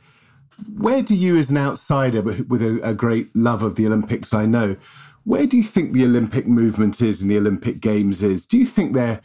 where 0.77 1.03
do 1.03 1.15
you, 1.15 1.37
as 1.37 1.51
an 1.51 1.57
outsider 1.57 2.23
with 2.23 2.63
a, 2.63 2.81
a, 2.83 2.95
great 2.95 3.35
love 3.35 3.63
of 3.63 3.75
the 3.75 3.87
Olympics, 3.87 4.33
I 4.33 4.47
know, 4.47 4.77
where 5.25 5.47
do 5.47 5.57
you 5.57 5.65
think 5.65 5.93
the 5.93 6.05
Olympic 6.05 6.47
movement 6.47 7.01
is 7.01 7.23
and 7.23 7.31
the 7.31 7.39
Olympic 7.39 7.81
Games 7.81 8.23
is? 8.23 8.47
Do 8.47 8.59
you 8.59 8.67
think 8.67 8.93
they're, 8.93 9.21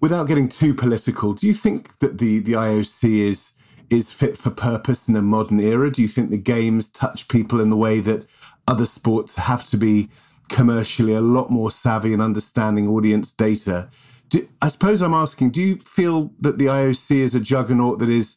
without 0.00 0.24
getting 0.24 0.48
too 0.48 0.74
political, 0.74 1.32
do 1.32 1.46
you 1.46 1.54
think 1.54 1.98
that 2.00 2.18
the, 2.18 2.40
the 2.40 2.52
IOC 2.52 3.18
is 3.18 3.50
is 3.90 4.10
fit 4.10 4.36
for 4.36 4.50
purpose 4.50 5.08
in 5.08 5.14
a 5.14 5.22
modern 5.22 5.60
era? 5.60 5.90
Do 5.90 6.00
you 6.02 6.08
think 6.08 6.30
the 6.30 6.38
games 6.38 6.88
touch 6.88 7.28
people 7.28 7.60
in 7.60 7.68
the 7.68 7.76
way 7.76 8.00
that 8.00 8.26
other 8.66 8.86
sports 8.86 9.36
have 9.36 9.64
to 9.66 9.76
be 9.76 10.08
commercially 10.48 11.14
a 11.14 11.20
lot 11.20 11.50
more 11.50 11.70
savvy 11.70 12.12
and 12.12 12.22
understanding 12.22 12.88
audience 12.88 13.32
data. 13.32 13.88
Do, 14.28 14.48
I 14.60 14.68
suppose 14.68 15.02
I'm 15.02 15.14
asking, 15.14 15.50
do 15.50 15.62
you 15.62 15.76
feel 15.78 16.32
that 16.40 16.58
the 16.58 16.66
IOC 16.66 17.16
is 17.16 17.34
a 17.34 17.40
juggernaut 17.40 17.98
that 17.98 18.08
is 18.08 18.36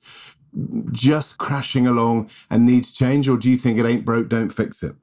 just 0.92 1.38
crashing 1.38 1.88
along 1.88 2.30
and 2.50 2.66
needs 2.66 2.92
change, 2.92 3.28
or 3.30 3.38
do 3.38 3.50
you 3.50 3.58
think 3.58 3.78
it 3.78 3.86
ain't 3.86 4.06
broke, 4.06 4.30
don't 4.30 4.50
fix 4.50 4.84
it? 4.84 4.96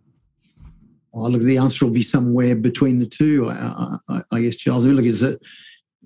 Look, 1.12 1.42
the 1.42 1.58
answer 1.58 1.84
will 1.84 1.92
be 1.92 2.02
somewhere 2.02 2.56
between 2.56 2.98
the 2.98 3.06
two, 3.06 3.48
I, 3.48 3.96
I, 4.08 4.20
I 4.32 4.40
guess, 4.40 4.56
Charles. 4.56 4.84
I 4.84 4.88
mean, 4.88 4.96
look, 4.96 5.06
it's, 5.06 5.22
a, 5.22 5.38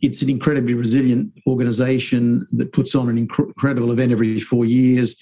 it's 0.03 0.21
an 0.21 0.29
incredibly 0.29 0.75
resilient 0.75 1.33
organisation 1.47 2.47
that 2.53 2.73
puts 2.73 2.95
on 2.95 3.09
an 3.09 3.17
incredible 3.17 3.91
event 3.91 4.13
every 4.13 4.39
four 4.39 4.67
years, 4.67 5.17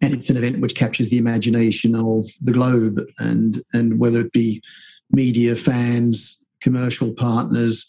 and 0.00 0.14
it's 0.14 0.30
an 0.30 0.36
event 0.36 0.60
which 0.60 0.76
captures 0.76 1.08
the 1.08 1.18
imagination 1.18 1.96
of 1.96 2.28
the 2.40 2.52
globe, 2.52 3.00
and 3.18 3.62
and 3.72 3.98
whether 3.98 4.20
it 4.20 4.32
be 4.32 4.62
media, 5.12 5.54
fans, 5.56 6.38
commercial 6.60 7.12
partners, 7.12 7.86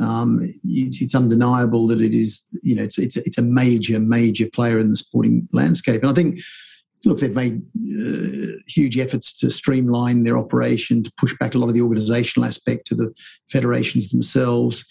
Um, 0.00 0.40
it's, 0.64 1.14
undeniable 1.14 1.86
that 1.88 2.00
it 2.00 2.14
is, 2.14 2.42
you 2.62 2.74
know, 2.74 2.82
it's, 2.82 2.98
it's, 2.98 3.16
it's 3.18 3.38
a 3.38 3.42
major, 3.42 4.00
major 4.00 4.48
player 4.48 4.78
in 4.80 4.88
the 4.88 4.96
sporting 4.96 5.46
landscape. 5.52 6.00
And 6.02 6.10
I 6.10 6.14
think, 6.14 6.40
look, 7.04 7.18
they've 7.20 7.34
made 7.34 7.60
uh, 8.00 8.56
huge 8.66 8.98
efforts 8.98 9.38
to 9.40 9.50
streamline 9.50 10.24
their 10.24 10.38
operation, 10.38 11.02
to 11.02 11.12
push 11.18 11.36
back 11.38 11.54
a 11.54 11.58
lot 11.58 11.68
of 11.68 11.74
the 11.74 11.82
organizational 11.82 12.48
aspect 12.48 12.86
to 12.86 12.94
the 12.94 13.12
federations 13.50 14.08
themselves. 14.08 14.84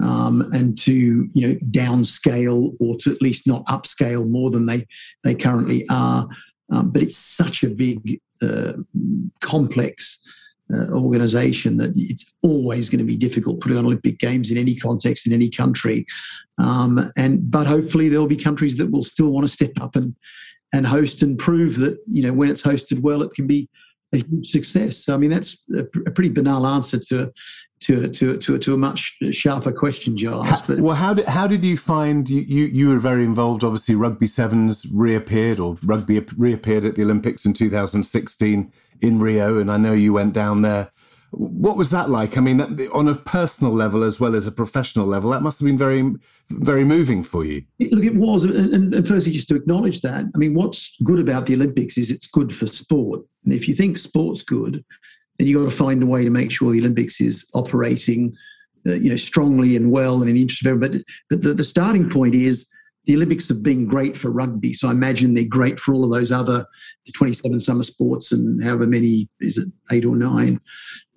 Um, 0.00 0.44
and 0.52 0.78
to 0.78 1.28
you 1.34 1.42
know 1.44 1.54
downscale 1.72 2.72
or 2.78 2.96
to 2.98 3.10
at 3.10 3.20
least 3.20 3.48
not 3.48 3.66
upscale 3.66 4.28
more 4.28 4.48
than 4.48 4.66
they 4.66 4.86
they 5.24 5.34
currently 5.34 5.84
are. 5.90 6.28
Um, 6.70 6.92
but 6.92 7.02
it's 7.02 7.16
such 7.16 7.64
a 7.64 7.68
big, 7.68 8.20
uh, 8.40 8.74
complex 9.40 10.18
uh, 10.72 10.92
organization 10.92 11.76
that 11.78 11.92
it's 11.96 12.24
always 12.42 12.88
going 12.88 12.98
to 12.98 13.04
be 13.04 13.16
difficult 13.16 13.60
putting 13.60 13.78
on 13.78 13.86
Olympic 13.86 14.18
Games 14.18 14.50
in 14.50 14.58
any 14.58 14.74
context 14.74 15.26
in 15.26 15.32
any 15.32 15.50
country. 15.50 16.06
Um, 16.58 17.00
and 17.16 17.50
but 17.50 17.66
hopefully 17.66 18.08
there'll 18.08 18.26
be 18.26 18.36
countries 18.36 18.76
that 18.76 18.90
will 18.90 19.02
still 19.02 19.28
want 19.28 19.46
to 19.46 19.52
step 19.52 19.72
up 19.80 19.96
and 19.96 20.14
and 20.72 20.86
host 20.86 21.22
and 21.22 21.38
prove 21.38 21.76
that 21.78 21.98
you 22.10 22.22
know 22.22 22.32
when 22.32 22.50
it's 22.50 22.62
hosted 22.62 23.00
well, 23.00 23.22
it 23.22 23.32
can 23.34 23.46
be 23.46 23.68
a 24.12 24.18
huge 24.18 24.50
success. 24.50 25.04
So, 25.04 25.14
I 25.14 25.18
mean, 25.18 25.30
that's 25.30 25.56
a, 25.74 25.80
a, 26.06 26.10
pretty 26.10 26.30
banal 26.30 26.66
answer 26.66 26.98
to 26.98 27.32
to 27.80 28.08
to 28.08 28.36
to, 28.38 28.58
to 28.58 28.74
a 28.74 28.76
much 28.76 29.16
sharper 29.30 29.72
question, 29.72 30.16
Giles. 30.16 30.62
But 30.62 30.80
well, 30.80 30.96
how 30.96 31.14
did 31.14 31.26
how 31.26 31.46
did 31.46 31.64
you 31.64 31.76
find 31.76 32.28
you, 32.28 32.42
you 32.42 32.64
you 32.66 32.88
were 32.88 32.98
very 32.98 33.24
involved? 33.24 33.62
Obviously, 33.64 33.94
rugby 33.94 34.26
sevens 34.26 34.86
reappeared 34.90 35.58
or 35.58 35.76
rugby 35.82 36.20
reappeared 36.36 36.84
at 36.84 36.94
the 36.94 37.02
Olympics 37.02 37.44
in 37.44 37.52
2016 37.52 38.72
in 39.00 39.18
Rio, 39.20 39.58
and 39.58 39.70
I 39.70 39.76
know 39.76 39.92
you 39.92 40.12
went 40.12 40.34
down 40.34 40.62
there. 40.62 40.90
What 41.30 41.76
was 41.76 41.90
that 41.90 42.08
like? 42.08 42.38
I 42.38 42.40
mean, 42.40 42.60
on 42.92 43.06
a 43.06 43.14
personal 43.14 43.72
level 43.72 44.02
as 44.02 44.18
well 44.18 44.34
as 44.34 44.46
a 44.46 44.52
professional 44.52 45.06
level, 45.06 45.30
that 45.30 45.42
must 45.42 45.58
have 45.60 45.66
been 45.66 45.76
very, 45.76 46.14
very 46.48 46.84
moving 46.84 47.22
for 47.22 47.44
you. 47.44 47.64
Look, 47.78 48.04
it 48.04 48.16
was. 48.16 48.44
And, 48.44 48.94
and 48.94 49.06
firstly, 49.06 49.32
just 49.32 49.48
to 49.48 49.56
acknowledge 49.56 50.00
that, 50.00 50.24
I 50.34 50.38
mean, 50.38 50.54
what's 50.54 50.96
good 51.04 51.18
about 51.18 51.44
the 51.44 51.54
Olympics 51.54 51.98
is 51.98 52.10
it's 52.10 52.26
good 52.26 52.50
for 52.52 52.66
sport. 52.66 53.20
And 53.44 53.52
if 53.52 53.68
you 53.68 53.74
think 53.74 53.98
sport's 53.98 54.42
good, 54.42 54.82
then 55.38 55.46
you've 55.46 55.62
got 55.62 55.70
to 55.70 55.76
find 55.76 56.02
a 56.02 56.06
way 56.06 56.24
to 56.24 56.30
make 56.30 56.50
sure 56.50 56.72
the 56.72 56.80
Olympics 56.80 57.20
is 57.20 57.46
operating, 57.54 58.34
uh, 58.86 58.94
you 58.94 59.10
know, 59.10 59.16
strongly 59.16 59.76
and 59.76 59.90
well 59.90 60.20
and 60.20 60.30
in 60.30 60.36
the 60.36 60.42
interest 60.42 60.64
of 60.64 60.68
everybody. 60.68 61.04
But 61.28 61.42
the, 61.42 61.52
the 61.52 61.64
starting 61.64 62.08
point 62.08 62.34
is 62.34 62.66
the 63.08 63.16
Olympics 63.16 63.48
have 63.48 63.62
been 63.62 63.86
great 63.86 64.18
for 64.18 64.30
rugby. 64.30 64.74
So 64.74 64.86
I 64.86 64.90
imagine 64.90 65.32
they're 65.32 65.48
great 65.48 65.80
for 65.80 65.94
all 65.94 66.04
of 66.04 66.10
those 66.10 66.30
other 66.30 66.66
the 67.06 67.12
27 67.12 67.58
summer 67.58 67.82
sports 67.82 68.30
and 68.30 68.62
however 68.62 68.86
many 68.86 69.30
is 69.40 69.56
it 69.56 69.66
eight 69.90 70.04
or 70.04 70.14
nine 70.14 70.60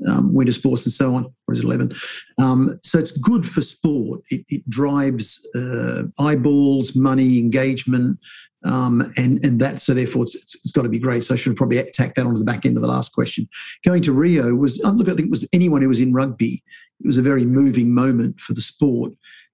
um, 0.07 0.33
winter 0.33 0.53
sports 0.53 0.85
and 0.85 0.93
so 0.93 1.13
on, 1.15 1.25
or 1.25 1.53
is 1.53 1.59
it 1.59 1.65
11? 1.65 1.93
Um, 2.39 2.79
so 2.81 2.97
it's 2.97 3.11
good 3.11 3.45
for 3.45 3.61
sport. 3.61 4.21
It, 4.29 4.45
it 4.47 4.67
drives 4.69 5.45
uh, 5.53 6.03
eyeballs, 6.17 6.95
money, 6.95 7.39
engagement, 7.39 8.17
um, 8.63 9.01
and 9.17 9.43
and 9.43 9.59
that 9.59 9.81
so 9.81 9.93
therefore 9.93 10.23
it's, 10.23 10.35
it's 10.35 10.71
got 10.71 10.83
to 10.83 10.89
be 10.89 10.97
great. 10.97 11.25
So 11.25 11.33
I 11.33 11.37
should 11.37 11.57
probably 11.57 11.83
tack 11.91 12.15
that 12.15 12.25
onto 12.25 12.39
the 12.39 12.45
back 12.45 12.65
end 12.65 12.77
of 12.77 12.83
the 12.83 12.89
last 12.89 13.11
question. 13.11 13.49
Going 13.83 14.01
to 14.03 14.13
Rio 14.13 14.55
was 14.55 14.79
look, 14.81 15.09
I 15.09 15.13
think 15.13 15.27
it 15.27 15.29
was 15.29 15.47
anyone 15.51 15.81
who 15.81 15.89
was 15.89 15.99
in 15.99 16.13
rugby. 16.13 16.63
It 17.01 17.07
was 17.07 17.17
a 17.17 17.21
very 17.21 17.45
moving 17.45 17.93
moment 17.93 18.39
for 18.39 18.53
the 18.53 18.61
sport 18.61 19.11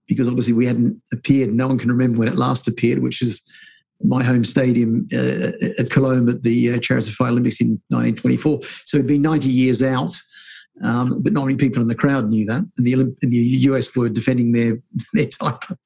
because 0.08 0.28
obviously 0.28 0.53
we 0.53 0.66
hadn't 0.66 1.01
appeared. 1.14 1.53
No 1.53 1.68
one 1.68 1.78
can 1.78 1.89
remember 1.89 2.20
when 2.20 2.28
it 2.28 2.36
last 2.36 2.68
appeared, 2.68 2.99
which 2.99 3.22
is 3.22 3.41
my 4.03 4.24
home 4.24 4.43
stadium 4.43 5.08
uh, 5.14 5.51
at 5.80 5.89
Colombes 5.89 6.36
at 6.36 6.43
the 6.43 6.74
uh, 6.74 7.01
Fire 7.01 7.30
Olympics 7.30 7.60
in 7.62 7.82
1924. 7.89 8.62
So 8.86 8.97
it'd 8.97 9.08
been 9.08 9.22
90 9.22 9.47
years 9.49 9.82
out, 9.82 10.16
um, 10.84 11.22
but 11.22 11.34
not 11.34 11.45
many 11.45 11.58
people 11.58 11.82
in 11.82 11.88
the 11.88 11.95
crowd 11.95 12.30
knew 12.30 12.45
that. 12.45 12.64
And 12.78 12.88
the, 12.88 12.93
and 12.93 13.16
the 13.22 13.38
US 13.38 13.95
were 13.95 14.10
defending 14.10 14.51
their, 14.51 14.78
their 15.14 15.28
title, 15.28 15.78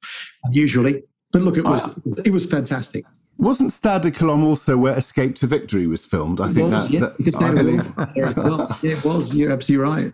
usually. 0.50 1.02
But 1.32 1.42
look, 1.42 1.56
it 1.56 1.64
was, 1.64 1.88
uh, 1.88 2.22
it 2.24 2.32
was 2.32 2.44
fantastic. 2.44 3.04
Wasn't 3.38 3.72
Stade 3.72 4.02
de 4.02 4.10
Colombes 4.10 4.44
also 4.44 4.76
where 4.76 4.96
Escape 4.96 5.34
to 5.36 5.46
Victory 5.46 5.86
was 5.86 6.04
filmed? 6.04 6.40
I 6.40 6.48
it 6.48 6.52
think 6.52 6.70
was, 6.70 6.88
that, 6.88 6.92
yeah, 6.92 7.30
that 7.30 7.42
I 7.42 7.50
believe. 7.50 7.96
well, 8.36 8.78
yeah, 8.82 8.92
it 8.92 9.04
was. 9.04 9.34
You're 9.34 9.52
absolutely 9.52 9.90
right. 9.90 10.12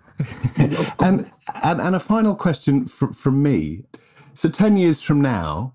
and, 1.00 1.30
and 1.62 1.80
and 1.80 1.96
a 1.96 2.00
final 2.00 2.34
question 2.34 2.86
from, 2.86 3.12
from 3.12 3.42
me. 3.42 3.84
So 4.34 4.48
ten 4.48 4.76
years 4.76 5.02
from 5.02 5.20
now, 5.20 5.74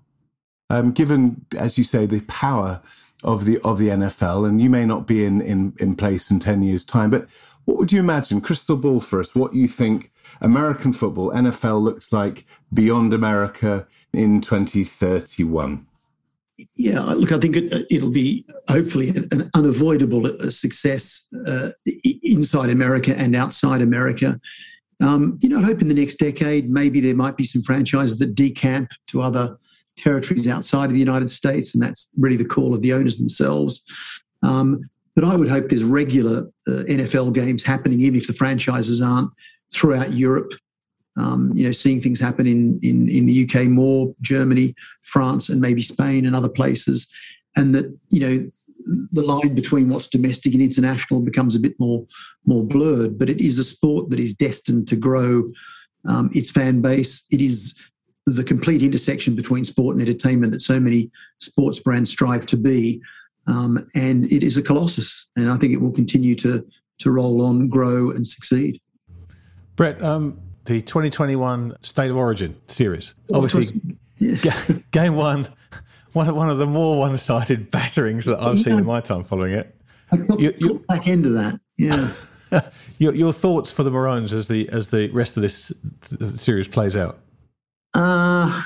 um, 0.70 0.92
given 0.92 1.46
as 1.56 1.78
you 1.78 1.84
say 1.84 2.06
the 2.06 2.22
power 2.22 2.80
of 3.22 3.44
the 3.44 3.60
of 3.60 3.78
the 3.78 3.88
NFL, 3.88 4.48
and 4.48 4.60
you 4.60 4.70
may 4.70 4.84
not 4.84 5.06
be 5.06 5.24
in 5.24 5.40
in, 5.40 5.74
in 5.78 5.94
place 5.94 6.30
in 6.30 6.40
ten 6.40 6.62
years' 6.62 6.84
time, 6.84 7.10
but 7.10 7.28
what 7.64 7.78
would 7.78 7.92
you 7.92 8.00
imagine, 8.00 8.40
crystal 8.40 8.76
ball 8.76 9.00
for 9.00 9.20
us? 9.20 9.34
What 9.34 9.54
you 9.54 9.68
think 9.68 10.12
American 10.40 10.92
football, 10.92 11.30
NFL 11.30 11.82
looks 11.82 12.12
like 12.12 12.46
beyond 12.72 13.14
America 13.14 13.86
in 14.12 14.40
2031? 14.40 15.86
Yeah, 16.76 17.00
look, 17.00 17.32
I 17.32 17.38
think 17.38 17.56
it, 17.56 18.02
will 18.02 18.10
be 18.10 18.46
hopefully 18.68 19.08
an 19.10 19.50
unavoidable 19.54 20.26
uh, 20.26 20.50
success 20.50 21.26
uh, 21.46 21.70
inside 22.22 22.70
America 22.70 23.16
and 23.16 23.34
outside 23.34 23.80
America. 23.80 24.40
Um, 25.02 25.38
you 25.40 25.48
know, 25.48 25.58
I 25.58 25.62
hope 25.62 25.82
in 25.82 25.88
the 25.88 25.94
next 25.94 26.16
decade, 26.16 26.70
maybe 26.70 27.00
there 27.00 27.16
might 27.16 27.36
be 27.36 27.44
some 27.44 27.62
franchises 27.62 28.18
that 28.18 28.34
decamp 28.34 28.88
to 29.08 29.20
other 29.20 29.56
territories 29.96 30.46
outside 30.46 30.86
of 30.86 30.92
the 30.92 30.98
United 30.98 31.28
States, 31.28 31.74
and 31.74 31.82
that's 31.82 32.08
really 32.16 32.36
the 32.36 32.44
call 32.44 32.72
of 32.74 32.82
the 32.82 32.92
owners 32.92 33.18
themselves. 33.18 33.82
Um, 34.42 34.88
but 35.14 35.24
I 35.24 35.36
would 35.36 35.48
hope 35.48 35.68
there's 35.68 35.84
regular 35.84 36.48
uh, 36.68 36.82
NFL 36.88 37.34
games 37.34 37.64
happening, 37.64 38.00
even 38.00 38.16
if 38.16 38.26
the 38.26 38.32
franchises 38.32 39.00
aren't 39.00 39.30
throughout 39.72 40.12
Europe 40.12 40.52
um, 41.16 41.52
you 41.54 41.64
know, 41.64 41.72
seeing 41.72 42.00
things 42.00 42.20
happen 42.20 42.46
in, 42.46 42.78
in, 42.82 43.08
in 43.08 43.26
the 43.26 43.48
UK 43.48 43.66
more, 43.66 44.14
Germany, 44.20 44.74
France, 45.02 45.48
and 45.48 45.60
maybe 45.60 45.82
Spain 45.82 46.26
and 46.26 46.34
other 46.34 46.48
places. 46.48 47.06
And 47.56 47.74
that, 47.74 47.86
you 48.10 48.20
know, 48.20 48.50
the 49.12 49.22
line 49.22 49.54
between 49.54 49.88
what's 49.88 50.08
domestic 50.08 50.52
and 50.52 50.62
international 50.62 51.20
becomes 51.20 51.56
a 51.56 51.60
bit 51.60 51.74
more 51.78 52.06
more 52.44 52.64
blurred. 52.64 53.18
But 53.18 53.30
it 53.30 53.40
is 53.40 53.58
a 53.58 53.64
sport 53.64 54.10
that 54.10 54.20
is 54.20 54.34
destined 54.34 54.88
to 54.88 54.96
grow 54.96 55.50
um, 56.06 56.30
its 56.34 56.50
fan 56.50 56.82
base. 56.82 57.24
It 57.30 57.40
is 57.40 57.74
the 58.26 58.44
complete 58.44 58.82
intersection 58.82 59.34
between 59.34 59.64
sport 59.64 59.96
and 59.96 60.06
entertainment 60.06 60.52
that 60.52 60.60
so 60.60 60.80
many 60.80 61.10
sports 61.38 61.78
brands 61.78 62.10
strive 62.10 62.46
to 62.46 62.56
be. 62.56 63.00
Um, 63.46 63.86
and 63.94 64.24
it 64.32 64.42
is 64.42 64.56
a 64.56 64.62
colossus, 64.62 65.26
and 65.36 65.50
I 65.50 65.56
think 65.56 65.74
it 65.74 65.80
will 65.80 65.92
continue 65.92 66.34
to 66.36 66.66
to 67.00 67.10
roll 67.10 67.44
on, 67.44 67.68
grow, 67.68 68.10
and 68.10 68.26
succeed. 68.26 68.80
Brett, 69.76 70.00
um, 70.02 70.38
the 70.64 70.80
2021 70.82 71.76
State 71.82 72.10
of 72.10 72.16
Origin 72.16 72.56
series. 72.66 73.14
Obviously, 73.32 73.80
yeah. 74.18 74.60
game 74.90 75.16
one, 75.16 75.48
one, 76.12 76.34
one 76.34 76.50
of 76.50 76.58
the 76.58 76.66
more 76.66 76.98
one 76.98 77.16
sided 77.16 77.70
batterings 77.72 78.24
that 78.26 78.40
I've 78.40 78.56
yeah. 78.56 78.64
seen 78.64 78.78
in 78.78 78.86
my 78.86 79.00
time 79.00 79.24
following 79.24 79.52
it. 79.52 79.74
I 80.12 80.16
got, 80.18 80.40
you, 80.40 80.54
you, 80.58 80.84
back 80.88 81.06
into 81.06 81.30
that. 81.30 81.60
Yeah. 81.76 82.10
your, 82.98 83.14
your 83.14 83.32
thoughts 83.32 83.70
for 83.70 83.82
the 83.82 83.90
Maroons 83.90 84.32
as 84.32 84.48
the 84.48 84.68
as 84.70 84.88
the 84.88 85.08
rest 85.10 85.36
of 85.36 85.42
this 85.42 85.72
series 86.34 86.68
plays 86.68 86.96
out? 86.96 87.18
Uh, 87.94 88.62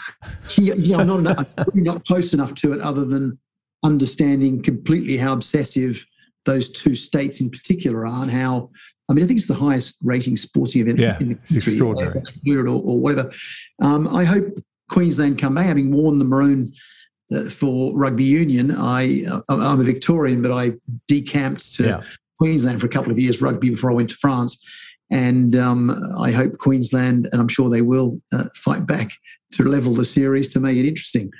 yeah, 0.56 0.74
yeah 0.74 0.96
I'm 0.98 1.06
not, 1.06 1.18
enough, 1.20 1.52
I'm 1.58 1.82
not 1.82 2.04
close 2.06 2.32
enough 2.32 2.54
to 2.56 2.72
it 2.72 2.80
other 2.80 3.04
than 3.04 3.38
understanding 3.84 4.62
completely 4.62 5.16
how 5.16 5.32
obsessive 5.32 6.04
those 6.44 6.70
two 6.70 6.94
states 6.94 7.40
in 7.40 7.50
particular 7.50 8.06
are 8.06 8.22
and 8.22 8.30
how 8.30 8.70
I 9.08 9.14
mean, 9.14 9.24
I 9.24 9.26
think 9.26 9.38
it's 9.38 9.48
the 9.48 9.54
highest 9.54 9.96
rating 10.02 10.36
sporting 10.36 10.82
event 10.82 10.98
yeah, 10.98 11.16
in 11.20 11.28
the 11.30 11.34
country, 11.36 11.56
it's 11.56 11.66
extraordinary. 11.66 12.22
Or, 12.46 12.68
or 12.68 13.00
whatever. 13.00 13.30
Um, 13.80 14.06
I 14.08 14.24
hope 14.24 14.46
Queensland 14.90 15.38
come 15.38 15.54
back, 15.54 15.66
having 15.66 15.92
worn 15.92 16.18
the 16.18 16.24
maroon 16.24 16.70
uh, 17.34 17.48
for 17.48 17.96
rugby 17.96 18.24
union. 18.24 18.70
I 18.70 19.24
uh, 19.24 19.40
I'm 19.48 19.80
a 19.80 19.84
Victorian, 19.84 20.42
but 20.42 20.50
I 20.50 20.72
decamped 21.06 21.74
to 21.76 21.84
yeah. 21.84 22.02
Queensland 22.38 22.80
for 22.80 22.86
a 22.86 22.90
couple 22.90 23.10
of 23.10 23.18
years 23.18 23.40
rugby 23.40 23.70
before 23.70 23.90
I 23.90 23.94
went 23.94 24.10
to 24.10 24.16
France. 24.16 24.62
And 25.10 25.56
um, 25.56 25.90
I 26.18 26.30
hope 26.30 26.58
Queensland, 26.58 27.28
and 27.32 27.40
I'm 27.40 27.48
sure 27.48 27.70
they 27.70 27.80
will, 27.80 28.20
uh, 28.32 28.44
fight 28.54 28.86
back 28.86 29.10
to 29.52 29.62
level 29.62 29.94
the 29.94 30.04
series 30.04 30.52
to 30.52 30.60
make 30.60 30.76
it 30.76 30.86
interesting. 30.86 31.30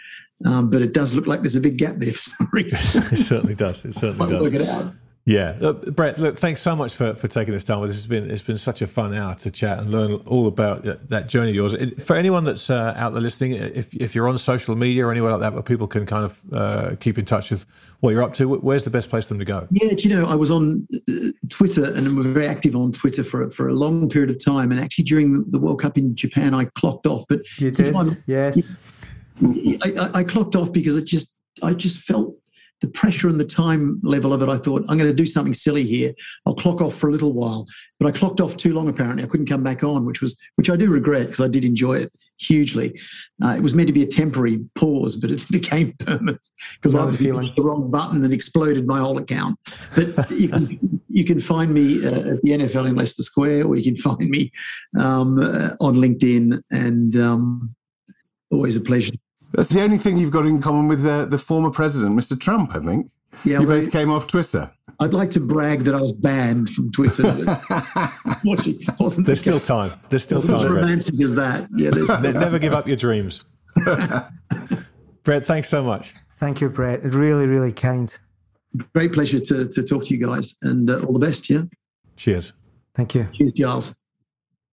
Um, 0.47 0.71
but 0.71 0.83
it 0.83 0.95
does 0.95 1.13
look 1.15 1.27
like 1.27 1.41
there's 1.41 1.57
a 1.57 1.61
big 1.61 1.77
gap 1.77 1.97
there 1.99 2.13
for 2.13 2.21
some 2.21 2.49
reason. 2.53 3.03
it 3.13 3.25
certainly 3.25 3.55
does. 3.55 3.85
It 3.85 3.95
certainly 3.95 4.31
does. 4.31 4.43
Work 4.43 4.55
it 4.55 4.69
out. 4.69 4.95
Yeah, 5.29 5.57
look, 5.61 5.95
Brett. 5.95 6.19
Look, 6.19 6.39
thanks 6.39 6.63
so 6.63 6.75
much 6.75 6.95
for, 6.95 7.15
for 7.15 7.29
taking 7.29 7.53
this 7.53 7.63
time. 7.63 7.87
This 7.87 7.97
has 7.97 8.07
been 8.07 8.31
it's 8.31 8.41
been 8.41 8.57
such 8.57 8.81
a 8.81 8.87
fun 8.87 9.15
hour 9.15 9.35
to 9.35 9.51
chat 9.51 9.79
and 9.79 9.91
learn 9.91 10.15
all 10.25 10.47
about 10.47 10.85
that 11.11 11.29
journey 11.29 11.51
of 11.51 11.55
yours. 11.55 11.75
For 12.03 12.17
anyone 12.17 12.45
that's 12.45 12.71
uh, 12.71 12.95
out 12.97 13.13
there 13.13 13.21
listening, 13.21 13.53
if 13.53 13.95
if 13.95 14.15
you're 14.15 14.27
on 14.27 14.39
social 14.39 14.75
media 14.75 15.07
or 15.07 15.11
anywhere 15.11 15.33
like 15.33 15.41
that, 15.41 15.53
where 15.53 15.63
people 15.63 15.87
can 15.87 16.07
kind 16.07 16.25
of 16.25 16.45
uh, 16.51 16.97
keep 16.99 17.19
in 17.19 17.27
touch 17.27 17.51
with 17.51 17.67
what 18.01 18.13
you're 18.13 18.23
up 18.23 18.33
to, 18.35 18.49
where's 18.49 18.85
the 18.85 18.91
best 18.91 19.11
place 19.11 19.27
for 19.27 19.35
them 19.35 19.39
to 19.41 19.45
go? 19.45 19.69
Yeah, 19.71 19.93
do 19.93 20.09
you 20.09 20.17
know, 20.17 20.27
I 20.27 20.35
was 20.35 20.51
on 20.51 20.89
uh, 20.95 21.13
Twitter 21.51 21.85
and 21.85 22.09
I 22.09 22.11
was 22.11 22.27
very 22.29 22.47
active 22.47 22.75
on 22.75 22.91
Twitter 22.93 23.23
for 23.23 23.51
for 23.51 23.69
a 23.69 23.75
long 23.75 24.09
period 24.09 24.31
of 24.31 24.43
time. 24.43 24.73
And 24.73 24.81
actually, 24.81 25.05
during 25.05 25.45
the 25.51 25.59
World 25.59 25.83
Cup 25.83 25.99
in 25.99 26.17
Japan, 26.17 26.55
I 26.55 26.65
clocked 26.65 27.07
off. 27.07 27.27
But 27.29 27.41
you 27.61 27.71
did, 27.71 27.95
yes. 28.25 29.05
I, 29.43 29.93
I, 29.99 30.11
I 30.21 30.25
clocked 30.25 30.57
off 30.57 30.73
because 30.73 30.97
I 30.97 31.03
just 31.03 31.39
I 31.63 31.75
just 31.75 31.99
felt 31.99 32.35
the 32.81 32.89
pressure 32.89 33.29
and 33.29 33.41
the 33.41 33.45
time 33.45 33.99
level 34.03 34.33
of 34.33 34.43
it, 34.43 34.49
I 34.49 34.57
thought, 34.57 34.85
I'm 34.89 34.99
going 34.99 35.11
to 35.11 35.17
do 35.17 35.27
something 35.27 35.55
silly 35.55 35.85
here. 35.85 36.13
I'll 36.47 36.55
clock 36.55 36.81
off 36.81 36.95
for 36.95 37.09
a 37.09 37.13
little 37.13 37.33
while. 37.33 37.67
But 37.99 38.07
I 38.07 38.13
clocked 38.13 38.41
off 38.41 38.57
too 38.57 38.73
long, 38.73 38.89
apparently. 38.89 39.25
I 39.25 39.27
couldn't 39.27 39.47
come 39.47 39.65
back 39.65 39.83
on, 39.83 40.05
which 40.05 40.21
was 40.21 40.39
which 40.55 40.71
I 40.71 40.77
do 40.77 40.89
regret 40.89 41.27
because 41.27 41.41
I 41.41 41.49
did 41.49 41.65
enjoy 41.65 41.95
it 41.95 42.13
hugely. 42.39 42.99
Uh, 43.43 43.55
it 43.57 43.63
was 43.63 43.75
meant 43.75 43.89
to 43.89 43.93
be 43.93 44.05
a 44.05 44.07
temporary 44.07 44.65
pause, 44.77 45.17
but 45.17 45.31
it 45.31 45.45
became 45.51 45.93
permanent 45.99 46.41
because 46.75 46.95
I 46.95 47.01
obviously 47.01 47.33
pushed 47.33 47.57
the 47.57 47.63
wrong 47.63 47.91
button 47.91 48.25
and 48.25 48.33
exploded 48.33 48.87
my 48.87 48.99
whole 48.99 49.19
account. 49.19 49.59
But 49.97 50.31
you, 50.31 50.49
can, 50.49 51.01
you 51.09 51.25
can 51.25 51.41
find 51.41 51.75
me 51.75 52.05
uh, 52.07 52.35
at 52.35 52.43
the 52.43 52.51
NFL 52.51 52.89
in 52.89 52.95
Leicester 52.95 53.23
Square, 53.23 53.67
or 53.67 53.77
you 53.77 53.85
can 53.85 53.97
find 53.97 54.31
me 54.31 54.53
um, 54.99 55.39
uh, 55.39 55.71
on 55.81 55.97
LinkedIn, 55.97 56.61
and 56.71 57.17
um, 57.17 57.75
always 58.53 58.77
a 58.77 58.81
pleasure. 58.81 59.13
That's 59.53 59.71
the 59.71 59.81
only 59.83 59.99
thing 59.99 60.19
you've 60.19 60.31
got 60.31 60.47
in 60.47 60.61
common 60.61 60.89
with 60.89 61.03
the, 61.03 61.27
the 61.29 61.39
former 61.39 61.71
president, 61.71 62.15
Mr. 62.19 62.39
Trump, 62.39 62.75
I 62.75 62.81
think. 62.81 63.11
Yeah, 63.45 63.61
you 63.61 63.67
well, 63.67 63.81
both 63.81 63.93
came 63.93 64.11
off 64.11 64.27
Twitter. 64.27 64.71
I'd 65.01 65.15
like 65.15 65.31
to 65.31 65.41
brag 65.41 65.85
that 65.85 65.95
I 65.95 66.01
was 66.01 66.13
banned 66.13 66.71
from 66.71 66.91
Twitter. 66.91 67.23
wasn't 68.99 69.27
there's 69.27 69.41
still 69.41 69.61
time. 69.77 69.93
There's 70.09 70.25
still 70.25 70.43
time. 70.43 70.65
As 70.65 70.71
romantic 70.71 71.21
as 71.21 71.35
that. 71.37 71.69
Yeah, 71.75 71.91
never 72.33 72.59
give 72.59 72.75
up 72.75 72.89
your 72.89 72.97
dreams. 72.97 73.45
Brett, 75.23 75.47
thanks 75.47 75.69
so 75.69 75.85
much. 75.85 76.15
Thank 76.39 76.61
you, 76.61 76.69
Brett. 76.69 77.03
Really, 77.05 77.47
really 77.47 77.73
kind. 77.73 78.17
Great 78.95 79.13
pleasure 79.13 79.41
to, 79.41 79.69
to 79.69 79.83
talk 79.83 80.05
to 80.07 80.15
you 80.15 80.27
guys, 80.27 80.55
and 80.63 80.91
uh, 80.91 81.03
all 81.03 81.13
the 81.13 81.19
best. 81.19 81.49
Yeah. 81.49 81.63
Cheers. 82.17 82.53
Thank 82.95 83.15
you. 83.15 83.29
Cheers, 83.33 83.53
Giles. 83.53 83.95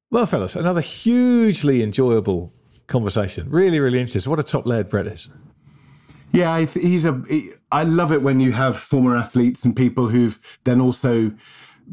Well, 0.10 0.26
fellas, 0.26 0.56
another 0.56 0.82
hugely 0.82 1.84
enjoyable 1.84 2.52
conversation. 2.88 3.50
Really, 3.50 3.80
really 3.80 4.00
interesting. 4.00 4.30
What 4.30 4.40
a 4.40 4.44
top 4.44 4.66
lad 4.66 4.90
Brett 4.90 5.08
is. 5.08 5.30
Yeah, 6.32 6.66
he's 6.66 7.06
a. 7.06 7.24
He, 7.30 7.52
I 7.72 7.84
love 7.84 8.12
it 8.12 8.22
when 8.22 8.40
you 8.40 8.52
have 8.52 8.78
former 8.78 9.16
athletes 9.16 9.64
and 9.64 9.76
people 9.76 10.10
who've 10.10 10.40
then 10.66 10.82
also 10.82 11.32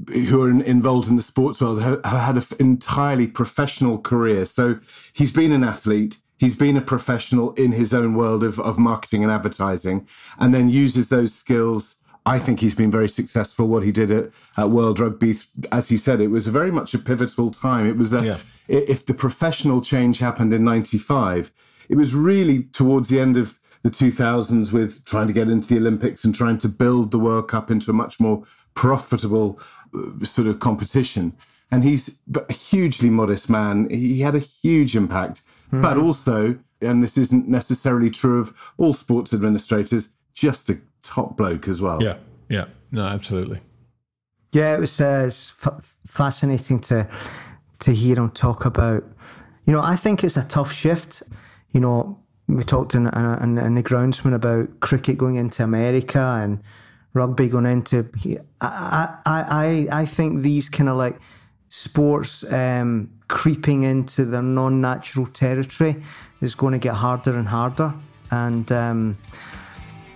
who 0.08 0.42
are 0.42 0.50
involved 0.50 1.08
in 1.08 1.16
the 1.16 1.22
sports 1.22 1.60
world 1.60 1.82
have, 1.82 2.00
have 2.04 2.20
had 2.20 2.36
an 2.36 2.44
entirely 2.58 3.26
professional 3.26 3.98
career. 3.98 4.46
So 4.46 4.80
he's 5.12 5.30
been 5.30 5.52
an 5.52 5.62
athlete. 5.62 6.16
He's 6.38 6.56
been 6.56 6.76
a 6.76 6.80
professional 6.80 7.52
in 7.52 7.72
his 7.72 7.94
own 7.94 8.14
world 8.14 8.42
of, 8.42 8.58
of 8.58 8.78
marketing 8.78 9.22
and 9.22 9.30
advertising, 9.30 10.08
and 10.38 10.52
then 10.52 10.68
uses 10.68 11.08
those 11.08 11.32
skills 11.32 11.96
I 12.24 12.38
think 12.38 12.60
he's 12.60 12.74
been 12.74 12.90
very 12.90 13.08
successful. 13.08 13.66
What 13.66 13.82
he 13.82 13.90
did 13.90 14.10
at, 14.10 14.30
at 14.56 14.70
World 14.70 15.00
Rugby, 15.00 15.38
as 15.72 15.88
he 15.88 15.96
said, 15.96 16.20
it 16.20 16.28
was 16.28 16.46
very 16.46 16.70
much 16.70 16.94
a 16.94 16.98
pivotal 16.98 17.50
time. 17.50 17.88
It 17.88 17.96
was 17.96 18.12
a, 18.14 18.24
yeah. 18.24 18.38
if 18.68 19.04
the 19.04 19.14
professional 19.14 19.80
change 19.80 20.18
happened 20.18 20.54
in 20.54 20.64
'95, 20.64 21.50
it 21.88 21.96
was 21.96 22.14
really 22.14 22.64
towards 22.64 23.08
the 23.08 23.18
end 23.18 23.36
of 23.36 23.58
the 23.82 23.90
2000s 23.90 24.72
with 24.72 25.04
trying 25.04 25.26
to 25.26 25.32
get 25.32 25.50
into 25.50 25.68
the 25.68 25.78
Olympics 25.78 26.24
and 26.24 26.34
trying 26.34 26.58
to 26.58 26.68
build 26.68 27.10
the 27.10 27.18
World 27.18 27.48
Cup 27.48 27.70
into 27.70 27.90
a 27.90 27.94
much 27.94 28.20
more 28.20 28.44
profitable 28.74 29.58
uh, 29.94 30.24
sort 30.24 30.46
of 30.46 30.60
competition. 30.60 31.36
And 31.70 31.82
he's 31.82 32.18
a 32.34 32.52
hugely 32.52 33.10
modest 33.10 33.50
man. 33.50 33.88
He 33.90 34.20
had 34.20 34.34
a 34.34 34.40
huge 34.40 34.94
impact, 34.94 35.42
mm. 35.72 35.82
but 35.82 35.96
also, 35.96 36.58
and 36.80 37.02
this 37.02 37.18
isn't 37.18 37.48
necessarily 37.48 38.10
true 38.10 38.40
of 38.40 38.54
all 38.76 38.94
sports 38.94 39.32
administrators, 39.32 40.10
just 40.34 40.70
a 40.70 40.80
top 41.02 41.36
bloke 41.36 41.68
as 41.68 41.80
well. 41.80 42.02
Yeah, 42.02 42.16
yeah, 42.48 42.66
no, 42.90 43.02
absolutely. 43.06 43.60
Yeah, 44.52 44.74
it 44.76 44.80
was 44.80 45.00
uh, 45.00 45.24
f- 45.26 45.96
fascinating 46.06 46.80
to 46.80 47.08
to 47.80 47.92
hear 47.92 48.16
him 48.16 48.30
talk 48.30 48.64
about. 48.64 49.04
You 49.64 49.72
know, 49.72 49.82
I 49.82 49.96
think 49.96 50.22
it's 50.24 50.36
a 50.36 50.44
tough 50.44 50.72
shift. 50.72 51.22
You 51.70 51.80
know, 51.80 52.18
we 52.48 52.64
talked 52.64 52.94
in, 52.94 53.06
in, 53.06 53.58
in 53.58 53.74
the 53.74 53.82
groundsman 53.82 54.34
about 54.34 54.80
cricket 54.80 55.16
going 55.16 55.36
into 55.36 55.64
America 55.64 56.20
and 56.20 56.60
rugby 57.14 57.48
going 57.48 57.66
into. 57.66 58.08
I 58.60 59.16
I 59.24 59.88
I 59.90 60.00
I 60.02 60.06
think 60.06 60.42
these 60.42 60.68
kind 60.68 60.88
of 60.88 60.96
like 60.96 61.18
sports 61.68 62.44
um, 62.52 63.10
creeping 63.28 63.84
into 63.84 64.26
their 64.26 64.42
non-natural 64.42 65.26
territory 65.26 66.02
is 66.42 66.54
going 66.54 66.72
to 66.72 66.78
get 66.78 66.94
harder 66.94 67.36
and 67.36 67.48
harder, 67.48 67.94
and. 68.30 68.70
Um, 68.70 69.16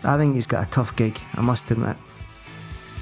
I 0.06 0.16
think 0.16 0.34
he's 0.34 0.46
got 0.46 0.66
a 0.66 0.70
tough 0.70 0.94
gig. 0.96 1.18
I 1.34 1.40
must 1.40 1.70
admit. 1.70 1.96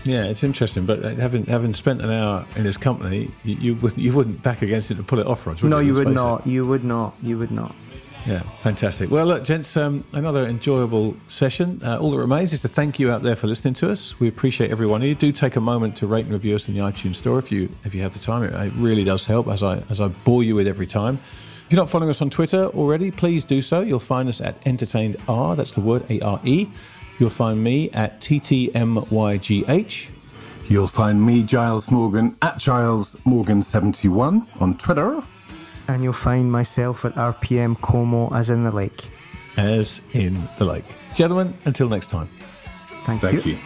Yeah, 0.04 0.24
it's 0.24 0.44
interesting, 0.44 0.84
but 0.84 1.02
having 1.02 1.46
having 1.46 1.72
spent 1.72 2.02
an 2.02 2.10
hour 2.10 2.44
in 2.56 2.64
his 2.64 2.76
company, 2.76 3.30
you, 3.42 3.54
you 3.54 3.74
wouldn't 3.76 4.00
you 4.00 4.12
wouldn't 4.12 4.42
back 4.42 4.60
against 4.60 4.90
it 4.90 4.96
to 4.96 5.02
pull 5.02 5.18
it 5.18 5.26
off, 5.26 5.46
Roger. 5.46 5.66
No, 5.66 5.78
you 5.78 5.94
would 5.94 6.08
not. 6.08 6.46
It? 6.46 6.50
You 6.50 6.66
would 6.66 6.84
not. 6.84 7.14
You 7.22 7.38
would 7.38 7.50
not. 7.50 7.74
Yeah, 8.26 8.40
fantastic. 8.60 9.10
Well, 9.10 9.26
look, 9.26 9.44
gents, 9.44 9.76
um, 9.76 10.02
another 10.12 10.46
enjoyable 10.46 11.14
session. 11.28 11.80
Uh, 11.84 11.98
all 11.98 12.10
that 12.10 12.18
remains 12.18 12.54
is 12.54 12.62
to 12.62 12.68
thank 12.68 12.98
you 12.98 13.10
out 13.10 13.22
there 13.22 13.36
for 13.36 13.46
listening 13.46 13.74
to 13.74 13.90
us. 13.90 14.18
We 14.18 14.28
appreciate 14.28 14.70
everyone. 14.70 15.02
you. 15.02 15.14
Do 15.14 15.30
take 15.30 15.56
a 15.56 15.60
moment 15.60 15.96
to 15.96 16.06
rate 16.06 16.24
and 16.24 16.32
review 16.32 16.54
us 16.54 16.66
in 16.68 16.74
the 16.74 16.80
iTunes 16.80 17.16
Store 17.16 17.38
if 17.38 17.52
you 17.52 17.68
if 17.84 17.94
you 17.94 18.02
have 18.02 18.12
the 18.14 18.20
time. 18.20 18.42
It, 18.42 18.54
it 18.54 18.72
really 18.76 19.04
does 19.04 19.26
help, 19.26 19.48
as 19.48 19.62
I 19.62 19.78
as 19.88 20.00
I 20.00 20.08
bore 20.08 20.42
you 20.42 20.54
with 20.54 20.66
every 20.66 20.86
time. 20.86 21.18
If 21.66 21.72
you're 21.72 21.80
not 21.80 21.88
following 21.88 22.10
us 22.10 22.20
on 22.20 22.28
Twitter 22.28 22.66
already, 22.66 23.10
please 23.10 23.42
do 23.42 23.62
so. 23.62 23.80
You'll 23.80 23.98
find 23.98 24.28
us 24.28 24.42
at 24.42 24.56
Entertained 24.66 25.16
R. 25.28 25.56
That's 25.56 25.72
the 25.72 25.80
word 25.80 26.04
A 26.10 26.20
R 26.20 26.40
E. 26.44 26.68
You'll 27.18 27.30
find 27.30 27.62
me 27.62 27.90
at 27.90 28.20
TTMYGH. 28.20 30.10
You'll 30.68 30.86
find 30.86 31.24
me, 31.24 31.42
Giles 31.42 31.90
Morgan, 31.90 32.36
at 32.42 32.58
Giles 32.58 33.14
Morgan71 33.26 34.46
on 34.60 34.76
Twitter. 34.78 35.22
And 35.88 36.02
you'll 36.02 36.14
find 36.14 36.50
myself 36.50 37.04
at 37.04 37.14
RPM 37.14 37.80
Como 37.82 38.32
as 38.34 38.50
in 38.50 38.64
the 38.64 38.72
lake. 38.72 39.08
As 39.56 40.00
in 40.12 40.48
the 40.58 40.64
lake. 40.64 40.84
Gentlemen, 41.14 41.56
until 41.66 41.88
next 41.88 42.08
time. 42.08 42.28
Thank, 43.04 43.20
Thank 43.20 43.44
you. 43.44 43.52
you. 43.52 43.58